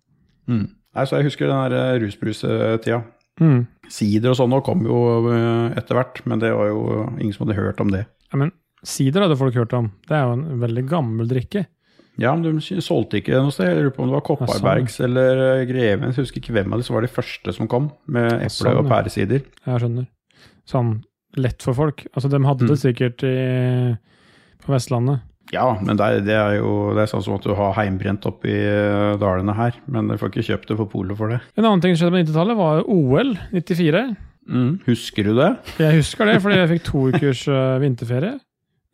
Mm. 0.46 0.66
Nei, 0.94 1.04
så 1.08 1.16
jeg 1.16 1.24
husker 1.30 1.48
den 1.48 1.72
eh, 1.72 1.98
rusbrustida. 2.02 2.98
Mm. 3.40 3.66
Sider 3.88 4.30
og 4.32 4.36
sånn 4.36 4.54
kom 4.66 4.84
jo 4.86 4.98
eh, 5.32 5.76
etter 5.78 5.94
hvert, 5.98 6.20
men 6.26 6.40
det 6.42 6.50
var 6.54 6.68
jo 6.72 6.80
ingen 7.18 7.32
som 7.36 7.46
hadde 7.46 7.58
hørt 7.60 7.80
om 7.80 7.90
det. 7.94 8.04
Ja, 8.32 8.38
men 8.40 8.52
sider 8.84 9.22
hadde 9.24 9.36
folk 9.38 9.54
hørt 9.54 9.72
om. 9.78 9.92
Det 10.08 10.16
er 10.18 10.24
jo 10.26 10.32
en 10.38 10.60
veldig 10.60 10.84
gammel 10.90 11.28
drikke. 11.30 11.66
Ja, 12.18 12.32
men 12.34 12.42
de 12.58 12.80
solgte 12.82 13.20
ikke 13.20 13.38
noe 13.38 13.52
sted. 13.54 13.68
Jeg 13.70 13.78
lurer 13.84 13.92
på 13.94 14.02
om 14.02 14.08
det 14.10 14.16
var 14.18 14.24
Kopparbergs 14.26 14.96
eller 15.06 15.62
Greven. 15.62 15.68
Grevens. 15.70 16.16
Jeg 16.18 16.24
husker 16.26 16.40
ikke 16.42 16.56
hvem 16.56 16.72
av 16.74 16.80
de 16.82 16.86
som 16.88 16.96
var 16.98 17.06
de 17.06 17.12
første 17.14 17.54
som 17.54 17.68
kom 17.70 17.92
med 18.10 18.26
eple- 18.40 18.50
sånn, 18.50 18.80
og 18.80 18.88
pæresider. 18.90 19.44
Jeg 19.66 19.82
skjønner. 19.84 20.08
Sånn 20.66 20.90
lett 21.38 21.62
for 21.62 21.78
folk. 21.78 22.02
Altså, 22.16 22.28
de 22.32 22.40
hadde 22.42 22.66
det 22.66 22.74
Mm. 22.74 22.82
sikkert 22.82 23.22
i, 23.22 23.96
på 24.66 24.72
Vestlandet. 24.74 25.20
Ja, 25.54 25.66
men 25.80 25.96
det 25.96 26.04
er, 26.04 26.22
det 26.24 26.36
er 26.36 26.56
jo 26.58 26.72
det 26.96 27.04
er 27.04 27.10
sånn 27.10 27.24
som 27.24 27.38
at 27.38 27.46
du 27.46 27.54
har 27.56 27.76
heimbrent 27.78 28.26
oppi 28.28 28.52
i 28.52 29.16
dalene 29.20 29.54
her. 29.56 29.78
Men 29.88 30.10
du 30.10 30.16
får 30.20 30.32
ikke 30.32 30.48
kjøpt 30.50 30.72
det 30.72 30.78
på 30.80 30.88
polet 30.92 31.18
for 31.18 31.32
det. 31.32 31.40
En 31.56 31.64
annen 31.64 31.84
ting 31.84 31.96
som 31.96 32.06
skjedde 32.06 32.18
på 32.18 32.24
90-tallet, 32.26 32.58
var 32.58 32.84
OL 32.84 33.34
94. 33.54 34.04
Mm. 34.48 34.70
Husker 34.86 35.28
du 35.28 35.34
det? 35.36 35.50
Jeg 35.80 36.00
husker 36.00 36.28
det, 36.28 36.38
fordi 36.44 36.60
jeg 36.60 36.72
fikk 36.74 36.86
to 36.88 37.02
ukers 37.12 37.42
øh, 37.52 37.80
vinterferie. 37.84 38.38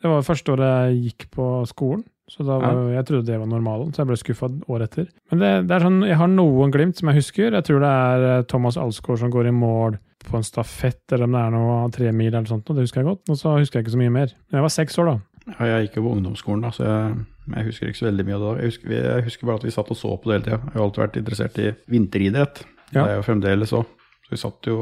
Det 0.05 0.11
var 0.11 0.27
første 0.27 0.53
året 0.53 0.73
jeg 0.93 0.97
gikk 1.09 1.31
på 1.33 1.45
skolen, 1.71 2.03
så 2.29 2.45
da 2.45 2.59
var, 2.61 2.77
ja. 2.77 2.99
jeg 2.99 3.07
trodde 3.09 3.29
det 3.31 3.39
var 3.41 3.49
normalen. 3.49 3.93
Så 3.95 4.03
jeg 4.03 4.11
ble 4.11 4.19
skuffa 4.21 4.51
året 4.69 4.91
etter. 4.91 5.07
Men 5.33 5.41
det, 5.41 5.53
det 5.71 5.77
er 5.77 5.87
sånn, 5.87 6.03
jeg 6.05 6.19
har 6.21 6.29
noen 6.33 6.75
glimt 6.75 6.99
som 6.99 7.09
jeg 7.11 7.23
husker. 7.23 7.55
Jeg 7.57 7.67
tror 7.69 7.81
det 7.85 7.93
er 8.09 8.27
øh, 8.31 8.43
Thomas 8.51 8.79
Alsgaard 8.81 9.23
som 9.23 9.33
går 9.33 9.49
i 9.49 9.55
mål 9.55 9.97
på 10.25 10.39
en 10.39 10.47
stafett, 10.47 11.03
eller 11.13 11.29
om 11.29 11.37
det 11.37 11.41
er 11.43 11.55
noe 11.55 11.79
tremil 11.93 12.31
eller 12.33 12.49
sånt. 12.49 12.69
og 12.69 12.77
Det 12.77 12.87
husker 12.87 13.03
jeg 13.03 13.11
godt. 13.13 13.33
Og 13.33 13.41
så 13.41 13.57
husker 13.59 13.81
jeg 13.81 13.87
ikke 13.87 13.97
så 13.97 14.03
mye 14.03 14.15
mer. 14.15 14.35
Men 14.49 14.61
jeg 14.61 14.67
var 14.67 14.77
seks 14.77 15.01
år 15.01 15.11
da. 15.13 15.17
Ja, 15.47 15.67
jeg 15.67 15.89
gikk 15.89 15.97
jo 15.99 16.03
på 16.07 16.13
ungdomsskolen, 16.17 16.63
da, 16.65 16.71
så 16.73 16.85
jeg, 16.89 17.17
jeg 17.57 17.65
husker 17.67 17.89
ikke 17.91 17.99
så 18.01 18.07
veldig 18.09 18.25
mye 18.27 18.37
av 18.39 18.45
det. 18.45 18.53
Jeg 18.63 18.71
husker, 18.73 18.95
jeg 18.97 19.25
husker 19.27 19.47
bare 19.51 19.57
at 19.61 19.65
vi 19.65 19.71
satt 19.75 19.91
og 19.93 19.97
så 20.01 20.15
på 20.17 20.31
det 20.31 20.37
hele 20.39 20.45
tida. 20.47 20.61
Jeg 20.71 20.79
har 20.79 20.85
alltid 20.87 21.03
vært 21.05 21.19
interessert 21.21 21.59
i 21.61 21.67
vinteridrett. 21.93 22.63
Ja. 22.95 23.03
Det 23.03 23.11
er 23.11 23.19
jo 23.19 23.27
fremdeles 23.27 23.73
òg. 23.77 23.85
Så 24.25 24.33
vi 24.33 24.41
satt 24.41 24.67
jo 24.71 24.77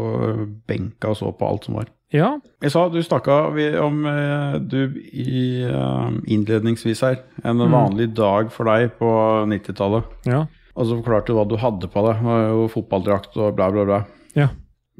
benka 0.70 1.10
og 1.10 1.16
så 1.18 1.32
på 1.34 1.48
alt 1.48 1.64
som 1.66 1.74
var. 1.80 1.88
Ja, 2.12 2.38
Jeg 2.62 2.70
sa, 2.70 2.88
Du 2.92 3.00
snakka 3.02 3.48
om 3.82 4.06
eh, 4.06 4.58
du 4.60 5.00
i 5.10 5.64
eh, 5.64 6.10
innledningsvis 6.28 7.00
her. 7.02 7.16
En 7.42 7.56
Mm. 7.58 7.72
vanlig 7.72 8.14
dag 8.14 8.52
for 8.52 8.64
deg 8.64 8.92
på 8.98 9.08
90-tallet. 9.48 10.04
ja. 10.26 10.46
Og 10.74 10.86
så 10.86 10.96
forklarte 11.02 11.26
du 11.26 11.34
hva 11.36 11.44
du 11.48 11.56
hadde 11.60 11.88
på 11.92 12.00
deg. 12.06 12.16
Det 12.22 12.24
var 12.24 12.46
jo 12.48 12.68
fotballdrakt 12.72 13.34
og 13.36 13.56
bla, 13.56 13.70
bla, 13.70 13.82
bla. 13.84 14.04
Ja. 14.34 14.46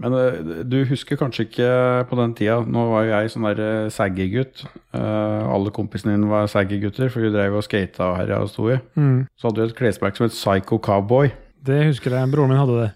Men 0.03 0.16
eh, 0.18 0.62
du 0.66 0.80
husker 0.90 1.18
kanskje 1.20 1.46
ikke 1.46 1.68
på 2.11 2.18
den 2.18 2.34
tida 2.38 2.59
Nå 2.66 2.86
var 2.90 3.05
jo 3.07 3.12
jeg 3.12 3.32
sånn 3.34 3.46
der 3.46 3.62
eh, 3.62 3.90
saggy-gutt. 3.94 4.64
Eh, 4.96 5.53
alle 5.55 5.72
kompisene 5.74 6.16
dine 6.16 6.30
var 6.30 6.50
saggy-gutter, 6.50 7.12
for 7.12 7.24
vi 7.24 7.30
drev 7.34 7.61
og 7.61 7.66
skata 7.66 8.11
og 8.11 8.18
herja 8.18 8.40
og 8.42 8.50
sto 8.50 8.66
i. 8.72 8.80
Mm. 8.98 9.28
Så 9.38 9.48
hadde 9.48 9.62
du 9.62 9.70
et 9.70 9.78
klesmerke 9.78 10.18
som 10.18 10.26
het 10.26 10.36
Psycho 10.36 10.80
Cowboy. 10.82 11.30
Det 11.62 11.84
husker 11.86 12.16
jeg. 12.18 12.32
Broren 12.32 12.50
min 12.53 12.61
hadde 12.61 12.80
det. 12.80 12.90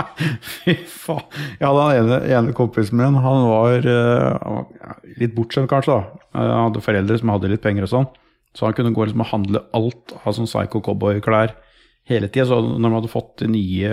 Fy 0.52 0.76
faen. 0.86 1.24
Jeg 1.58 1.66
hadde 1.66 1.86
han 1.86 2.02
ene, 2.02 2.20
ene 2.36 2.56
kompisen 2.56 3.00
min, 3.00 3.16
han 3.24 3.46
var, 3.48 3.88
han 3.88 4.60
var 4.60 5.00
litt 5.18 5.34
bortskjemt 5.34 5.70
kanskje 5.72 5.96
da. 5.96 6.20
Han 6.36 6.52
hadde 6.68 6.84
foreldre 6.84 7.18
som 7.18 7.32
hadde 7.34 7.50
litt 7.50 7.64
penger 7.64 7.88
og 7.88 7.94
sånn. 7.94 8.10
Så 8.56 8.66
han 8.66 8.76
kunne 8.76 8.92
gå 8.94 9.06
liksom 9.06 9.22
og 9.22 9.30
handle 9.30 9.64
alt 9.76 10.14
av 10.20 10.34
sånn 10.36 10.48
psycho 10.50 10.82
cowboy-klær 10.84 11.56
hele 12.10 12.30
tida. 12.30 12.48
Så 12.50 12.60
når 12.60 12.86
man 12.86 12.98
hadde 13.00 13.12
fått 13.12 13.44
nye, 13.48 13.90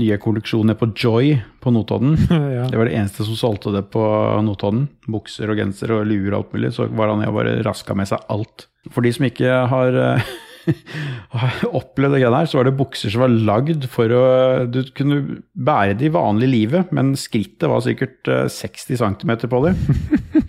nye 0.00 0.16
kolleksjoner 0.20 0.76
på 0.78 0.90
Joy 0.92 1.36
på 1.62 1.72
Notodden, 1.72 2.16
ja. 2.56 2.66
det 2.70 2.78
var 2.78 2.88
det 2.88 2.96
eneste 2.98 3.26
som 3.26 3.38
solgte 3.38 3.72
det 3.74 3.86
på 3.94 4.02
Notodden, 4.44 4.88
bukser 5.08 5.52
og 5.52 5.60
genser 5.60 5.94
og 5.96 6.08
luer 6.08 6.32
og 6.32 6.42
alt 6.42 6.56
mulig, 6.56 6.72
så 6.76 6.88
var 6.88 7.12
han 7.12 7.24
jeg 7.24 7.36
bare 7.36 7.60
raska 7.66 7.96
med 7.96 8.10
seg 8.10 8.26
alt. 8.32 8.68
For 8.92 9.06
de 9.06 9.14
som 9.16 9.26
ikke 9.26 9.54
har 9.72 10.00
eh, 10.02 10.34
opplevd 11.80 12.16
det 12.16 12.22
greiene 12.22 12.42
her, 12.42 12.50
så 12.50 12.60
var 12.60 12.68
det 12.68 12.76
bukser 12.78 13.12
som 13.12 13.24
var 13.24 13.32
lagd 13.50 13.86
for 13.90 14.12
å 14.12 14.24
Du 14.70 14.82
kunne 14.96 15.40
bære 15.52 15.96
det 15.98 16.10
i 16.10 16.14
vanlig 16.14 16.50
livet, 16.52 16.92
men 16.96 17.14
skrittet 17.18 17.70
var 17.70 17.84
sikkert 17.84 18.28
eh, 18.30 18.46
60 18.52 19.00
cm 19.00 19.34
på 19.48 19.64
det. 19.66 19.76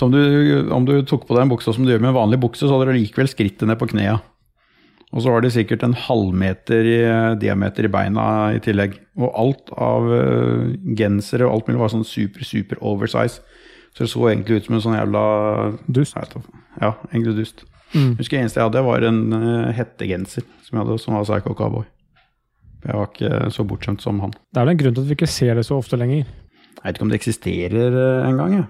Så 0.00 0.06
om 0.06 0.12
du, 0.14 0.70
om 0.72 0.84
du 0.88 0.94
tok 1.04 1.26
på 1.28 1.34
deg 1.36 1.44
en 1.44 1.50
bukse 1.50 1.74
som 1.76 1.84
du 1.84 1.90
gjør 1.92 2.00
med 2.00 2.14
en 2.14 2.16
vanlig 2.16 2.38
bukse, 2.40 2.64
så 2.64 2.72
hadde 2.72 2.88
du 2.88 2.96
likevel 2.96 3.28
skrittet 3.28 3.68
ned 3.68 3.76
på 3.76 3.90
knea. 3.90 4.14
Og 5.10 5.24
så 5.24 5.32
var 5.32 5.42
det 5.42 5.50
sikkert 5.56 5.82
en 5.82 5.96
halvmeter 5.96 6.86
i 6.86 6.98
eh, 7.02 7.32
diameter 7.42 7.86
i 7.86 7.90
beina 7.90 8.24
i 8.54 8.60
tillegg. 8.62 8.94
Og 9.18 9.32
alt 9.34 9.72
av 9.74 10.06
uh, 10.06 10.70
gensere 10.96 11.48
og 11.48 11.56
alt 11.56 11.70
mulig 11.70 11.80
var 11.80 11.92
sånn 11.92 12.06
super, 12.06 12.46
super 12.46 12.78
oversize. 12.86 13.42
Så 13.90 14.04
det 14.04 14.12
så 14.12 14.28
egentlig 14.30 14.60
ut 14.60 14.68
som 14.68 14.76
en 14.78 14.84
sånn 14.84 14.98
jævla 15.00 15.24
Dust. 15.90 16.14
Ja, 16.78 16.94
egentlig 17.10 17.40
dust. 17.40 17.64
Mm. 17.90 18.14
Husker 18.20 18.38
jeg 18.38 18.46
eneste 18.46 18.60
jeg 18.60 18.68
hadde, 18.68 18.84
var 18.86 19.06
en 19.08 19.22
uh, 19.34 19.72
hettegenser 19.74 20.46
som 20.62 20.78
jeg 20.78 20.84
hadde, 20.84 21.00
som 21.02 21.18
var 21.18 21.26
Psycho 21.26 21.56
Cowboy. 21.58 21.88
Jeg 22.86 22.96
var 22.96 23.10
ikke 23.10 23.50
så 23.52 23.66
bortskjemt 23.66 24.04
som 24.04 24.22
han. 24.22 24.30
Det 24.54 24.62
er 24.62 24.68
vel 24.68 24.76
en 24.76 24.82
grunn 24.84 24.94
til 24.94 25.02
at 25.02 25.10
vi 25.10 25.18
ikke 25.18 25.28
ser 25.28 25.58
det 25.58 25.66
så 25.66 25.80
ofte 25.82 25.98
lenger. 25.98 26.22
Jeg 26.22 26.84
vet 26.84 26.94
ikke 26.94 27.04
om 27.04 27.10
det 27.10 27.18
eksisterer 27.18 27.98
engang, 28.28 28.54
jeg. 28.60 28.68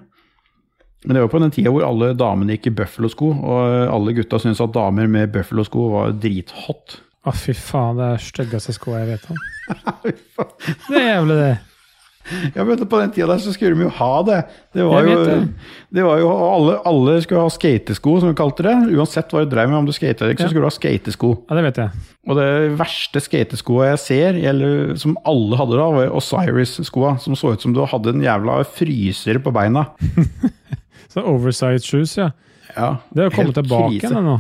Men 1.05 1.16
det 1.16 1.22
var 1.24 1.30
på 1.32 1.40
den 1.40 1.53
tida 1.55 1.72
hvor 1.72 1.86
alle 1.86 2.12
damene 2.18 2.57
gikk 2.57 2.68
i 2.68 2.74
Buffalo-sko, 2.82 3.30
og 3.32 3.61
eh, 3.64 3.86
alle 3.92 4.16
gutta 4.18 4.40
syntes 4.42 4.61
at 4.61 4.74
damer 4.74 5.09
med 5.09 5.32
Buffalo-sko 5.32 5.86
var 5.94 6.12
drithot. 6.20 7.01
Å, 7.24 7.32
fy 7.36 7.55
faen, 7.57 7.98
det 8.01 8.12
er 8.14 8.22
styggeste 8.24 8.76
skoa 8.76 9.03
jeg 9.03 9.14
vet 9.14 9.26
om. 9.32 9.40
Det 10.90 10.98
er 10.98 11.12
jævlig, 11.14 11.36
det. 11.40 11.51
Ja, 12.55 12.64
men 12.64 12.78
på 12.78 12.98
den 13.01 13.12
tida 13.14 13.26
der 13.30 13.40
så 13.42 13.53
skulle 13.55 13.74
de 13.74 13.86
jo 13.86 13.92
ha 13.96 14.11
det. 14.26 14.38
Det 14.76 14.84
var 14.86 15.07
jo, 15.09 15.16
det. 15.24 15.36
det 15.96 16.05
var 16.05 16.20
jo 16.20 16.28
alle, 16.30 16.76
alle 16.86 17.16
skulle 17.24 17.42
ha 17.42 17.51
skatesko, 17.53 18.16
som 18.20 18.30
de 18.30 18.38
kalte 18.38 18.66
det. 18.66 18.74
Uansett 18.94 19.32
hva 19.32 19.42
du 19.44 19.51
drev 19.51 19.70
med, 19.70 19.78
om 19.80 19.88
du 19.88 19.94
skata 19.96 20.24
eller 20.24 20.36
ikke, 20.36 20.46
så 20.46 20.53
skulle 20.53 20.66
du 20.66 20.68
ha 20.68 20.74
skatesko. 20.76 21.32
Ja, 21.48 21.59
det 21.59 21.64
vet 21.66 21.80
jeg. 21.82 22.05
Og 22.28 22.38
det 22.38 22.51
verste 22.78 23.24
skateskoa 23.24 23.90
jeg 23.92 24.03
ser, 24.05 24.40
eller 24.53 24.94
som 25.01 25.16
alle 25.28 25.59
hadde 25.59 25.80
da, 25.80 25.88
var 25.96 26.14
Osiris-skoa. 26.20 27.16
Som 27.24 27.38
så 27.40 27.55
ut 27.57 27.64
som 27.66 27.74
du 27.74 27.82
hadde 27.88 28.14
en 28.14 28.24
jævla 28.24 28.61
fryser 28.78 29.40
på 29.42 29.55
beina. 29.57 29.88
Så 31.11 31.24
oversized 31.26 31.86
shoes, 31.86 32.16
ja. 32.18 32.30
Ja, 32.76 32.90
Det 33.11 33.24
har 33.26 33.32
kommet 33.34 33.56
helt 33.56 33.66
tilbake 33.66 33.96
igjen 33.98 34.24
nå, 34.24 34.36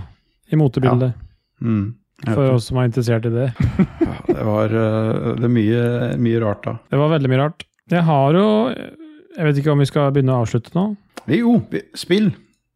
i 0.50 0.58
motebildet. 0.58 1.16
Mm, 1.60 1.94
For 2.28 2.52
oss 2.54 2.68
som 2.70 2.78
er 2.78 2.90
interessert 2.90 3.26
i 3.26 3.32
det. 3.34 3.48
det. 3.56 4.36
det 4.36 4.44
var 4.46 4.74
eh, 4.82 5.32
det 5.40 5.48
er 5.48 5.54
mye, 5.56 5.82
mye 6.22 6.42
rart 6.44 6.62
da. 6.68 6.76
Det 6.92 7.00
var 7.00 7.10
veldig 7.16 7.32
mye 7.32 7.40
rart. 7.42 7.66
Jeg 7.90 8.06
har 8.06 8.38
jo 8.38 8.46
Jeg 8.70 9.46
vet 9.46 9.58
ikke 9.58 9.72
om 9.72 9.82
vi 9.82 9.88
skal 9.88 10.12
begynne 10.14 10.36
å 10.36 10.44
avslutte 10.44 10.74
nå. 10.76 10.84
Jo, 11.30 11.58
spill! 11.98 12.30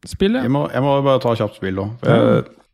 Spill, 0.05 0.37
ja. 0.37 0.45
Jeg 0.45 0.53
må, 0.53 0.67
jeg 0.73 0.85
må 0.85 0.99
bare 1.05 1.23
ta 1.23 1.33
kjapt 1.39 1.59
spill 1.59 1.79
da. 1.81 1.87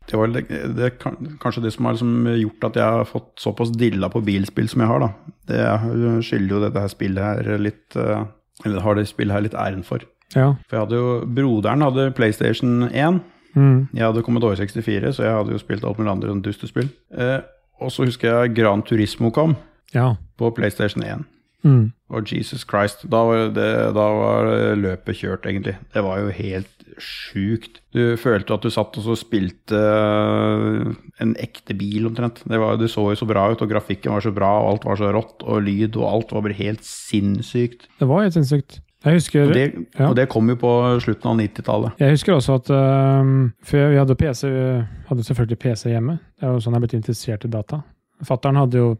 Det 0.09 0.17
var 0.17 0.31
det, 0.33 0.41
det 0.75 0.87
er 0.87 0.95
kanskje 1.39 1.61
det 1.63 1.71
som 1.75 1.85
har 1.87 1.95
liksom 1.95 2.25
gjort 2.41 2.65
at 2.67 2.79
jeg 2.81 2.95
har 2.97 3.07
fått 3.07 3.29
såpass 3.39 3.69
dilla 3.77 4.09
på 4.11 4.19
bilspill 4.25 4.67
som 4.71 4.83
jeg 4.83 4.89
har. 4.91 5.05
da. 5.05 5.35
Det 5.51 6.23
skylder 6.27 6.55
jo 6.55 6.63
dette 6.65 6.83
her 6.83 6.91
spillet 6.91 7.23
her 7.23 7.61
litt 7.61 7.95
eh, 7.99 8.25
Eller 8.65 8.83
har 8.85 8.97
det 8.97 9.05
spillet 9.09 9.37
her 9.37 9.45
litt 9.45 9.57
æren 9.57 9.85
for. 9.87 10.03
Ja. 10.35 10.53
For 10.67 10.77
jeg 10.77 10.85
hadde 10.85 10.99
jo, 10.99 11.09
Broderen 11.37 11.85
hadde 11.85 12.11
PlayStation 12.17 12.85
1. 12.89 13.21
Mm. 13.55 13.89
Jeg 13.93 14.05
hadde 14.05 14.23
Commodore 14.25 14.55
64, 14.59 15.15
så 15.17 15.25
jeg 15.27 15.35
hadde 15.35 15.55
jo 15.55 15.61
spilt 15.61 15.85
alt 15.87 15.99
mulig 15.99 16.13
andre 16.13 16.31
enn 16.33 16.43
dustespill. 16.45 16.89
Eh, 17.11 17.39
og 17.81 17.91
så 17.91 18.07
husker 18.07 18.31
jeg 18.31 18.55
Gran 18.59 18.83
Turismo 18.85 19.31
kom 19.33 19.57
ja. 19.95 20.13
på 20.39 20.51
PlayStation 20.55 21.03
1. 21.03 21.25
Mm. 21.63 21.91
Og 22.09 22.29
Jesus 22.31 22.63
Christ, 22.65 23.05
da 23.11 23.21
var, 23.27 23.49
det, 23.53 23.71
da 23.95 24.05
var 24.17 24.51
løpet 24.79 25.19
kjørt, 25.19 25.45
egentlig. 25.49 25.75
Det 25.93 26.03
var 26.05 26.21
jo 26.23 26.31
helt 26.33 26.77
sjukt. 27.01 27.79
Du 27.95 28.17
følte 28.19 28.55
at 28.55 28.65
du 28.65 28.71
satt 28.73 28.97
og 28.99 29.05
så 29.05 29.15
spilte 29.19 29.77
eh, 29.77 30.91
en 31.23 31.33
ekte 31.41 31.75
bil, 31.77 32.07
omtrent. 32.09 32.43
Det, 32.45 32.59
var, 32.61 32.77
det 32.81 32.91
så 32.93 33.05
jo 33.11 33.19
så 33.19 33.27
bra 33.29 33.47
ut, 33.51 33.61
og 33.63 33.71
grafikken 33.71 34.15
var 34.15 34.25
så 34.25 34.33
bra, 34.35 34.51
og 34.61 34.73
alt 34.73 34.87
var 34.89 35.01
så 35.01 35.11
rått, 35.15 35.41
og 35.45 35.65
lyd 35.65 35.99
og 35.99 36.07
alt 36.09 36.33
var 36.35 36.45
bare 36.47 36.59
helt 36.59 36.85
sinnssykt. 36.87 37.87
Det 37.99 38.09
var 38.09 38.25
helt 38.25 38.37
sinnssykt. 38.37 38.81
Jeg 39.01 39.17
husker, 39.17 39.47
Og 39.47 39.53
det, 39.55 39.63
ja. 39.97 40.07
og 40.09 40.15
det 40.15 40.27
kom 40.29 40.49
jo 40.51 40.55
på 40.61 40.71
slutten 41.01 41.31
av 41.31 41.39
90-tallet. 41.39 42.01
jeg 42.03 42.13
husker 42.13 42.35
også 42.35 42.57
at 42.59 42.69
um, 42.69 43.31
For 43.65 43.89
vi 43.89 43.97
hadde 43.97 44.17
PC, 44.19 44.43
vi 44.51 45.07
hadde 45.07 45.25
selvfølgelig 45.25 45.57
PC 45.63 45.87
hjemme. 45.89 46.19
Det 46.37 46.45
er 46.45 46.53
jo 46.53 46.61
sånn 46.61 46.77
jeg 46.77 46.81
er 46.81 46.85
blitt 46.85 46.99
interessert 46.99 47.47
i 47.47 47.51
data. 47.51 47.81
Fattern 48.27 48.59
hadde 48.61 48.77
jo 48.77 48.91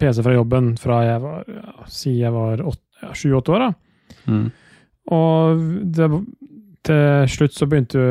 PC 0.00 0.24
fra 0.24 0.32
jobben 0.32 0.72
fra 0.80 1.02
jeg 1.04 1.20
var 1.20 1.44
ja, 1.52 1.74
si 1.92 2.14
jeg 2.22 2.32
var 2.32 2.64
sju-åtte 3.12 3.52
år. 3.52 3.66
da. 3.66 4.16
Mm. 4.32 4.48
Og 5.12 5.62
det, 5.96 6.08
til 6.88 7.30
slutt 7.36 7.56
så 7.56 7.68
begynte 7.68 8.02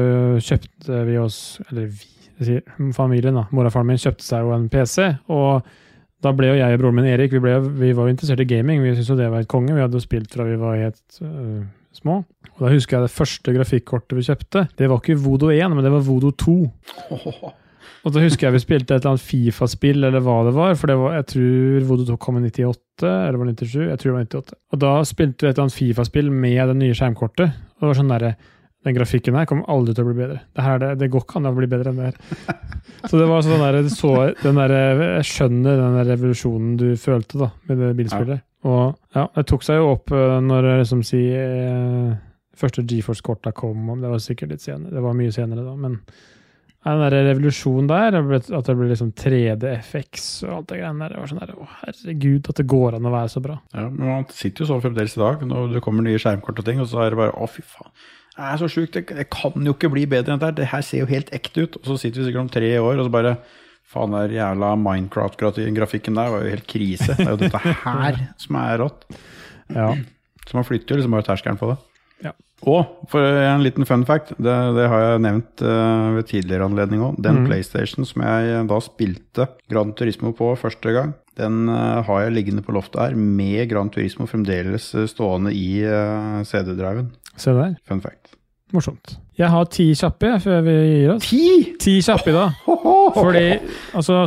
kjøpte 0.43 1.03
vi 1.07 1.17
oss 1.19 1.59
Eller 1.69 1.89
vi, 2.39 2.59
familien, 2.95 3.35
da. 3.35 3.47
Mora 3.51 3.71
og 3.71 3.75
faren 3.75 3.89
min 3.89 3.99
kjøpte 3.99 4.23
seg 4.23 4.45
jo 4.45 4.53
en 4.55 4.69
PC. 4.71 5.09
Og 5.33 5.65
da 6.23 6.33
ble 6.35 6.51
jo 6.51 6.59
jeg 6.59 6.75
og 6.75 6.81
broren 6.81 6.97
min 6.99 7.07
Erik 7.07 7.31
vi, 7.31 7.41
ble, 7.43 7.55
vi 7.79 7.93
var 7.95 8.07
jo 8.07 8.13
interessert 8.13 8.43
i 8.43 8.47
gaming. 8.49 8.81
Vi 8.83 8.91
syntes 8.91 9.11
jo 9.13 9.19
det 9.19 9.29
var 9.31 9.45
et 9.45 9.51
konge. 9.51 9.71
Vi 9.75 9.83
hadde 9.83 9.95
jo 9.95 10.03
spilt 10.03 10.33
fra 10.33 10.47
vi 10.47 10.57
var 10.59 10.75
helt 10.79 11.21
uh, 11.23 11.61
små. 11.95 12.19
Og 12.57 12.65
da 12.65 12.73
husker 12.73 12.97
jeg 12.97 13.07
det 13.07 13.15
første 13.15 13.53
grafikkortet 13.55 14.17
vi 14.17 14.25
kjøpte. 14.27 14.65
Det 14.75 14.89
var 14.91 14.99
ikke 14.99 15.19
Vodo 15.23 15.51
1, 15.53 15.71
men 15.71 15.85
det 15.85 15.93
var 15.93 16.03
Vodo 16.03 16.33
2. 16.35 16.57
Og 18.07 18.13
da 18.15 18.21
husker 18.23 18.47
jeg 18.47 18.55
vi 18.55 18.61
spilte 18.63 18.95
et 18.95 19.01
eller 19.01 19.15
annet 19.15 19.23
Fifa-spill, 19.27 20.05
eller 20.07 20.23
hva 20.23 20.37
det 20.47 20.53
var. 20.55 20.75
For 20.79 20.91
det 20.91 20.99
var, 20.99 21.17
jeg 21.17 21.27
tror 21.33 21.87
Vodo 21.89 22.05
2 22.11 22.19
kom 22.23 22.39
i 22.39 22.45
98, 22.45 23.07
eller 23.07 23.39
var 23.39 23.49
det 23.49 23.55
97? 23.59 23.79
Jeg 23.79 23.99
tror 23.99 24.09
det 24.09 24.15
var 24.15 24.27
98. 24.27 24.59
Og 24.71 24.83
da 24.83 24.93
spilte 25.07 25.45
vi 25.45 25.49
et 25.49 25.53
eller 25.55 25.65
annet 25.65 25.79
Fifa-spill 25.79 26.31
med 26.31 26.61
det 26.71 26.77
nye 26.79 26.95
skjermkortet. 26.95 27.59
Og 27.75 27.83
det 27.83 27.91
var 27.91 27.99
sånn 27.99 28.13
derre 28.13 28.33
Den 28.89 28.95
grafikken 28.97 29.35
her 29.37 29.45
kommer 29.45 29.69
aldri 29.69 29.93
til 29.93 30.01
å 30.01 30.09
bli 30.09 30.17
bedre. 30.17 30.39
Det, 30.49 30.63
her, 30.65 30.79
det, 30.81 30.87
det 30.97 31.09
går 31.13 31.21
ikke 31.21 31.37
an 31.37 31.49
å 31.51 31.53
bli 31.53 31.67
bedre 31.69 31.91
enn 31.91 31.99
det 32.01 32.07
her. 32.09 32.55
Så 33.05 33.19
det 33.19 33.27
var 33.29 33.43
sånn 33.45 33.61
der, 33.61 33.77
så 33.93 34.13
den 34.41 34.57
der, 34.57 34.73
Jeg 35.19 35.27
skjønner 35.29 35.77
den 35.77 35.97
der 35.99 36.09
revolusjonen 36.15 36.71
du 36.79 36.87
følte 36.97 37.43
da, 37.43 37.51
med 37.69 37.83
det 37.83 37.91
bilspillet. 37.99 38.41
Og 38.67 38.97
ja, 39.15 39.27
det 39.35 39.45
tok 39.47 39.63
seg 39.63 39.77
jo 39.79 39.93
opp 39.93 40.11
øh, 40.11 40.39
når 40.43 40.71
liksom 40.81 41.05
si 41.07 41.21
eh, 41.37 42.09
første 42.59 42.83
GeForce-korta 42.83 43.53
kom. 43.55 43.93
Det 44.01 44.09
var 44.09 44.25
sikkert 44.25 44.55
litt 44.55 44.65
senere. 44.65 44.91
Det 44.97 45.05
var 45.05 45.15
mye 45.15 45.31
senere 45.35 45.63
da, 45.63 45.77
men 45.79 45.99
ja, 46.79 46.93
den 46.95 47.01
der 47.05 47.25
revolusjonen 47.29 47.89
der, 47.91 48.17
at 48.39 48.67
det 48.67 48.75
ble 48.79 48.89
liksom 48.91 49.11
3D-FX 49.19 50.27
og 50.47 50.53
alt 50.57 50.69
det 50.71 50.77
greiene 50.79 51.03
der, 51.03 51.15
det 51.15 51.23
var 51.23 51.31
sånn 51.31 51.41
der, 51.41 51.55
å 51.59 51.67
herregud, 51.81 52.51
at 52.51 52.61
det 52.61 52.67
går 52.71 52.95
an 52.95 53.09
å 53.09 53.15
være 53.15 53.31
så 53.33 53.43
bra. 53.43 53.57
Ja, 53.75 53.87
men 53.87 54.05
man 54.07 54.29
sitter 54.31 54.63
jo 54.63 54.69
så 54.69 54.79
fremdeles 54.83 55.17
i 55.17 55.23
dag, 55.23 55.43
når 55.49 55.73
det 55.75 55.83
kommer 55.83 56.07
nye 56.07 56.21
skjermkort 56.21 56.61
og 56.63 56.67
ting, 56.69 56.79
og 56.79 56.87
så 56.91 57.03
er 57.03 57.11
det 57.11 57.19
bare 57.19 57.35
å, 57.35 57.49
fy 57.51 57.65
faen. 57.67 57.91
Det 58.39 58.47
er 58.47 58.59
så 58.61 58.67
sjukt, 58.71 58.95
det, 58.95 59.25
kan 59.35 59.65
jo 59.67 59.73
ikke 59.75 59.89
bli 59.91 60.05
bedre 60.07 60.31
enn 60.31 60.39
det 60.39 60.47
her. 60.47 60.55
Det 60.55 60.67
her 60.71 60.83
ser 60.85 61.01
jo 61.01 61.09
helt 61.09 61.31
ekte 61.35 61.65
ut. 61.65 61.73
Og 61.81 61.89
så 61.89 61.97
sitter 61.99 62.21
vi 62.21 62.29
sikkert 62.29 62.45
om 62.45 62.53
tre 62.53 62.69
år, 62.79 62.93
og 62.95 63.09
så 63.09 63.11
bare 63.11 63.33
Faen, 63.89 64.13
den 64.13 64.35
jævla 64.35 64.75
Minecraft-grafikken 64.77 66.17
der 66.19 66.29
var 66.29 66.43
jo 66.45 66.53
helt 66.53 66.67
krise. 66.69 67.15
Det 67.17 67.25
er 67.25 67.33
jo 67.33 67.39
dette 67.41 67.61
her 67.65 68.19
som 68.43 68.57
er 68.61 68.75
rått. 68.83 69.07
Ja. 69.73 69.89
Så 70.45 70.57
man 70.57 70.67
flytter 70.67 70.93
jo 70.93 70.99
liksom 70.99 71.15
bare 71.17 71.25
terskelen 71.25 71.57
på 71.57 71.71
det. 71.71 71.79
Ja. 72.27 72.35
Og 72.69 73.07
for 73.09 73.23
en 73.23 73.65
liten 73.65 73.87
fun 73.89 74.05
fact, 74.05 74.35
det, 74.37 74.55
det 74.77 74.85
har 74.93 75.05
jeg 75.07 75.23
nevnt 75.25 75.65
uh, 75.65 76.13
ved 76.19 76.29
tidligere 76.29 76.69
anledning 76.69 77.01
òg. 77.07 77.17
Den 77.17 77.41
mm. 77.41 77.49
PlayStation 77.49 78.05
som 78.05 78.23
jeg 78.27 78.63
da 78.69 78.79
spilte 78.85 79.49
Gran 79.73 79.95
Turismo 79.97 80.35
på 80.37 80.51
første 80.61 80.93
gang, 80.93 81.17
den 81.41 81.65
uh, 81.71 82.05
har 82.05 82.27
jeg 82.27 82.37
liggende 82.37 82.65
på 82.65 82.77
loftet 82.77 83.01
her 83.01 83.17
med 83.17 83.65
Gran 83.73 83.89
Turismo 83.89 84.29
fremdeles 84.29 84.91
eh, 84.93 85.09
stående 85.09 85.55
i 85.55 85.81
uh, 85.81 86.45
CD-driven. 86.45 87.09
Se 87.39 87.55
der. 87.55 87.79
Fun 87.89 88.05
fact. 88.05 88.18
Morsomt. 88.75 89.15
Jeg 89.39 89.49
har 89.49 89.65
ti 89.73 89.87
kjappe 89.97 90.35
før 90.43 90.61
vi 90.65 90.73
gir 90.77 91.11
oss. 91.15 91.25
Ti! 91.29 91.75
Ti 91.81 91.93
kjappe 92.05 92.33
da. 92.35 92.47
Fordi 93.17 93.45
altså, 93.97 94.23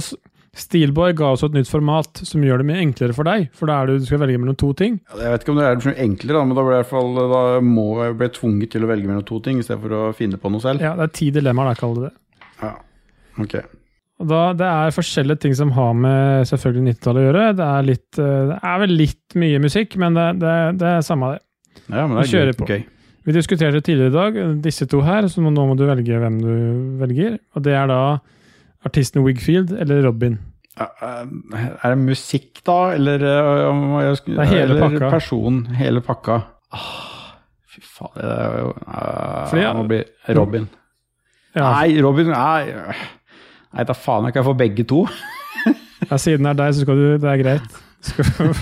Steelboy 0.59 1.14
ga 1.16 1.30
oss 1.32 1.45
et 1.47 1.55
nytt 1.57 1.70
format 1.70 2.22
som 2.28 2.43
gjør 2.45 2.61
det 2.61 2.66
mye 2.68 2.80
enklere 2.82 3.14
for 3.16 3.28
deg. 3.28 3.47
For 3.57 3.70
da 3.70 3.78
er 3.80 3.88
det 3.93 4.01
du 4.03 4.09
skal 4.09 4.20
velge 4.20 4.40
mellom 4.43 4.57
to 4.61 4.72
ting. 4.76 4.99
Ja, 5.12 5.20
Jeg 5.28 5.34
vet 5.36 5.45
ikke 5.47 5.55
om 5.55 5.61
det 5.62 5.68
er 5.68 5.78
mye 5.86 6.03
enklere, 6.09 6.43
men 6.49 6.59
da, 6.59 6.64
ble 6.66 6.80
jeg 6.80 6.88
fall, 6.90 7.12
da 7.32 7.43
må 7.64 7.86
jeg 8.03 8.16
bli 8.20 8.28
tvunget 8.40 8.74
til 8.74 8.84
å 8.84 8.90
velge 8.90 9.09
mellom 9.09 9.24
to 9.30 9.38
ting, 9.47 9.61
i 9.62 9.64
stedet 9.64 9.80
for 9.84 9.95
å 9.97 10.03
finne 10.18 10.40
på 10.43 10.53
noe 10.53 10.64
selv. 10.64 10.82
Ja, 10.84 10.93
Det 10.99 11.07
er 11.09 11.14
ti 11.20 11.30
dilemmaer, 11.38 11.72
da, 11.72 11.78
kaller 11.80 12.03
du 12.03 12.09
det. 12.09 12.12
Ja. 12.64 12.74
Ok. 13.40 13.57
Da, 14.22 14.43
Det 14.59 14.68
er 14.68 14.93
forskjellige 14.95 15.40
ting 15.47 15.55
som 15.59 15.72
har 15.78 15.95
med 15.99 16.51
selvfølgelig 16.51 16.97
90-tallet 16.99 17.22
å 17.22 17.28
gjøre. 17.30 17.47
Det 17.62 17.68
er, 17.68 17.86
litt, 17.88 18.09
eh, 18.18 18.40
det 18.53 18.59
er 18.74 18.82
vel 18.84 18.97
litt 18.99 19.38
mye 19.40 19.62
musikk, 19.64 19.97
men 20.03 20.18
det, 20.18 20.26
det, 20.43 20.57
det 20.82 20.90
er 20.99 21.07
samme 21.07 21.32
det. 21.36 21.40
Ja, 21.88 22.05
men 22.07 22.18
det 22.20 22.26
Vi 22.28 22.38
er 22.43 22.53
gøy. 22.53 22.59
på. 22.61 22.68
Vi 23.25 23.33
diskuterte 23.37 23.79
tidligere 23.81 24.11
i 24.11 24.16
dag 24.16 24.39
disse 24.64 24.87
to 24.91 25.01
her, 25.07 25.23
så 25.31 25.41
nå 25.45 25.51
må 25.68 25.77
du 25.79 25.85
velge 25.87 26.16
hvem 26.18 26.41
du 26.43 26.49
velger. 27.03 27.37
Og 27.55 27.62
det 27.62 27.73
er 27.79 27.87
da 27.91 27.99
artisten 28.87 29.23
Wigfield 29.23 29.70
eller 29.79 30.03
Robin. 30.09 30.39
Er 30.81 31.29
det 31.93 31.99
musikk, 32.01 32.62
da? 32.66 32.95
Eller, 32.97 33.18
eh, 33.23 34.14
skulle- 34.16 34.37
Det 34.41 34.47
er 34.47 34.51
hele 34.57 34.62
eller 34.75 34.81
pakka. 34.89 35.11
person? 35.11 35.66
Hele 35.77 36.01
pakka. 36.01 36.41
Ah, 36.73 37.37
fy 37.68 37.81
faen, 37.85 38.11
det 38.16 38.25
er 38.25 38.59
jo 38.59 38.68
uh, 38.70 39.47
Fordi- 39.51 39.66
Det 39.66 39.77
må 39.77 39.87
bli 39.89 40.05
Robin. 40.35 40.68
Ja, 41.55 41.70
Nei, 41.83 42.01
Robin 42.03 42.27
Nei, 42.27 42.64
nei 43.75 43.85
da 43.85 43.93
faen, 43.93 44.25
jeg 44.25 44.33
kan 44.35 44.45
få 44.45 44.55
begge 44.57 44.85
to. 44.89 45.07
ja, 46.11 46.16
siden 46.16 46.43
det 46.43 46.51
er 46.51 46.55
deg, 46.64 46.75
så 46.75 46.81
skal 46.81 46.97
du 46.97 47.18
Det 47.18 47.29
er 47.29 47.37
greit. 47.43 47.62
Skal, 48.03 48.25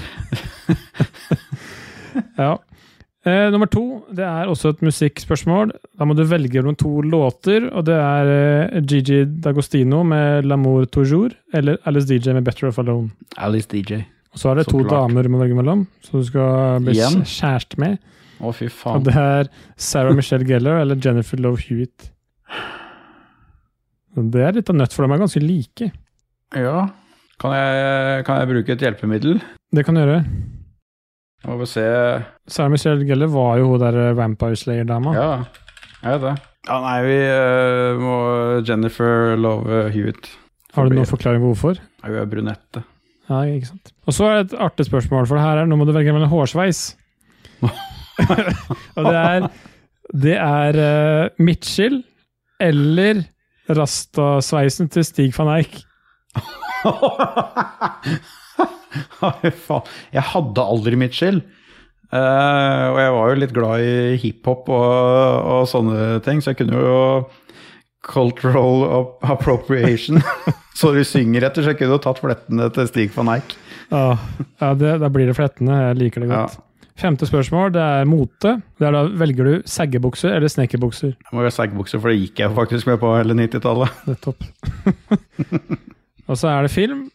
ja. 2.38 2.56
Eh, 3.28 3.50
nummer 3.52 3.68
to, 3.68 3.82
det 4.16 4.24
er 4.24 4.48
også 4.48 4.70
et 4.72 4.80
musikkspørsmål. 4.86 5.74
Da 5.98 6.06
må 6.08 6.14
du 6.16 6.22
velge 6.24 6.62
mellom 6.62 6.76
to 6.80 7.02
låter, 7.04 7.66
og 7.68 7.84
det 7.84 7.96
er 8.00 8.30
eh, 8.32 8.80
Gigi 8.80 9.24
D'Agostino 9.44 10.00
med 10.08 10.46
'L'amour 10.48 10.86
toujours' 10.88 11.34
eller 11.52 11.76
Alice 11.84 12.08
DJ 12.08 12.32
med 12.32 12.44
'Better 12.44 12.68
Off 12.68 12.78
Alone'. 12.78 13.10
Alice 13.36 13.68
DJ. 13.68 14.00
Og 14.32 14.38
så 14.38 14.50
er 14.50 14.54
det 14.54 14.64
Så 14.64 14.70
to 14.70 14.78
klart. 14.78 15.10
damer 15.10 15.22
du 15.22 15.28
må 15.28 15.38
velge 15.38 15.54
mellom, 15.54 15.86
som 16.00 16.20
du 16.20 16.24
skal 16.26 16.80
bli 16.80 16.92
Igjen? 16.94 17.20
kjæreste 17.26 17.78
med. 17.78 17.98
Å, 18.40 18.54
fy 18.54 18.68
Og 18.86 19.04
det 19.04 19.14
er 19.16 19.48
Sarah 19.76 20.14
Michelle 20.14 20.44
Gellar 20.46 20.80
eller 20.80 20.96
Jennifer 20.96 21.36
Love 21.36 21.58
Hewitt. 21.58 22.10
Det 24.16 24.40
er 24.40 24.52
litt 24.52 24.70
av 24.70 24.76
nødt, 24.76 24.92
for 24.94 25.06
de 25.06 25.12
er 25.12 25.18
ganske 25.18 25.40
like. 25.42 25.92
Ja. 26.56 26.88
Kan 27.38 27.52
jeg, 27.52 28.24
kan 28.24 28.38
jeg 28.40 28.48
bruke 28.48 28.72
et 28.72 28.80
hjelpemiddel? 28.80 29.40
Det 29.74 29.84
kan 29.84 29.94
du 29.94 30.00
gjøre. 30.00 30.24
Må 31.48 31.56
vi 31.62 31.66
se 31.70 31.84
Sarah 32.50 32.70
Michelle 32.72 33.06
Gelle 33.08 33.28
var 33.32 33.56
jo 33.60 33.72
hun 33.72 33.80
der 33.80 34.12
Vampire 34.18 34.58
Slayer-dama. 34.58 35.14
Ja, 35.16 35.30
jeg 36.02 36.18
vet 36.18 36.24
det. 36.26 36.34
Ja, 36.68 36.76
nei, 36.84 36.96
vi 37.06 37.16
eh, 37.24 38.00
må 38.00 38.14
Jennifer 38.68 39.34
Love 39.40 39.86
Hewitt. 39.94 40.28
Har 40.76 40.86
du 40.86 40.94
noen 40.94 41.08
forklaring 41.08 41.40
på 41.42 41.48
hvorfor? 41.54 41.80
Hun 42.04 42.18
er 42.20 42.28
brunette. 42.30 42.80
Ja, 43.30 43.40
ikke 43.46 43.70
sant. 43.70 43.86
Og 44.06 44.12
så 44.14 44.22
er 44.26 44.34
det 44.38 44.44
et 44.50 44.60
artig 44.66 44.84
spørsmål, 44.88 45.26
for 45.28 45.34
det 45.38 45.46
her 45.46 45.56
er 45.62 45.66
nå 45.70 45.74
må 45.78 45.84
du 45.88 45.94
velge 45.96 46.12
mellom 46.14 46.32
hårsveis. 46.32 46.80
og 48.96 49.02
det 49.06 49.16
er 49.16 49.40
Det 50.10 50.36
er 50.36 50.72
uh, 50.76 51.28
Mitchell 51.38 52.02
eller 52.60 53.22
rastasveisen 53.70 54.88
til 54.90 55.04
Stig 55.06 55.32
van 55.38 55.52
Eijk. 55.56 55.74
Jeg 60.16 60.24
hadde 60.32 60.64
aldri 60.74 60.98
Mitchell. 61.00 61.38
Uh, 62.10 62.90
og 62.90 62.96
jeg 62.98 63.10
var 63.14 63.28
jo 63.30 63.34
litt 63.38 63.52
glad 63.54 63.84
i 63.86 64.16
hiphop 64.18 64.66
og, 64.74 65.44
og 65.46 65.60
sånne 65.70 66.16
ting, 66.26 66.40
så 66.42 66.50
jeg 66.50 66.58
kunne 66.64 66.80
jo 66.82 66.96
Cultural 68.02 69.06
appropriation. 69.22 70.18
så 70.78 70.90
du 70.96 71.04
synger 71.06 71.44
etter, 71.46 71.62
så 71.62 71.68
jeg 71.70 71.78
kunne 71.82 71.94
jo 71.98 72.02
tatt 72.02 72.18
flettene 72.22 72.66
til 72.74 72.88
Stig 72.88 73.12
van 73.14 73.28
Eijk. 73.36 73.48
Ja, 73.92 74.16
ja 74.62 74.68
det, 74.80 74.90
da 75.04 75.08
blir 75.12 75.26
det 75.30 75.36
flettene. 75.38 75.74
Jeg 75.90 75.96
liker 76.00 76.20
det 76.24 76.30
Ja. 76.32 76.40
godt. 76.48 76.56
Femte 77.00 77.24
spørsmål, 77.24 77.70
det 77.72 77.80
er 77.80 78.04
mote. 78.08 78.50
Det 78.76 78.84
er 78.84 78.92
da 78.92 79.06
Velger 79.22 79.44
du 79.46 79.54
seggebukser 79.68 80.34
eller 80.36 80.48
snekkerbukser? 80.52 81.14
Jeg 81.14 81.32
må 81.32 81.40
jo 81.46 81.52
seggbukser, 81.54 81.98
for 82.02 82.08
det 82.12 82.18
gikk 82.26 82.36
jeg 82.42 82.52
faktisk 82.58 82.84
med 82.90 82.98
på 83.00 83.08
hele 83.14 83.32
90-tallet. 83.38 83.88
Og 86.28 86.36
så 86.36 86.46
er 86.52 86.60
det 86.66 86.72
film. 86.74 87.06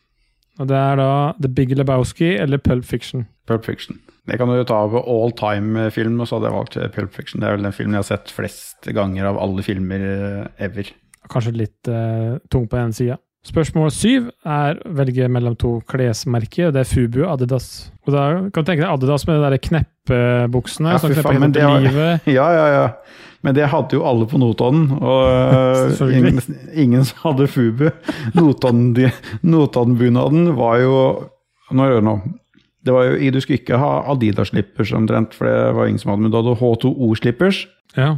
Og 0.59 0.69
det 0.69 0.77
er 0.79 0.99
da 0.99 1.11
The 1.41 1.51
Big 1.51 1.73
Lebowski 1.75 2.35
eller 2.39 2.61
Pulp 2.63 2.85
Fiction. 2.87 3.25
Pulp 3.49 3.65
Fiction. 3.67 3.99
Det 4.25 4.39
kan 4.39 4.49
du 4.49 4.55
jo 4.57 4.65
ta 4.65 4.79
av 4.87 4.95
all 4.97 5.33
time-film, 5.37 6.17
og 6.17 6.27
så 6.27 6.37
hadde 6.37 6.49
jeg 6.49 6.55
valgt 6.55 6.77
Pulp 6.95 7.13
Fiction. 7.13 7.41
Det 7.41 7.49
er 7.49 7.57
vel 7.57 7.67
den 7.67 7.75
filmen 7.75 7.97
jeg 7.97 8.05
har 8.05 8.11
sett 8.13 8.33
flest 8.33 8.87
ganger 8.95 9.29
av 9.29 9.37
alle 9.41 9.65
filmer 9.65 10.05
eh, 10.07 10.65
ever. 10.65 10.89
Kanskje 11.29 11.53
litt 11.57 11.89
uh, 11.89 12.37
tung 12.53 12.65
på 12.69 12.79
den 12.79 12.93
sida. 12.93 13.19
Spørsmål 13.45 13.91
syv 13.93 14.29
er 14.49 14.79
velge 14.97 15.27
mellom 15.29 15.53
to 15.61 15.75
klesmerker. 15.89 16.71
Det 16.73 16.81
er 16.81 16.89
Fubu 16.89 17.19
og 17.27 17.35
Adidas. 17.35 17.91
Og 18.07 18.13
da 18.15 18.23
kan 18.49 18.63
du 18.63 18.69
tenke 18.71 18.81
deg 18.81 18.89
Adidas 18.89 19.27
med 19.29 19.37
de 19.37 19.51
der 19.51 19.61
kneppebuksene 19.67 20.95
Ja, 20.95 21.01
som 21.03 21.13
knepper 21.13 21.37
helt 21.37 21.59
var- 21.61 21.83
livet. 21.85 22.25
Ja, 22.39 22.47
ja, 22.55 22.65
ja. 22.73 22.87
Men 23.45 23.53
det 23.53 23.67
hadde 23.69 23.93
jo 23.93 24.01
alle 24.09 24.25
på 24.25 24.39
Notodden, 24.41 24.87
og 24.97 26.09
ingen, 26.17 26.39
ingen 26.73 27.05
som 27.05 27.19
hadde 27.27 27.45
Fubu. 27.53 27.91
Notodden- 28.33 29.11
Notodden-bunaden 29.45 30.49
var 30.57 30.79
jo 30.81 30.97
Nå 31.73 31.81
gjør 31.87 31.95
jeg 31.97 32.05
nå. 32.05 32.15
Det 32.85 32.93
var 32.93 33.07
jo, 33.09 33.31
Du 33.33 33.39
skulle 33.41 33.57
ikke 33.61 33.77
ha 33.81 33.93
Adidas-slippers 34.13 34.91
omtrent, 34.93 35.33
for 35.33 35.45
det 35.49 35.73
var 35.73 35.87
ingen 35.89 35.97
som 36.01 36.11
hadde, 36.11 36.21
men 36.21 36.31
du 36.33 36.37
hadde 36.37 36.57
H2O-slippers. 36.59 37.63
Ja. 37.97 38.11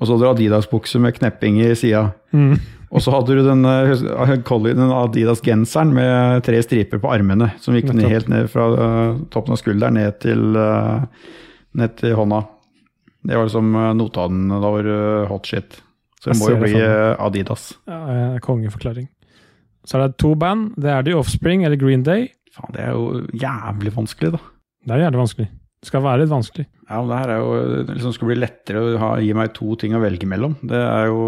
Og 0.00 0.06
så 0.08 0.14
hadde 0.16 0.24
du 0.26 0.30
Adidas-bukse 0.32 0.98
med 0.98 1.14
knepping 1.18 1.60
i 1.62 1.68
sida. 1.78 2.08
Mm. 2.34 2.56
Og 2.90 3.02
så 3.04 3.12
hadde 3.14 3.36
du 3.38 3.44
den, 3.46 3.64
øh, 3.64 3.88
hus- 3.92 4.42
Collie- 4.48 4.74
den 4.74 4.90
Adidas-genseren 4.90 5.92
med 5.94 6.42
tre 6.42 6.58
striper 6.62 6.98
på 6.98 7.12
armene, 7.12 7.52
som 7.62 7.74
gikk 7.76 7.92
ned, 7.94 8.08
helt 8.10 8.28
ned 8.28 8.48
fra 8.50 8.64
øh, 8.74 9.20
toppen 9.30 9.52
av 9.54 9.60
skulderen 9.60 9.94
ned 9.94 10.18
til, 10.20 10.42
ned 11.78 11.94
til 12.00 12.16
hånda. 12.18 12.40
Det 13.22 13.36
var 13.36 13.46
liksom 13.46 13.70
notatene. 13.96 14.58
Da 14.62 14.70
var 14.74 14.82
det 14.82 15.28
hot 15.28 15.46
shit. 15.46 15.78
Så 16.20 16.32
det 16.32 16.38
må 16.40 16.50
jo 16.50 16.56
bli 16.64 16.72
Adidas. 17.28 17.68
ja 17.88 18.00
eh, 18.34 18.38
kongeforklaring. 18.40 19.08
Så 19.86 19.96
er 19.98 20.08
det 20.08 20.18
to 20.18 20.34
band. 20.34 20.74
Det 20.76 20.90
er 20.90 21.02
The 21.06 21.14
Offspring 21.16 21.64
eller 21.64 21.76
Green 21.80 22.02
Day. 22.02 22.26
Faen, 22.52 22.72
det 22.74 22.80
er 22.84 22.90
jo 22.92 23.22
jævlig 23.32 23.92
vanskelig, 23.96 24.32
da. 24.34 24.38
Det 24.84 24.96
er 24.96 25.04
jævlig 25.06 25.20
vanskelig. 25.22 25.48
Det 25.80 25.88
skal 25.88 26.02
være 26.04 26.20
litt 26.22 26.28
vanskelig. 26.32 26.66
Ja, 26.90 26.98
men 27.00 27.08
det 27.08 27.18
her 27.22 27.30
er 27.32 27.38
jo 27.40 27.52
det 27.86 27.94
liksom 27.96 28.12
skulle 28.12 28.34
bli 28.34 28.40
lettere 28.42 28.80
å 28.82 28.98
ha, 29.00 29.10
gi 29.22 29.30
meg 29.38 29.52
to 29.56 29.76
ting 29.80 29.94
å 29.96 30.00
velge 30.02 30.26
mellom. 30.28 30.56
Det 30.60 30.76
er 30.76 31.06
jo 31.08 31.22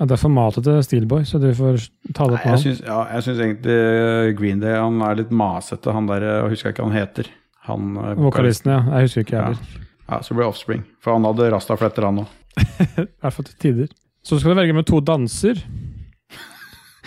Ja, 0.00 0.06
det 0.08 0.16
er 0.16 0.22
formatet 0.24 0.64
til 0.66 0.80
Steelboy, 0.82 1.22
så 1.28 1.38
du 1.38 1.46
får 1.54 1.84
ta 2.16 2.26
det 2.26 2.38
opp 2.40 2.46
han. 2.48 2.64
ja, 2.64 2.96
jeg 3.14 3.26
syns 3.28 3.42
egentlig 3.44 3.76
øh, 3.78 4.32
Green 4.40 4.58
Day 4.64 4.74
han 4.74 4.98
er 5.06 5.20
litt 5.20 5.30
masete, 5.30 5.92
han 5.94 6.08
der 6.10 6.26
Jeg 6.26 6.50
husker 6.56 6.74
ikke 6.74 6.82
hva 6.82 6.90
han 6.90 6.98
heter. 6.98 7.30
Han 7.68 7.92
øh, 8.02 8.16
Vokalisten, 8.26 8.72
ja. 8.74 8.80
Jeg 8.96 9.06
husker 9.10 9.26
ikke, 9.26 9.36
jeg 9.36 9.42
Ja. 9.42 9.46
heller. 9.52 9.88
Ja, 10.12 10.18
så 10.26 10.34
blir 10.34 10.42
det 10.42 10.50
Offspring. 10.50 10.82
For 11.00 11.14
han 11.14 11.24
hadde 11.30 11.50
rastafletter, 11.54 12.04
han 12.10 12.24
òg. 12.24 12.32
I 13.06 13.06
hvert 13.22 13.36
fall 13.38 13.46
til 13.52 13.58
tider. 13.62 13.92
Så 14.26 14.40
skal 14.42 14.52
du 14.56 14.58
velge 14.64 14.74
med 14.76 14.84
to 14.90 14.98
danser. 15.00 15.62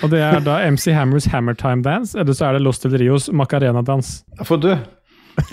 Og 0.04 0.10
det 0.12 0.20
er 0.24 0.40
da 0.44 0.58
MC 0.72 0.92
Hammers 0.96 1.28
Hammertime 1.32 1.84
Dance, 1.86 2.16
eller 2.20 2.36
så 2.36 2.48
er 2.50 2.58
det 2.58 2.64
Los 2.66 2.80
Del 2.84 2.96
Rios 3.00 3.30
Macarena-dans. 3.32 4.10
For 4.44 4.60
du, 4.60 4.72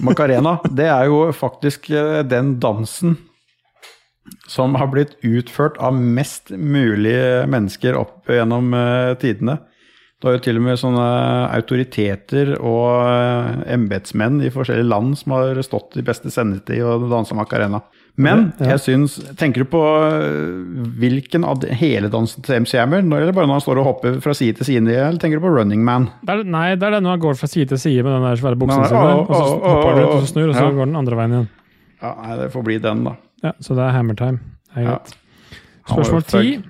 Macarena, 0.05 0.59
det 0.71 0.89
er 0.91 1.11
jo 1.11 1.27
faktisk 1.35 1.91
eh, 1.91 2.23
den 2.27 2.57
dansen 2.63 3.17
som 4.49 4.77
har 4.79 4.91
blitt 4.93 5.17
utført 5.27 5.79
av 5.83 5.97
mest 5.97 6.53
mulig 6.55 7.17
mennesker 7.51 7.99
opp 7.99 8.31
gjennom 8.31 8.73
eh, 8.77 9.13
tidene. 9.23 9.59
Det 10.23 10.29
har 10.31 10.37
jo 10.37 10.43
til 10.45 10.59
og 10.61 10.63
med 10.63 10.79
sånne 10.79 11.05
autoriteter 11.57 12.53
og 12.61 12.85
eh, 13.11 13.73
embetsmenn 13.75 14.37
i 14.47 14.53
forskjellige 14.55 14.87
land 14.87 15.17
som 15.19 15.35
har 15.35 15.59
stått 15.67 15.97
i 15.99 16.05
beste 16.07 16.31
sendetid 16.31 16.79
og 16.87 17.09
dansa 17.11 17.35
Macarena. 17.35 17.81
Men 18.23 18.53
Ja. 18.61 18.77
jeg 18.77 18.83
syns 18.85 19.15
Tenker 19.41 19.65
du 19.65 19.71
på 19.73 19.81
eh, 19.83 20.87
hvilken 21.01 21.47
av 21.49 21.65
hele 21.65 22.11
dansen 22.13 22.45
til 22.45 22.61
MC 22.61 22.77
Hammer, 22.79 23.03
når- 23.03 23.23
eller 23.25 23.33
bare 23.33 23.47
når 23.51 23.59
han 23.59 23.65
står 23.67 23.79
og 23.83 23.85
hopper 23.89 24.21
fra 24.21 24.35
side 24.37 24.57
til 24.61 24.67
side, 24.69 24.87
eller 24.95 25.19
tenker 25.19 25.41
du 25.41 25.47
på 25.47 25.55
Running 25.57 25.83
Man? 25.85 26.11
Det 26.23 26.37
er, 26.39 26.45
nei, 26.45 26.75
det 26.77 26.87
er 26.87 26.91
det 26.99 27.03
når 27.03 27.17
han 27.17 27.21
går 27.27 27.35
fra 27.41 27.49
side 27.49 27.69
til 27.73 27.79
side 27.79 28.05
med 28.05 28.13
den 28.15 28.23
der 28.29 28.37
svære 28.37 28.59
buksen 28.63 28.85
sin, 28.87 28.97
og 28.97 29.27
så 29.27 29.43
hopper 29.65 29.91
han 29.91 30.03
ut, 30.05 30.09
og 30.13 30.21
så 30.23 30.33
snur, 30.35 30.49
og 30.51 30.55
så 30.55 30.67
ja. 30.69 30.71
går 30.71 30.87
den 30.87 30.97
andre 31.03 31.17
veien 31.19 31.33
igjen. 31.39 31.49
Ja, 32.03 32.15
nei, 32.23 32.37
Det 32.45 32.53
får 32.53 32.65
bli 32.65 32.79
den, 32.79 33.05
da. 33.05 33.17
Ja, 33.43 33.53
Så 33.61 33.75
det 33.75 33.83
er 33.89 33.91
Hammertime. 33.97 34.39
Det 34.75 34.85
er 34.85 34.87
greit. 34.87 35.17
Ja. 35.17 35.95
Spørsmål 35.97 36.23
ti. 36.31 36.63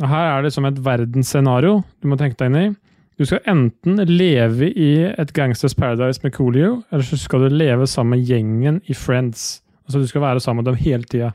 Her 0.00 0.38
er 0.38 0.42
det 0.42 0.52
som 0.52 0.64
et 0.64 0.76
verdensscenario 0.84 1.82
du 2.02 2.08
må 2.08 2.16
tenke 2.18 2.36
deg 2.36 2.50
inn 2.50 2.56
i. 2.60 2.76
Du 3.20 3.26
skal 3.28 3.42
enten 3.52 3.98
leve 4.08 4.70
i 4.72 4.92
et 5.04 5.32
Gangsters 5.36 5.74
Paradise 5.76 6.22
med 6.22 6.32
Coolio, 6.32 6.78
eller 6.88 7.04
så 7.04 7.18
skal 7.20 7.42
du 7.44 7.52
leve 7.52 7.84
sammen 7.86 8.16
med 8.16 8.24
gjengen 8.24 8.78
i 8.88 8.94
Friends. 8.96 9.60
Altså 9.84 10.00
Du 10.00 10.06
skal 10.08 10.22
være 10.24 10.40
sammen 10.40 10.64
med 10.64 10.72
dem 10.72 10.78
hele 10.80 11.04
tida. 11.04 11.28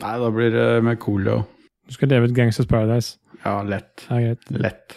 Nei, 0.00 0.14
da 0.22 0.30
blir 0.32 0.54
det 0.54 0.84
med 0.84 0.96
Coolio. 0.96 1.42
Du 1.84 1.92
skal 1.92 2.08
leve 2.08 2.24
i 2.24 2.30
et 2.30 2.36
Gangsters 2.36 2.66
Paradise. 2.66 3.18
Ja, 3.44 3.58
lett. 3.62 4.06
Greit. 4.08 4.48
Lett. 4.50 4.96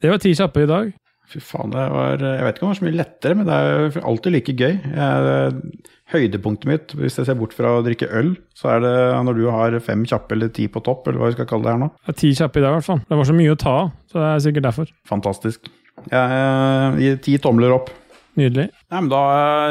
Det 0.00 0.10
var 0.10 0.22
ti 0.24 0.32
kjappe 0.38 0.64
i 0.64 0.70
dag. 0.70 0.94
Fy 1.26 1.40
faen, 1.42 1.72
det 1.74 1.84
var 1.90 2.22
Jeg 2.22 2.44
vet 2.46 2.56
ikke 2.56 2.62
om 2.64 2.70
det 2.70 2.74
var 2.74 2.78
så 2.78 2.86
mye 2.86 2.98
lettere, 3.00 3.36
men 3.38 3.48
det 3.48 3.56
er 3.58 4.00
alltid 4.06 4.34
like 4.36 4.54
gøy. 4.54 4.76
Jeg, 4.78 5.86
høydepunktet 6.12 6.70
mitt, 6.70 6.94
hvis 6.94 7.18
jeg 7.18 7.26
ser 7.26 7.38
bort 7.38 7.54
fra 7.56 7.76
å 7.76 7.82
drikke 7.84 8.08
øl, 8.14 8.36
så 8.54 8.76
er 8.76 8.84
det 8.84 8.94
når 9.26 9.40
du 9.40 9.44
har 9.50 9.78
fem 9.82 10.04
kjappe 10.06 10.36
eller 10.36 10.52
ti 10.54 10.68
på 10.70 10.82
topp, 10.86 11.08
eller 11.08 11.18
hva 11.18 11.32
vi 11.32 11.36
skal 11.38 11.48
kalle 11.50 11.66
det 11.66 11.74
her 11.74 11.82
nå. 11.82 11.90
Det 12.06 12.14
er 12.14 12.20
ti 12.22 12.30
kjappe 12.38 12.60
i 12.60 12.64
dag, 12.64 12.70
i 12.70 12.78
hvert 12.78 12.88
fall. 12.92 13.02
Det 13.08 13.18
var 13.18 13.28
så 13.28 13.36
mye 13.36 13.54
å 13.56 13.60
ta 13.60 13.74
av, 13.82 13.92
så 14.12 14.22
det 14.22 14.28
er 14.30 14.42
sikkert 14.46 14.68
derfor. 14.68 14.92
Fantastisk. 15.10 15.70
Jeg 16.12 17.00
gir 17.02 17.22
ti 17.26 17.38
tomler 17.42 17.74
opp. 17.74 17.90
Nydelig. 18.36 18.66
Nei, 18.92 18.98
men 19.00 19.08
Da 19.08 19.20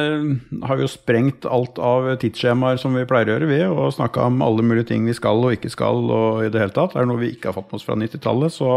eh, 0.02 0.24
har 0.66 0.80
vi 0.80 0.86
jo 0.88 0.90
sprengt 0.90 1.46
alt 1.46 1.78
av 1.78 2.08
tidsskjemaer 2.22 2.80
som 2.82 2.98
vi 2.98 3.06
pleier 3.08 3.30
å 3.30 3.36
gjøre, 3.36 3.50
vi, 3.52 3.60
og 3.70 3.94
snakka 3.94 4.26
om 4.26 4.42
alle 4.44 4.66
mulige 4.66 4.90
ting 4.90 5.06
vi 5.06 5.16
skal 5.16 5.44
og 5.46 5.54
ikke 5.56 5.72
skal, 5.72 6.02
og 6.10 6.42
i 6.44 6.50
det 6.52 6.64
hele 6.64 6.76
tatt. 6.76 6.98
Er 6.98 7.06
det 7.06 7.12
noe 7.14 7.22
vi 7.22 7.32
ikke 7.36 7.52
har 7.52 7.60
fått 7.60 7.70
med 7.70 7.80
oss 7.80 7.86
fra 7.88 7.98
90-tallet, 8.02 8.56
så 8.58 8.72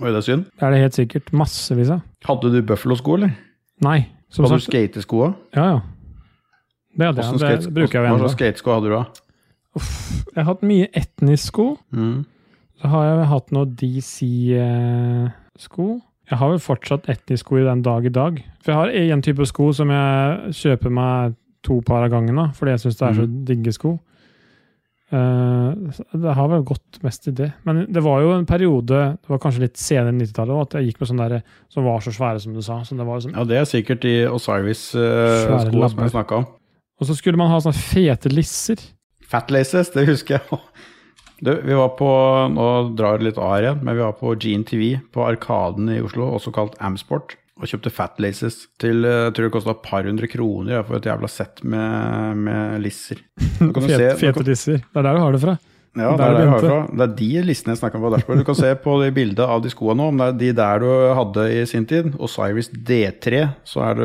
var 0.00 0.06
det 0.10 0.14
det 0.20 0.24
synd. 0.24 0.44
Det 0.56 0.62
er 0.62 0.70
det 0.74 0.80
helt 0.82 0.94
sikkert 0.98 1.32
massevis 1.32 1.90
av. 1.90 2.00
Hadde 2.26 2.52
du 2.52 2.58
Buffalo-sko, 2.62 3.14
eller? 3.18 3.32
Nei. 3.84 3.98
Som 4.30 4.44
Hadde 4.44 4.58
du 4.58 4.64
skatesko 4.66 5.16
skateskoa? 5.22 5.28
ja, 5.56 5.66
ja. 5.74 5.80
Det 6.96 7.04
hadde 7.06 7.22
jeg. 7.22 7.32
Det 7.32 7.40
skate- 7.40 7.74
bruker 7.76 7.92
jeg 8.00 8.08
jo 8.08 8.14
Hva 8.16 8.18
slags 8.24 8.36
skatesko 8.38 8.68
hadde 8.72 8.86
du 8.88 8.94
da? 8.96 9.04
Jeg 9.76 10.40
har 10.40 10.44
hatt 10.54 10.62
mye 10.64 10.86
etnisk 10.96 11.44
sko. 11.52 11.66
Mm. 11.92 12.24
Så 12.80 12.88
har 12.92 13.04
jeg 13.04 13.26
hatt 13.28 13.52
noe 13.52 13.66
DC-sko. 14.76 15.86
Jeg 16.30 16.38
har 16.40 16.50
vel 16.50 16.58
fortsatt 16.62 17.06
etnisk 17.12 17.44
sko 17.44 17.58
i 17.60 17.66
den 17.66 17.82
dag 17.86 18.04
i 18.08 18.12
dag. 18.12 18.40
For 18.64 18.72
jeg 18.72 18.78
har 18.80 18.88
én 19.16 19.22
type 19.22 19.46
sko 19.46 19.68
som 19.76 19.88
jeg 19.92 20.52
kjøper 20.58 20.90
meg 20.90 21.36
to 21.66 21.80
par 21.86 22.02
av 22.06 22.10
gangen, 22.10 22.36
da, 22.38 22.48
fordi 22.54 22.70
jeg 22.74 22.80
syns 22.84 22.98
det 22.98 23.06
er 23.08 23.14
så 23.20 23.26
digge 23.46 23.72
sko. 23.74 23.98
Eh, 25.14 25.98
det 26.18 26.32
har 26.34 26.48
vel 26.50 26.64
gått 26.66 26.98
mest 27.06 27.28
i 27.30 27.34
det. 27.38 27.52
Men 27.68 27.84
det 27.92 28.02
var 28.02 28.24
jo 28.24 28.32
en 28.34 28.46
periode, 28.48 29.02
det 29.22 29.30
var 29.30 29.38
kanskje 29.42 29.62
litt 29.68 29.78
senere 29.78 30.10
i 30.14 30.18
90-tallet, 30.24 30.62
at 30.66 30.78
jeg 30.80 30.88
gikk 30.90 31.00
med 31.04 31.10
sånne 31.12 31.28
der, 31.30 31.44
som 31.70 31.86
var 31.86 32.02
så 32.02 32.14
svære 32.16 32.42
som 32.42 32.56
du 32.56 32.62
sa. 32.66 32.80
Så 32.86 32.98
det 32.98 33.06
var 33.06 33.22
sånn, 33.22 33.36
Ja, 33.38 33.44
det 33.46 33.60
er 33.60 33.68
sikkert 33.70 34.02
de 34.02 34.16
Osiris-skoene 34.32 35.90
som 35.92 36.02
jeg 36.04 36.14
snakka 36.16 36.42
om. 36.42 36.46
og 37.00 37.06
så 37.06 37.14
skulle 37.18 37.38
man 37.38 37.52
ha 37.52 37.60
sånne 37.62 37.78
fete 37.78 38.32
lisser. 38.32 38.82
Fat 39.26 39.50
Laces, 39.50 39.90
det 39.94 40.06
husker 40.08 40.38
jeg. 40.38 40.60
Du, 41.42 41.50
vi 41.60 41.74
var 41.76 41.90
på 41.98 42.06
Nå 42.54 42.66
drar 42.96 43.18
det 43.18 43.26
litt 43.26 43.38
av 43.38 43.50
her 43.52 43.66
igjen, 43.66 43.80
men 43.84 43.96
vi 43.98 44.04
var 44.06 44.14
på 44.16 44.30
GNTV 44.40 44.84
på 45.12 45.24
Arkaden 45.26 45.90
i 45.92 45.98
Oslo, 46.00 46.30
også 46.38 46.52
kalt 46.54 46.78
Amsport, 46.80 47.34
og 47.56 47.70
kjøpte 47.70 47.90
Fat 47.94 48.18
Laces 48.20 48.66
til 48.82 49.04
eh, 49.08 49.22
jeg 49.28 49.36
tror 49.36 49.46
det 49.48 49.52
kosta 49.54 49.72
et 49.76 49.84
par 49.86 50.04
hundre 50.08 50.28
kroner 50.28 50.74
ja, 50.78 50.82
for 50.84 50.98
et 50.98 51.06
jævla 51.08 51.30
sett 51.32 51.62
med, 51.64 52.42
med 52.48 52.82
lisser. 52.84 53.22
Fete, 53.60 53.86
se- 53.88 54.12
fete 54.20 54.44
lisser. 54.44 54.82
Det 54.84 55.00
er 55.00 55.08
der 55.08 55.16
du 55.16 55.24
har 55.24 55.32
det 55.36 55.40
fra. 55.46 55.56
Ja, 55.96 56.10
Der 56.12 56.34
det 56.36 56.42
er, 56.44 56.60
det, 56.60 56.72
det 56.92 57.04
er 57.06 57.12
de 57.16 57.42
listene 57.48 57.72
jeg 57.72 57.78
snakker 57.80 57.96
om 57.96 58.02
på 58.04 58.10
dashbordet. 58.12 58.42
Du 58.44 58.48
kan 58.50 58.58
se 58.58 58.74
på 58.84 58.98
det 59.00 59.14
bildet 59.16 59.40
av 59.40 59.62
de 59.64 59.70
skoene 59.72 59.96
nå, 60.02 60.10
om 60.12 60.18
det 60.20 60.26
er 60.26 60.34
de 60.42 60.50
der 60.58 60.82
du 60.82 60.88
hadde 61.16 61.46
i 61.56 61.62
sin 61.70 61.86
tid. 61.88 62.10
Osiris 62.20 62.68
D3, 62.68 63.46
så 63.64 63.80
er 63.86 63.96
du 63.96 64.04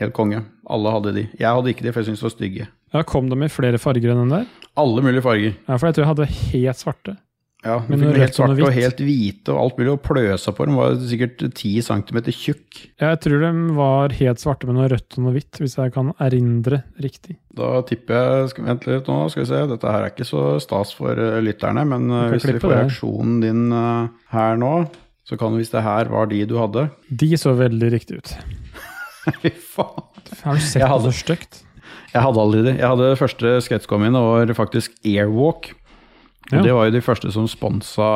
helt 0.00 0.14
konge. 0.16 0.40
Alle 0.72 0.94
hadde 0.94 1.12
de. 1.18 1.26
Jeg 1.36 1.50
hadde 1.52 1.74
ikke 1.74 1.84
de, 1.84 1.92
for 1.92 2.00
jeg 2.00 2.08
syntes 2.08 2.22
de 2.24 2.28
var 2.30 2.32
stygge. 2.38 2.68
Ja, 2.96 3.02
Kom 3.04 3.28
de 3.28 3.36
i 3.44 3.50
flere 3.52 3.76
farger 3.82 4.14
enn 4.14 4.22
den 4.24 4.32
der? 4.32 4.48
Alle 4.80 5.04
mulige 5.04 5.20
farger. 5.28 5.52
Ja, 5.68 5.76
for 5.76 5.90
jeg 5.90 5.98
tror 5.98 6.06
jeg 6.06 6.12
hadde 6.14 6.30
helt 6.54 6.80
svarte. 6.80 7.16
Ja, 7.60 7.74
de 7.84 7.96
fikk 7.98 8.06
helt 8.06 8.16
rødt 8.16 8.30
og 8.30 8.38
svarte 8.38 8.64
og 8.64 8.72
helt 8.72 9.00
hvite 9.04 9.52
og 9.52 9.58
alt 9.60 9.80
mulig, 9.80 9.90
og 9.92 10.00
pløsa 10.06 10.52
på 10.56 10.66
dem 10.68 10.78
var 10.80 10.94
sikkert 11.10 11.42
10 11.44 11.72
cm 11.84 12.20
tjukk. 12.32 12.78
Jeg 13.02 13.18
tror 13.20 13.44
de 13.44 13.50
var 13.76 14.14
helt 14.16 14.40
svarte 14.40 14.68
med 14.68 14.78
noe 14.78 14.88
rødt 14.88 15.18
og 15.18 15.26
noe 15.26 15.34
hvitt, 15.34 15.60
hvis 15.60 15.76
jeg 15.76 15.92
kan 15.92 16.14
erindre 16.24 16.80
riktig. 17.04 17.36
Da 17.56 17.82
tipper 17.84 18.16
jeg 18.16 18.52
skal, 18.54 18.68
Vent 18.70 18.88
litt 18.88 19.10
nå, 19.12 19.18
skal 19.32 19.44
vi 19.44 19.50
se. 19.52 19.60
Dette 19.74 19.92
her 19.92 20.06
er 20.06 20.14
ikke 20.14 20.28
så 20.28 20.44
stas 20.64 20.94
for 20.96 21.20
eh, 21.20 21.40
lytterne, 21.44 21.84
men 21.90 22.08
eh, 22.08 22.26
hvis 22.32 22.48
vi 22.48 22.56
får 22.62 22.76
reaksjonen 22.78 23.40
din 23.44 23.66
uh, 23.76 24.08
her 24.32 24.56
nå, 24.60 24.74
så 25.28 25.36
kan 25.40 25.52
du, 25.52 25.60
hvis 25.60 25.72
det 25.74 25.84
her 25.84 26.08
var 26.12 26.30
de 26.30 26.40
du 26.48 26.56
hadde 26.58 26.88
De 27.12 27.34
så 27.38 27.52
veldig 27.58 27.90
riktig 27.92 28.22
ut. 28.22 28.32
Fy 29.42 29.52
faen. 29.52 30.06
Har 30.46 30.56
du 30.56 30.64
sett 30.64 30.86
noe 30.86 31.02
så 31.10 31.12
stygt? 31.12 31.66
Jeg 32.10 32.24
hadde 32.24 32.42
aldri 32.42 32.64
det. 32.64 32.72
Jeg 32.80 32.88
hadde 32.88 33.12
første 33.20 33.52
skateskoene 33.62 34.08
min, 34.08 34.16
var 34.18 34.50
faktisk 34.56 34.96
Airwalk. 35.04 35.74
Ja. 36.50 36.62
Det 36.66 36.72
var 36.74 36.88
jo 36.88 36.94
de 36.96 37.02
første 37.04 37.30
som 37.32 37.46
sponsa 37.50 38.06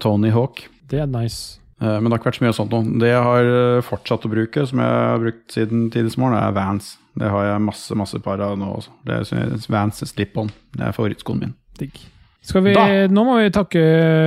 Tony 0.00 0.30
Hawk. 0.34 0.64
Det 0.90 1.00
er 1.02 1.06
nice. 1.10 1.58
Eh, 1.80 1.86
Men 2.00 2.04
det 2.08 2.12
har 2.14 2.18
ikke 2.20 2.30
vært 2.30 2.38
så 2.40 2.44
mye 2.46 2.56
sånt 2.56 2.72
nå. 2.74 2.80
Det 3.00 3.10
jeg 3.12 3.22
har 3.26 3.50
eh, 3.50 3.82
fortsatt 3.86 4.24
å 4.26 4.32
bruke, 4.32 4.66
som 4.68 4.80
jeg 4.82 4.94
har 5.10 5.20
brukt 5.22 5.56
siden 5.56 5.90
tidenes 5.92 6.16
morgen, 6.20 6.38
er 6.40 6.52
Vans. 6.56 6.94
Det 7.20 7.28
har 7.30 7.44
jeg 7.48 7.64
masse 7.66 7.96
masse 7.98 8.20
par 8.22 8.40
av 8.44 8.56
nå 8.58 8.68
også. 8.78 8.92
Det 9.04 9.18
er 9.34 9.66
Vans 9.72 10.02
slip-on. 10.12 10.50
Det 10.76 10.86
er 10.88 10.96
favorittskoen 10.96 11.40
min. 11.44 11.54
Digg. 11.80 12.00
Skal 12.40 12.64
vi, 12.64 12.72
nå 13.12 13.22
må 13.26 13.34
vi 13.36 13.50
takke 13.52 13.80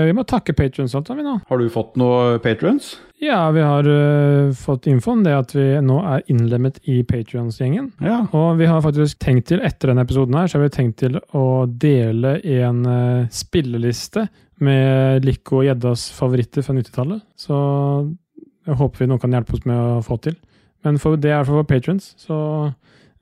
Vi 0.06 0.14
må 0.14 0.22
takke 0.30 0.54
patrions. 0.54 0.94
Har 0.94 1.58
du 1.58 1.66
fått 1.74 1.96
noe 1.98 2.38
patrions? 2.44 2.94
Ja, 3.24 3.52
vi 3.56 3.62
har 3.64 3.88
uh, 3.88 4.52
fått 4.58 4.88
infoen 4.92 5.24
det 5.24 5.34
at 5.38 5.54
vi 5.56 5.66
nå 5.84 6.00
er 6.04 6.26
innlemmet 6.32 6.82
i 6.92 7.00
patrions-gjengen. 7.08 7.92
Ja. 8.04 8.20
Og 8.36 8.60
vi 8.60 8.68
har 8.68 8.84
faktisk 8.84 9.22
tenkt 9.24 9.48
til, 9.52 9.64
etter 9.64 9.92
denne 9.92 10.04
episoden 10.04 10.36
her, 10.38 10.50
så 10.52 10.60
har 10.60 10.66
vi 10.66 10.74
tenkt 10.76 11.00
til 11.02 11.20
å 11.32 11.64
dele 11.68 12.36
en 12.60 12.84
uh, 12.84 13.30
spilleliste 13.32 14.28
med 14.64 15.26
Lico 15.26 15.62
og 15.62 15.68
Gjeddas 15.70 16.10
favoritter 16.18 16.66
fra 16.66 16.76
90-tallet. 16.76 17.24
Så 17.40 17.56
jeg 18.68 18.80
håper 18.80 19.04
vi 19.04 19.10
noen 19.12 19.24
kan 19.24 19.36
hjelpe 19.36 19.58
oss 19.58 19.66
med 19.70 19.80
å 19.80 20.04
få 20.04 20.20
til. 20.24 20.36
Men 20.84 21.00
for, 21.00 21.20
det 21.20 21.32
er 21.32 21.48
for 21.48 21.64
patrions, 21.68 22.12
så 22.20 22.38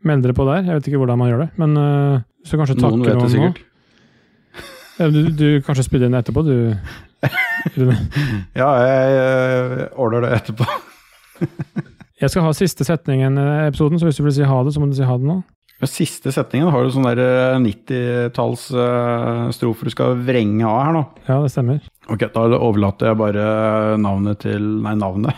meld 0.06 0.26
dere 0.26 0.38
på 0.38 0.48
der. 0.50 0.66
Jeg 0.66 0.80
vet 0.80 0.90
ikke 0.90 1.02
hvordan 1.04 1.22
man 1.22 1.30
gjør 1.30 1.46
det, 1.46 1.52
men 1.62 1.78
uh, 1.78 2.24
så 2.42 2.58
kanskje 2.58 2.80
takke 2.80 2.98
Noen 2.98 3.22
noen 3.22 3.52
nå. 3.52 3.52
Du, 5.10 5.22
du 5.34 5.48
kanskje 5.66 5.88
spiller 5.88 6.10
inn 6.10 6.20
etterpå, 6.20 6.44
du. 6.46 6.76
Ja, 8.58 8.70
jeg 8.82 9.88
ordner 9.94 10.26
det 10.26 10.32
etterpå. 10.40 10.66
Jeg 12.22 12.30
skal 12.30 12.44
ha 12.46 12.52
siste 12.54 12.86
setningen 12.86 13.38
i 13.42 13.46
episoden, 13.66 13.98
så 13.98 14.06
hvis 14.06 14.20
du 14.20 14.26
vil 14.28 14.34
si 14.36 14.46
ha 14.46 14.58
det, 14.62 14.76
så 14.76 14.82
må 14.82 14.92
du 14.92 14.94
si 14.94 15.06
ha 15.08 15.16
det 15.18 15.26
nå. 15.26 15.40
Siste 15.90 16.30
setningen 16.30 16.70
har 16.70 16.86
du 16.86 16.92
sånn 16.94 17.08
der 17.08 17.22
eh, 17.24 17.56
90-talls 17.64 18.68
eh, 18.78 19.48
du 19.58 19.90
skal 19.90 20.20
vrenge 20.22 20.68
av 20.70 20.78
her 20.86 20.94
nå. 20.94 21.02
Ja, 21.26 21.40
det 21.42 21.50
stemmer. 21.50 21.80
Ok, 22.14 22.28
da 22.36 22.44
overlater 22.60 23.10
jeg 23.10 23.18
bare 23.18 23.46
navnet 23.98 24.44
til 24.46 24.68
Nei, 24.86 24.94
navnet. 25.02 25.34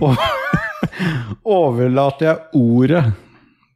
Overlater 1.58 2.30
jeg 2.30 2.62
ordet 2.62 3.04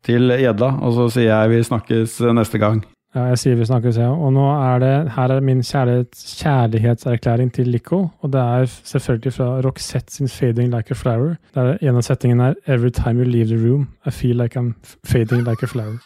til 0.08 0.32
gjedda, 0.32 0.70
og 0.80 0.96
så 0.96 1.10
sier 1.12 1.28
jeg 1.34 1.52
vi 1.52 1.66
snakkes 1.68 2.16
neste 2.32 2.62
gang. 2.62 2.80
Ja, 3.16 3.22
jeg 3.30 3.38
sier 3.40 3.54
vi 3.56 3.64
snakkes, 3.64 3.96
ja. 3.96 4.10
Og 4.12 4.34
nå 4.36 4.42
er 4.52 4.82
det 4.82 5.12
Her 5.14 5.32
er 5.32 5.40
min 5.40 5.62
kjærlighet, 5.64 6.12
kjærlighetserklæring 6.42 7.52
til 7.54 7.68
Lico. 7.72 8.08
Og 8.20 8.32
det 8.32 8.40
er 8.40 8.64
selvfølgelig 8.66 9.32
fra 9.32 9.60
Roxette 9.64 10.14
sin 10.14 10.26
'Fading 10.26 10.76
Like 10.76 10.90
a 10.90 10.94
Flower'. 10.94 11.36
Der 11.54 11.78
en 11.80 11.96
av 11.96 12.02
setningene 12.02 12.44
er 12.44 12.54
'Every 12.66 12.90
time 12.90 13.20
you 13.20 13.24
leave 13.24 13.48
the 13.48 13.70
room, 13.70 13.88
I 14.06 14.10
feel 14.10 14.36
like 14.36 14.60
I'm 14.60 14.74
fading 15.04 15.48
like 15.48 15.62
a 15.62 15.66
flower'. 15.66 15.98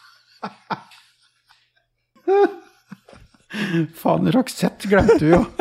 Faen, 4.03 4.37
Roxette 4.37 4.89
glemte 4.89 5.21
vi 5.21 5.31
jo. 5.31 5.45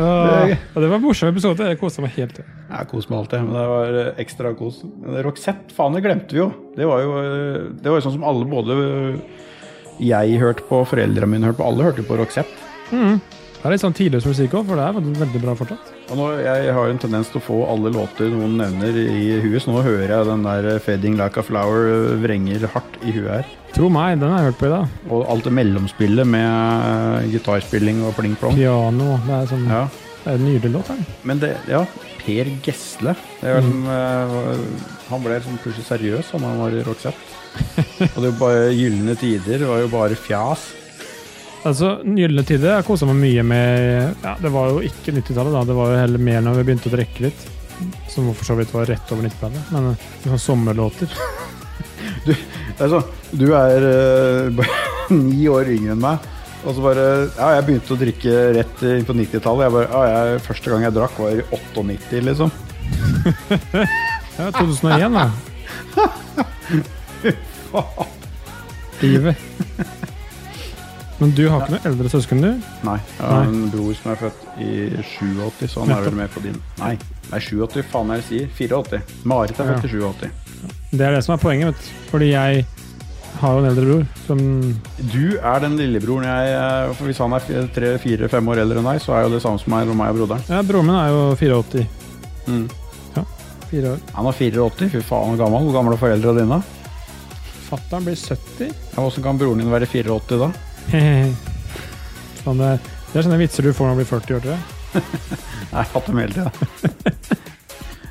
Uh, 0.00 0.54
og 0.74 0.80
det 0.80 0.88
var 0.88 0.96
en 0.96 1.04
morsom 1.04 1.30
episode. 1.30 1.66
Jeg 1.68 1.78
koste 1.80 2.04
meg 2.04 2.14
helt. 2.16 2.40
Jeg 2.40 2.88
koste 2.90 3.12
meg 3.12 3.18
alltid, 3.20 3.44
men 3.44 3.58
det 3.58 3.64
var 3.72 3.98
eh, 4.00 4.10
ekstra 4.22 4.52
kos. 4.56 4.80
Roxette, 5.26 5.74
faen, 5.76 5.96
det 5.96 6.04
glemte 6.06 6.36
vi 6.36 6.40
jo. 6.40 6.48
Det 6.76 6.88
var 6.88 7.02
jo, 7.04 7.12
eh, 7.20 7.58
det 7.82 7.90
var 7.90 8.00
jo 8.00 8.06
sånn 8.06 8.16
som 8.16 8.26
alle, 8.30 8.46
både 8.48 8.78
jeg 10.00 10.40
hørte 10.40 10.64
på, 10.68 10.80
foreldrene 10.88 11.34
mine 11.34 11.50
hørte 11.50 11.60
på, 11.60 11.68
alle 11.68 11.90
hørte 11.90 12.06
på 12.06 12.16
Roxette. 12.20 12.68
Det 13.60 13.68
er 13.68 13.74
litt 13.74 13.82
sånn 13.82 13.92
tidløs 13.92 14.24
musikk 14.24 14.54
òg, 14.56 14.62
for 14.70 14.78
det 14.80 14.84
er 14.88 15.18
veldig 15.20 15.40
bra 15.42 15.52
fortsatt. 15.58 15.88
Nå, 16.16 16.26
jeg 16.40 16.72
har 16.72 16.88
en 16.88 17.00
tendens 17.02 17.28
til 17.28 17.42
å 17.42 17.44
få 17.44 17.58
alle 17.68 17.90
låter 17.92 18.30
noen 18.32 18.54
nevner 18.56 18.96
i 19.02 19.34
huet, 19.44 19.60
så 19.60 19.74
nå 19.74 19.82
hører 19.84 20.14
jeg 20.14 20.28
den 20.30 20.46
der 20.46 20.78
'Fading 20.80 21.18
Like 21.20 21.36
a 21.36 21.44
Flower' 21.44 22.16
vrenger 22.22 22.64
hardt 22.72 22.96
i 23.04 23.12
huet 23.12 23.28
her. 23.28 23.50
Tro 23.76 23.90
meg, 23.92 24.18
den 24.18 24.32
har 24.32 24.40
jeg 24.40 24.48
hørt 24.48 24.58
på 24.62 24.66
i 24.70 24.72
dag. 24.72 24.88
Og 25.10 25.28
alt 25.28 25.44
det 25.44 25.52
mellomspillet 25.52 26.26
med 26.26 27.28
gitarspilling 27.34 28.00
og 28.08 28.16
pling-plong. 28.16 28.56
Piano. 28.56 29.20
Det 29.28 29.36
er, 29.36 29.46
sånn, 29.52 29.68
Ja. 29.68 29.84
det 30.24 30.32
er 30.32 30.34
en 30.40 30.46
nydelig 30.48 30.72
låt. 30.72 30.88
her. 30.88 31.04
Men 31.22 31.38
det, 31.38 31.56
ja, 31.68 31.84
Per 32.24 32.44
Gesle. 32.64 33.14
Det 33.42 33.44
er 33.44 33.60
liksom, 33.60 33.84
eh, 33.84 34.56
han 35.10 35.22
ble 35.22 35.36
liksom 35.38 35.58
plutselig 35.60 35.84
seriøs 35.84 36.32
han 36.32 36.58
var 36.58 36.70
i 36.72 36.82
Roxette. 36.82 37.14
Og 38.16 38.22
det 38.24 38.32
var 38.32 38.40
bare 38.40 38.72
gylne 38.72 39.14
tider. 39.18 39.58
Det 39.58 39.68
var 39.68 39.80
jo 39.80 39.88
bare 39.88 40.16
fjas. 40.16 40.79
Altså, 41.68 41.98
Gylne 42.16 42.42
tider 42.48 42.72
jeg 42.72 42.86
kosa 42.86 43.04
meg 43.10 43.18
mye 43.20 43.42
med 43.44 44.22
ja, 44.24 44.32
Det 44.40 44.48
var 44.54 44.70
jo 44.72 44.80
ikke 44.86 45.12
90-tallet, 45.18 45.52
da. 45.52 45.64
Det 45.68 45.76
var 45.76 45.92
jo 45.92 45.98
heller 46.00 46.22
mer 46.30 46.44
når 46.44 46.60
vi 46.60 46.66
begynte 46.70 46.88
å 46.88 46.94
drikke 46.94 47.26
litt. 47.26 47.46
Som 48.12 48.30
for 48.32 48.44
så 48.48 48.56
vidt 48.58 48.72
var 48.74 48.88
rett 48.88 49.12
over 49.12 49.26
90-tallet. 49.28 49.72
Men 49.74 49.90
sånn 49.92 50.24
sånne 50.24 50.42
sommerlåter. 50.46 51.08
Er 52.80 52.88
sånn, 52.88 53.08
du 53.36 53.50
er 53.52 53.84
eh, 53.84 54.46
bare 54.56 54.76
ni 55.18 55.44
år 55.52 55.68
yngre 55.68 55.92
enn 55.92 56.00
meg. 56.00 56.28
Og 56.64 56.76
så 56.76 56.84
bare 56.84 57.04
Ja, 57.36 57.50
jeg 57.56 57.66
begynte 57.66 57.92
å 57.92 58.00
drikke 58.00 58.36
rett 58.56 58.84
inn 58.88 59.06
på 59.08 59.16
90-tallet. 59.16 59.66
Jeg 59.66 59.74
bare, 59.76 59.88
ja, 59.92 60.00
jeg, 60.32 60.42
Første 60.46 60.72
gang 60.72 60.86
jeg 60.86 60.96
drakk, 60.96 61.14
var 61.20 61.30
i 61.36 61.44
98, 61.52 62.24
liksom. 62.30 62.50
Ja, 64.40 64.46
2001, 64.56 65.12
da. 65.12 65.26
Livet. 69.02 70.08
Men 71.20 71.32
du 71.36 71.42
har 71.52 71.62
ikke 71.62 71.76
noen 71.76 71.88
eldre 71.90 72.10
søsken, 72.12 72.40
du? 72.40 72.50
Nei. 72.86 72.96
Jeg 73.18 73.26
har 73.28 73.48
en 73.48 73.70
bror 73.72 73.96
som 73.98 74.12
er 74.12 74.20
født 74.22 74.60
i 74.64 74.70
87, 75.12 75.66
så 75.68 75.84
han 75.84 75.94
er 75.94 76.06
vel 76.06 76.16
med 76.16 76.32
på 76.32 76.42
din. 76.44 76.56
Nei, 76.80 76.94
nei 77.28 77.40
87, 77.44 77.82
faen 77.92 78.12
er 78.12 78.22
det 78.22 78.24
jeg 78.24 78.28
sier. 78.30 78.52
84. 78.72 79.02
Marit 79.28 79.60
er 79.60 79.68
født 79.74 79.88
i 79.88 79.92
87. 79.92 80.30
Det 80.90 81.06
er 81.06 81.16
det 81.16 81.24
som 81.26 81.36
er 81.36 81.42
poenget, 81.42 81.70
vet 81.70 81.84
du. 81.84 82.06
Fordi 82.10 82.30
jeg 82.32 82.64
har 83.40 83.54
jo 83.54 83.60
en 83.62 83.68
eldre 83.70 83.84
bror 83.86 84.02
som 84.26 84.40
Du 85.12 85.36
er 85.38 85.62
den 85.62 85.76
lillebroren 85.78 86.26
jeg 86.26 86.50
eh, 86.52 86.90
For 86.98 87.08
hvis 87.08 87.20
han 87.22 87.32
er 87.32 87.68
tre-fire-fem 87.72 88.50
år 88.52 88.60
eldre 88.64 88.82
enn 88.82 88.88
deg, 88.90 89.00
så 89.00 89.14
er 89.16 89.24
jo 89.24 89.32
det 89.36 89.40
samme 89.44 89.62
som 89.62 89.72
meg 89.72 89.88
og 89.88 89.96
meg 89.96 90.12
og 90.12 90.18
broderen. 90.22 90.44
Ja, 90.50 90.64
broren 90.66 90.90
min 90.90 90.98
er 90.98 91.12
jo 91.14 91.22
84. 91.38 91.86
Mm. 92.50 92.66
Fire 93.70 93.92
år. 93.94 94.00
Han 94.16 94.26
er 94.26 94.34
84, 94.34 94.88
fy 94.90 95.00
faen 95.06 95.36
så 95.36 95.44
gammel. 95.44 95.68
Hvor 95.68 95.76
gamle 95.76 95.94
er 95.94 96.00
foreldrene 96.00 96.42
dine? 96.42 96.58
Fatter'n 97.68 98.08
blir 98.08 98.18
70. 98.18 98.72
Ja, 98.96 99.04
Åssen 99.04 99.22
kan 99.22 99.38
broren 99.38 99.62
din 99.62 99.70
være 99.70 99.86
84 99.86 100.40
da? 100.40 100.48
sånn 102.44 102.60
det, 102.60 102.72
Det 103.10 103.20
er 103.20 103.26
sånne 103.26 103.40
vitser 103.40 103.66
du 103.66 103.72
får 103.76 103.90
når 103.90 103.96
du 103.96 104.02
blir 104.02 104.10
40 104.10 104.38
år, 104.38 104.44
tror 104.44 104.54
jeg. 104.56 104.62
Jeg 105.70 105.76
har 105.76 105.90
hatt 105.92 106.10
dem 106.10 106.18
hele 106.18 106.34
tida. 106.34 107.38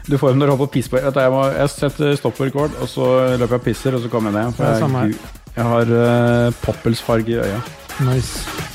Du 0.10 0.16
får 0.18 0.32
dem 0.32 0.40
når 0.42 0.48
du 0.48 0.52
holder 0.56 0.64
på 0.64 0.70
å 0.70 0.74
pisse 0.74 0.90
på 0.90 1.02
jeg, 1.04 1.34
må, 1.34 1.44
jeg 1.54 1.70
setter 1.76 2.16
stopp 2.18 2.40
på 2.40 2.48
rekord, 2.48 2.74
og 2.82 2.90
så 2.90 3.10
løper 3.38 3.60
jeg 3.60 3.62
og 3.62 3.68
pisser, 3.68 3.98
og 3.98 4.02
så 4.02 4.10
kommer 4.10 4.34
jeg 4.34 4.48
ned. 4.48 4.58
For 4.58 4.66
jeg, 4.66 5.20
jeg 5.54 5.70
har 5.74 5.94
uh, 5.94 6.58
poppelsfarge 6.64 7.36
i 7.36 7.40
øya. 7.44 7.62
Nice. 8.08 8.69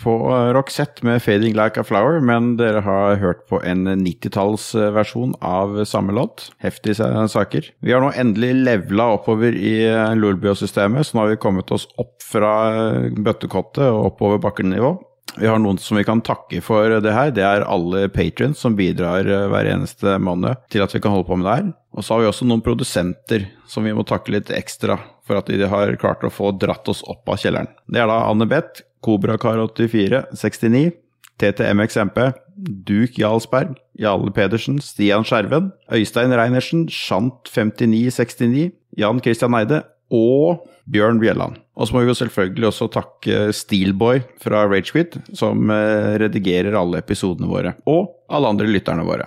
På 0.00 0.12
eh, 0.32 0.52
Roxette 0.56 1.04
med 1.06 1.22
'Fading 1.22 1.54
Like 1.56 1.80
a 1.80 1.84
Flower', 1.84 2.20
men 2.20 2.56
dere 2.56 2.80
har 2.86 3.18
hørt 3.22 3.46
på 3.50 3.60
en 3.64 3.88
90-tallsversjon 3.88 5.34
av 5.40 5.84
samme 5.84 6.12
låt. 6.12 6.50
Heftige 6.58 7.28
saker. 7.28 7.70
Vi 7.80 7.92
har 7.92 8.04
nå 8.04 8.12
endelig 8.14 8.54
levela 8.54 9.10
oppover 9.18 9.54
i 9.54 9.74
eh, 9.88 10.14
Lolbua-systemet, 10.14 11.06
så 11.06 11.16
nå 11.16 11.24
har 11.24 11.34
vi 11.34 11.42
kommet 11.42 11.70
oss 11.74 11.88
opp 11.98 12.22
fra 12.22 12.54
eh, 12.70 13.10
bøttekottet 13.18 13.84
og 13.88 14.12
oppover 14.12 14.42
bakkenivå. 14.42 14.96
Vi 15.38 15.46
har 15.46 15.60
noen 15.62 15.78
som 15.78 15.98
vi 16.00 16.06
kan 16.06 16.22
takke 16.24 16.62
for 16.64 16.98
det 17.04 17.12
her. 17.14 17.30
Det 17.30 17.44
er 17.44 17.66
alle 17.68 18.08
patrions 18.10 18.58
som 18.58 18.74
bidrar 18.74 19.28
hver 19.52 19.68
eneste 19.70 20.16
måned 20.18 20.64
til 20.72 20.82
at 20.82 20.94
vi 20.94 21.02
kan 21.04 21.14
holde 21.14 21.28
på 21.28 21.36
med 21.38 21.46
det 21.46 21.58
her. 21.60 21.68
Og 21.94 22.04
så 22.04 22.14
har 22.14 22.24
vi 22.24 22.30
også 22.30 22.48
noen 22.48 22.64
produsenter 22.64 23.46
som 23.70 23.86
vi 23.86 23.94
må 23.94 24.02
takke 24.08 24.34
litt 24.34 24.50
ekstra 24.54 24.96
for 25.28 25.38
at 25.38 25.50
de 25.52 25.68
har 25.68 25.94
klart 26.00 26.24
å 26.24 26.32
få 26.32 26.52
dratt 26.56 26.88
oss 26.90 27.04
opp 27.06 27.28
av 27.28 27.38
kjelleren. 27.42 27.68
Det 27.86 28.00
er 28.00 28.08
da 28.10 28.22
Anne 28.30 28.48
Beth, 28.48 28.82
Kobrakar84, 29.04 30.24
69, 30.34 30.92
TTMXMP, 31.38 32.18
Duk 32.58 33.18
Jarlsberg, 33.18 33.76
Jarle 33.98 34.32
Pedersen, 34.34 34.80
Stian 34.82 35.26
Skjerven, 35.26 35.70
Øystein 35.94 36.34
Reinersen, 36.34 36.88
Shant5969, 36.90 38.72
Jan 38.98 39.22
Christian 39.22 39.54
Eide 39.58 39.82
og 40.10 40.66
Bjørn 40.88 41.20
Bjelland. 41.20 41.58
Og 41.78 41.86
så 41.86 41.94
må 41.94 42.02
vi 42.02 42.10
jo 42.10 42.16
selvfølgelig 42.16 42.70
også 42.70 42.88
takke 42.90 43.48
Steelboy 43.54 44.22
fra 44.42 44.64
Ragequit, 44.66 45.18
som 45.36 45.70
eh, 45.70 46.14
redigerer 46.22 46.76
alle 46.78 47.02
episodene 47.02 47.50
våre, 47.50 47.74
og 47.86 48.14
alle 48.32 48.50
andre 48.54 48.70
lytterne 48.70 49.04
våre. 49.06 49.26